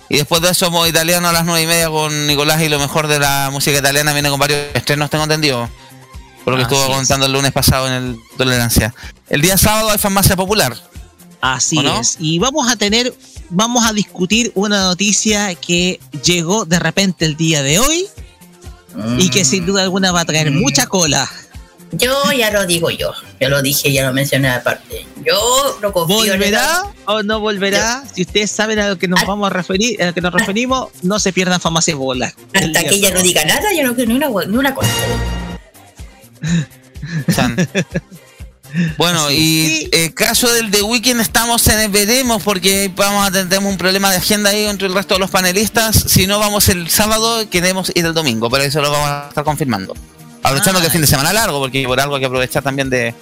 Y 0.10 0.18
después 0.18 0.42
de 0.42 0.50
eso, 0.50 0.70
Modo 0.70 0.88
Italiano 0.88 1.28
a 1.28 1.34
las 1.34 1.46
nueve 1.46 1.64
y 1.64 1.68
media 1.68 1.90
con 1.90 2.28
Nicolás 2.28 2.62
y 2.62 2.70
lo 2.70 2.80
mejor 2.80 3.08
de 3.08 3.20
la 3.20 3.50
música 3.52 3.78
italiana 3.78 4.14
viene 4.14 4.30
con 4.30 4.40
varios 4.40 4.60
estrenos, 4.74 5.10
tengo 5.10 5.24
entendido. 5.24 5.70
Por 6.44 6.54
lo 6.54 6.58
que 6.58 6.66
Así 6.66 6.76
estuvo 6.76 6.92
es. 6.92 6.98
contando 6.98 7.26
el 7.26 7.34
lunes 7.34 7.52
pasado 7.52 7.88
en 7.88 7.94
el 7.94 8.20
Tolerancia. 8.38 8.94
El 9.30 9.42
día 9.42 9.58
sábado 9.58 9.90
hay 9.90 9.98
farmacia 9.98 10.36
popular. 10.36 10.76
Así 11.42 11.80
es. 12.00 12.18
Y 12.20 12.38
vamos 12.38 12.72
a 12.72 12.76
tener, 12.76 13.14
vamos 13.50 13.84
a 13.86 13.94
discutir 13.94 14.52
una 14.56 14.84
noticia 14.84 15.56
que 15.56 16.00
llegó 16.24 16.66
de 16.66 16.80
repente 16.80 17.26
el 17.26 17.36
día 17.36 17.64
de 17.64 17.80
hoy 17.80 18.08
y 19.18 19.30
que 19.30 19.44
sin 19.44 19.66
duda 19.66 19.82
alguna 19.82 20.12
va 20.12 20.22
a 20.22 20.26
traer 20.26 20.52
mucha 20.52 20.86
cola. 20.86 21.30
Yo 21.92 22.32
ya 22.34 22.52
lo 22.52 22.66
digo 22.66 22.90
yo, 22.90 23.14
ya 23.40 23.48
lo 23.48 23.62
dije, 23.62 23.92
ya 23.92 24.06
lo 24.06 24.14
mencioné 24.14 24.50
aparte. 24.50 25.06
Yo 25.26 25.78
lo 25.82 25.94
confío 25.94 26.24
en 26.26 26.40
¿Volverá 26.40 26.84
o 27.06 27.24
no 27.24 27.40
volverá? 27.40 28.04
Si 28.14 28.24
ustedes 28.24 28.52
saben 28.52 28.80
a 28.80 28.90
lo 28.90 28.98
que 28.98 29.08
nos 29.08 29.22
Ah. 29.22 29.26
vamos 29.28 29.48
a 29.48 29.50
referir, 29.50 30.02
a 30.02 30.08
lo 30.08 30.14
que 30.14 30.22
nos 30.22 30.34
referimos, 30.34 30.90
no 31.04 31.20
se 31.20 31.32
pierdan 31.32 31.62
farmacia. 31.62 31.96
El 31.96 32.22
Hasta 32.24 32.84
que 32.84 32.96
ella 32.96 33.12
no 33.12 33.22
diga 33.22 33.46
nada, 33.46 33.72
yo 33.76 33.84
no 33.84 33.96
quiero 33.96 34.10
ni 34.12 34.18
una, 34.18 34.30
ni 34.48 34.58
una 34.58 34.76
cosa. 34.76 34.90
Bueno, 38.98 39.32
y 39.32 39.88
el 39.94 40.14
caso 40.14 40.52
del 40.52 40.70
The 40.70 40.82
Weeknd 40.82 41.22
estamos 41.22 41.66
en 41.68 41.80
el 41.80 41.90
veremos 41.90 42.44
porque 42.44 42.92
vamos 42.94 43.26
a 43.26 43.32
tener 43.32 43.48
tenemos 43.48 43.72
un 43.72 43.78
problema 43.78 44.12
de 44.12 44.18
agenda 44.18 44.50
ahí 44.50 44.66
entre 44.66 44.88
el 44.88 44.94
resto 44.94 45.14
de 45.14 45.22
los 45.22 45.30
panelistas. 45.32 45.96
Si 46.08 46.28
no 46.28 46.40
vamos 46.40 46.68
el 46.68 46.90
sábado, 46.90 47.50
queremos 47.50 47.92
ir 47.96 48.06
el 48.06 48.14
domingo, 48.14 48.50
pero 48.50 48.64
eso 48.66 48.82
lo 48.82 48.92
vamos 48.92 49.08
a 49.10 49.26
estar 49.30 49.44
confirmando. 49.46 49.96
Aprovechando 50.46 50.80
Ah. 50.80 50.82
que 50.82 50.86
el 50.88 50.92
fin 50.92 51.02
de 51.02 51.08
semana 51.08 51.34
largo, 51.34 51.60
porque 51.60 51.84
por 51.86 52.00
algo 52.00 52.16
hay 52.16 52.22
que 52.22 52.26
aprovechar 52.28 52.64
también 52.64 52.90
de 52.90 53.14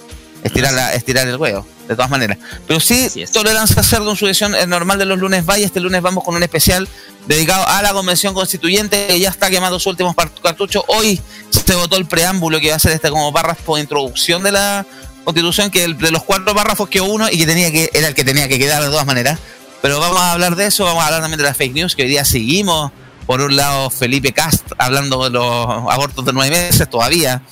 estirar, 0.42 0.72
la- 0.74 0.92
estirar 0.94 1.26
el 1.26 1.36
huevo, 1.36 1.66
de 1.88 1.94
todas 1.94 2.10
maneras. 2.10 2.38
Pero 2.66 2.78
sí. 2.80 3.08
Tolerancia 3.32 3.82
Cerdo 3.82 4.10
en 4.10 4.16
su 4.16 4.26
edición 4.26 4.54
es 4.54 4.68
normal 4.68 4.98
de 4.98 5.06
los 5.06 5.18
lunes 5.18 5.44
va 5.48 5.58
y 5.58 5.62
este 5.64 5.80
lunes 5.80 6.02
vamos 6.02 6.22
con 6.22 6.34
un 6.34 6.42
especial 6.42 6.86
dedicado 7.26 7.66
a 7.66 7.80
la 7.82 7.92
convención 7.92 8.34
constituyente 8.34 9.06
que 9.06 9.18
ya 9.18 9.30
está 9.30 9.48
quemando 9.50 9.78
sus 9.78 9.86
últimos 9.92 10.14
cartuchos. 10.42 10.84
Hoy 10.88 11.20
se 11.50 11.74
votó 11.74 11.96
el 11.96 12.04
preámbulo 12.06 12.60
que 12.60 12.68
va 12.70 12.76
a 12.76 12.78
ser 12.78 12.92
este 12.92 13.08
como 13.10 13.32
párrafo 13.32 13.76
de 13.76 13.82
introducción 13.82 14.42
de 14.42 14.52
la 14.52 14.84
constitución, 15.24 15.70
que 15.70 15.84
el- 15.84 15.96
de 15.96 16.10
los 16.10 16.22
cuatro 16.24 16.54
párrafos 16.54 16.88
quedó 16.90 17.04
uno 17.06 17.30
y 17.30 17.38
que 17.38 17.46
tenía 17.46 17.70
que, 17.72 17.88
era 17.94 18.08
el 18.08 18.14
que 18.14 18.24
tenía 18.24 18.46
que 18.48 18.58
quedar 18.58 18.82
de 18.82 18.88
todas 18.88 19.06
maneras. 19.06 19.38
Pero 19.80 19.98
vamos 20.00 20.20
a 20.20 20.32
hablar 20.32 20.56
de 20.56 20.66
eso, 20.66 20.84
vamos 20.84 21.02
a 21.02 21.06
hablar 21.06 21.22
también 21.22 21.38
de 21.38 21.44
las 21.44 21.56
fake 21.56 21.72
news, 21.74 21.96
que 21.96 22.02
hoy 22.02 22.08
día 22.08 22.24
seguimos. 22.26 22.92
Por 23.26 23.40
un 23.40 23.56
lado, 23.56 23.90
Felipe 23.90 24.32
Cast 24.32 24.72
hablando 24.78 25.24
de 25.24 25.30
los 25.30 25.66
abortos 25.90 26.24
de 26.24 26.32
nueve 26.32 26.50
meses 26.50 26.88
todavía. 26.88 27.42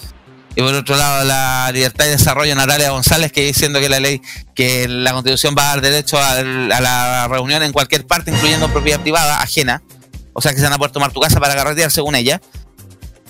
Y 0.54 0.60
por 0.60 0.74
otro 0.74 0.96
lado, 0.96 1.24
la 1.24 1.70
libertad 1.72 2.04
y 2.04 2.10
desarrollo 2.10 2.54
Natalia 2.54 2.90
González, 2.90 3.32
que 3.32 3.42
diciendo 3.42 3.80
que 3.80 3.88
la 3.88 4.00
ley, 4.00 4.20
que 4.54 4.86
la 4.86 5.12
constitución 5.12 5.54
va 5.56 5.64
a 5.64 5.68
dar 5.68 5.80
derecho 5.80 6.18
a, 6.18 6.42
la 6.42 7.26
reunión 7.28 7.62
en 7.62 7.72
cualquier 7.72 8.06
parte, 8.06 8.30
incluyendo 8.30 8.70
propiedad 8.70 9.00
privada, 9.00 9.40
ajena. 9.40 9.82
O 10.34 10.42
sea 10.42 10.52
que 10.52 10.58
se 10.58 10.64
van 10.64 10.74
a 10.74 10.78
poder 10.78 10.92
tomar 10.92 11.10
tu 11.12 11.20
casa 11.20 11.40
para 11.40 11.54
carretear, 11.54 11.90
según 11.90 12.16
ella. 12.16 12.40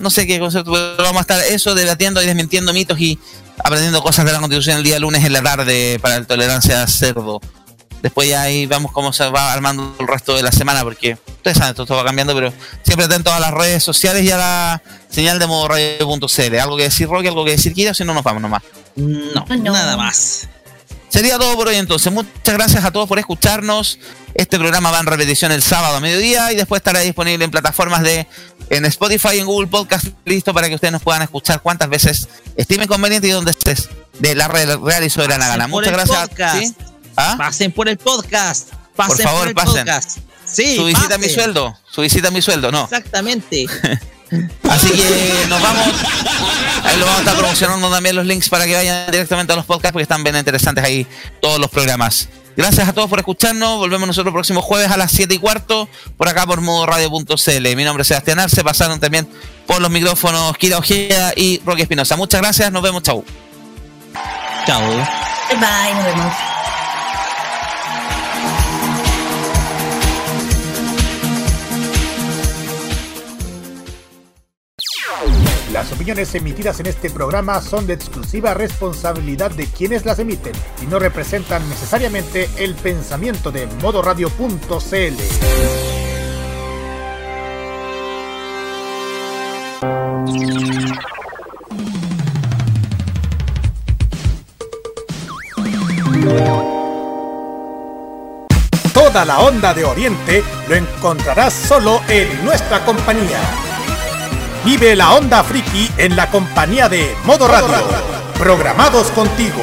No 0.01 0.11
sé 0.11 0.27
qué 0.27 0.41
concepto, 0.41 0.73
pero 0.73 0.97
vamos 0.97 1.19
a 1.19 1.21
estar 1.21 1.41
eso 1.45 1.77
debatiendo 1.77 2.21
y 2.21 2.27
desmintiendo 2.27 2.73
mitos 2.73 2.99
y 2.99 3.21
aprendiendo 3.63 4.03
cosas 4.03 4.25
de 4.25 4.33
la 4.33 4.39
constitución 4.39 4.79
el 4.79 4.83
día 4.83 4.99
lunes 4.99 5.25
en 5.25 5.33
la 5.33 5.43
tarde 5.43 5.99
para 6.03 6.17
el 6.17 6.27
tolerancia 6.27 6.85
cerdo. 6.89 7.41
Después 8.03 8.29
ya 8.29 8.43
ahí 8.43 8.67
vamos 8.67 8.91
cómo 8.93 9.13
se 9.13 9.29
va 9.31 9.53
armando 9.53 9.95
el 10.01 10.09
resto 10.09 10.35
de 10.35 10.43
la 10.43 10.51
semana, 10.51 10.83
porque 10.83 11.17
ustedes 11.37 11.57
saben, 11.57 11.71
esto, 11.71 11.85
esto 11.85 11.95
va 11.95 12.05
cambiando, 12.05 12.35
pero 12.35 12.53
siempre 12.83 13.07
atentos 13.07 13.33
a 13.33 13.39
las 13.39 13.53
redes 13.53 13.83
sociales 13.85 14.25
y 14.25 14.31
a 14.33 14.37
la 14.37 14.83
señal 15.09 15.39
de 15.39 15.47
modo 15.47 15.69
radio.cl. 15.69 16.59
Algo 16.59 16.77
que 16.77 16.83
decir 16.85 17.09
Rocky, 17.09 17.29
algo 17.29 17.45
que 17.45 17.53
decir 17.53 17.73
Kira, 17.73 17.95
si 17.95 18.05
no 18.05 18.13
nos 18.13 18.25
vamos 18.25 18.43
nomás. 18.43 18.63
No, 18.97 19.45
No. 19.49 19.57
nada 19.73 19.97
más. 19.97 20.49
Sería 21.09 21.39
todo 21.39 21.55
por 21.57 21.69
hoy 21.69 21.77
entonces. 21.77 22.11
Muchas 22.13 22.55
gracias 22.55 22.85
a 22.85 22.91
todos 22.91 23.07
por 23.09 23.19
escucharnos. 23.19 23.99
Este 24.35 24.59
programa 24.59 24.91
va 24.91 24.99
en 25.01 25.07
repetición 25.07 25.53
el 25.53 25.63
sábado 25.63 25.97
a 25.97 26.01
mediodía 26.01 26.51
y 26.53 26.57
después 26.57 26.81
estará 26.81 27.01
disponible 27.01 27.45
en 27.45 27.51
plataformas 27.51 28.03
de 28.03 28.27
en 28.71 28.85
Spotify 28.87 29.37
y 29.37 29.39
en 29.41 29.47
Google 29.47 29.69
Podcast 29.69 30.07
listo 30.25 30.55
para 30.55 30.69
que 30.71 30.75
ustedes 30.75 30.91
nos 30.93 31.03
puedan 31.03 31.21
escuchar 31.23 31.61
cuantas 31.61 31.89
veces 31.91 32.29
estimen 32.57 32.89
conveniente 32.89 33.29
y 33.29 33.31
donde 33.31 33.51
estés 33.51 33.91
de 34.21 34.35
la 34.35 34.49
re- 34.49 34.77
real 34.79 35.05
y 35.05 35.11
soberana 35.11 35.45
Pasen 35.45 35.53
gana. 35.59 35.69
Muchas 35.69 35.93
gracias. 35.93 36.29
podcast. 36.29 36.59
¿Sí? 36.59 36.75
¿Ah? 37.17 37.35
Pasen 37.39 37.73
por 37.73 37.89
el 37.89 37.99
podcast. 37.99 38.71
Pasen 38.97 39.17
Por 39.17 39.25
favor, 39.25 39.49
el 39.49 39.55
pasen. 39.55 39.87
podcast. 39.87 40.19
Sí, 40.45 40.77
su 40.77 40.85
visita 40.85 41.15
a 41.15 41.19
mi 41.19 41.29
sueldo. 41.29 41.77
Su 41.91 42.03
visita 42.03 42.29
a 42.29 42.31
mi 42.31 42.43
sueldo, 42.43 42.71
no. 42.71 42.85
Exactamente. 42.85 43.67
Así 44.69 44.91
que 44.91 45.47
nos 45.49 45.61
vamos. 45.61 45.87
Ahí 46.85 46.97
lo 46.99 47.05
vamos 47.05 47.19
a 47.19 47.23
estar 47.23 47.37
promocionando 47.37 47.91
también 47.91 48.17
los 48.17 48.27
links 48.27 48.49
para 48.49 48.65
que 48.65 48.75
vayan 48.75 49.11
directamente 49.11 49.53
a 49.53 49.57
los 49.57 49.67
podcasts 49.67 49.93
porque 49.93 50.03
están 50.03 50.25
bien 50.25 50.37
interesantes 50.37 50.83
ahí 50.83 51.07
todos 51.41 51.59
los 51.59 51.71
programas. 51.71 52.29
Gracias 52.57 52.89
a 52.89 52.93
todos 52.93 53.09
por 53.09 53.19
escucharnos. 53.19 53.79
Volvemos 53.79 54.07
nosotros 54.07 54.31
el 54.31 54.35
próximo 54.35 54.61
jueves 54.61 54.91
a 54.91 54.97
las 54.97 55.13
7 55.13 55.35
y 55.35 55.39
cuarto 55.39 55.89
por 56.17 56.29
acá 56.29 56.47
por 56.47 56.61
modoradio.cl. 56.61 57.77
Mi 57.77 57.85
nombre 57.85 58.03
es 58.03 58.09
Sebastián 58.09 58.41
Arce. 58.41 58.63
Pasaron 58.65 59.01
también 59.01 59.29
por 59.67 59.81
los 59.81 59.91
micrófonos 59.91 60.57
Kira 60.59 60.79
Ojea 60.79 61.33
y 61.37 61.61
Rocky 61.65 61.83
Espinosa. 61.83 62.17
Muchas 62.17 62.41
gracias. 62.41 62.71
Nos 62.73 62.83
vemos. 62.83 63.03
Chau. 63.03 63.25
Chao. 64.67 64.81
Bye 64.87 65.57
bye, 65.59 65.95
nos 65.95 66.05
vemos. 66.05 66.52
Las 75.83 75.91
opiniones 75.91 76.33
emitidas 76.37 76.79
en 76.79 76.87
este 76.87 77.11
programa 77.11 77.61
son 77.61 77.89
de 77.89 77.95
exclusiva 77.95 78.55
responsabilidad 78.55 79.51
de 79.51 79.67
quienes 79.67 80.05
las 80.05 80.21
emiten 80.21 80.53
y 80.81 80.87
no 80.87 81.01
representan 81.01 81.69
necesariamente 81.69 82.49
el 82.57 82.77
pensamiento 82.77 83.51
de 83.51 83.67
modoradio.cl. 83.83 84.63
Toda 98.95 99.25
la 99.25 99.41
onda 99.41 99.75
de 99.75 99.85
Oriente 99.85 100.45
lo 100.69 100.77
encontrarás 100.77 101.53
solo 101.53 102.01
en 102.09 102.45
nuestra 102.45 102.85
compañía. 102.85 103.72
Vive 104.65 104.95
la 104.95 105.15
onda 105.15 105.43
friki 105.43 105.91
en 105.97 106.15
la 106.15 106.31
compañía 106.31 106.89
de 106.89 107.17
Modo 107.25 107.49
Radio. 107.49 107.85
Programados 108.39 109.11
contigo. 109.11 109.61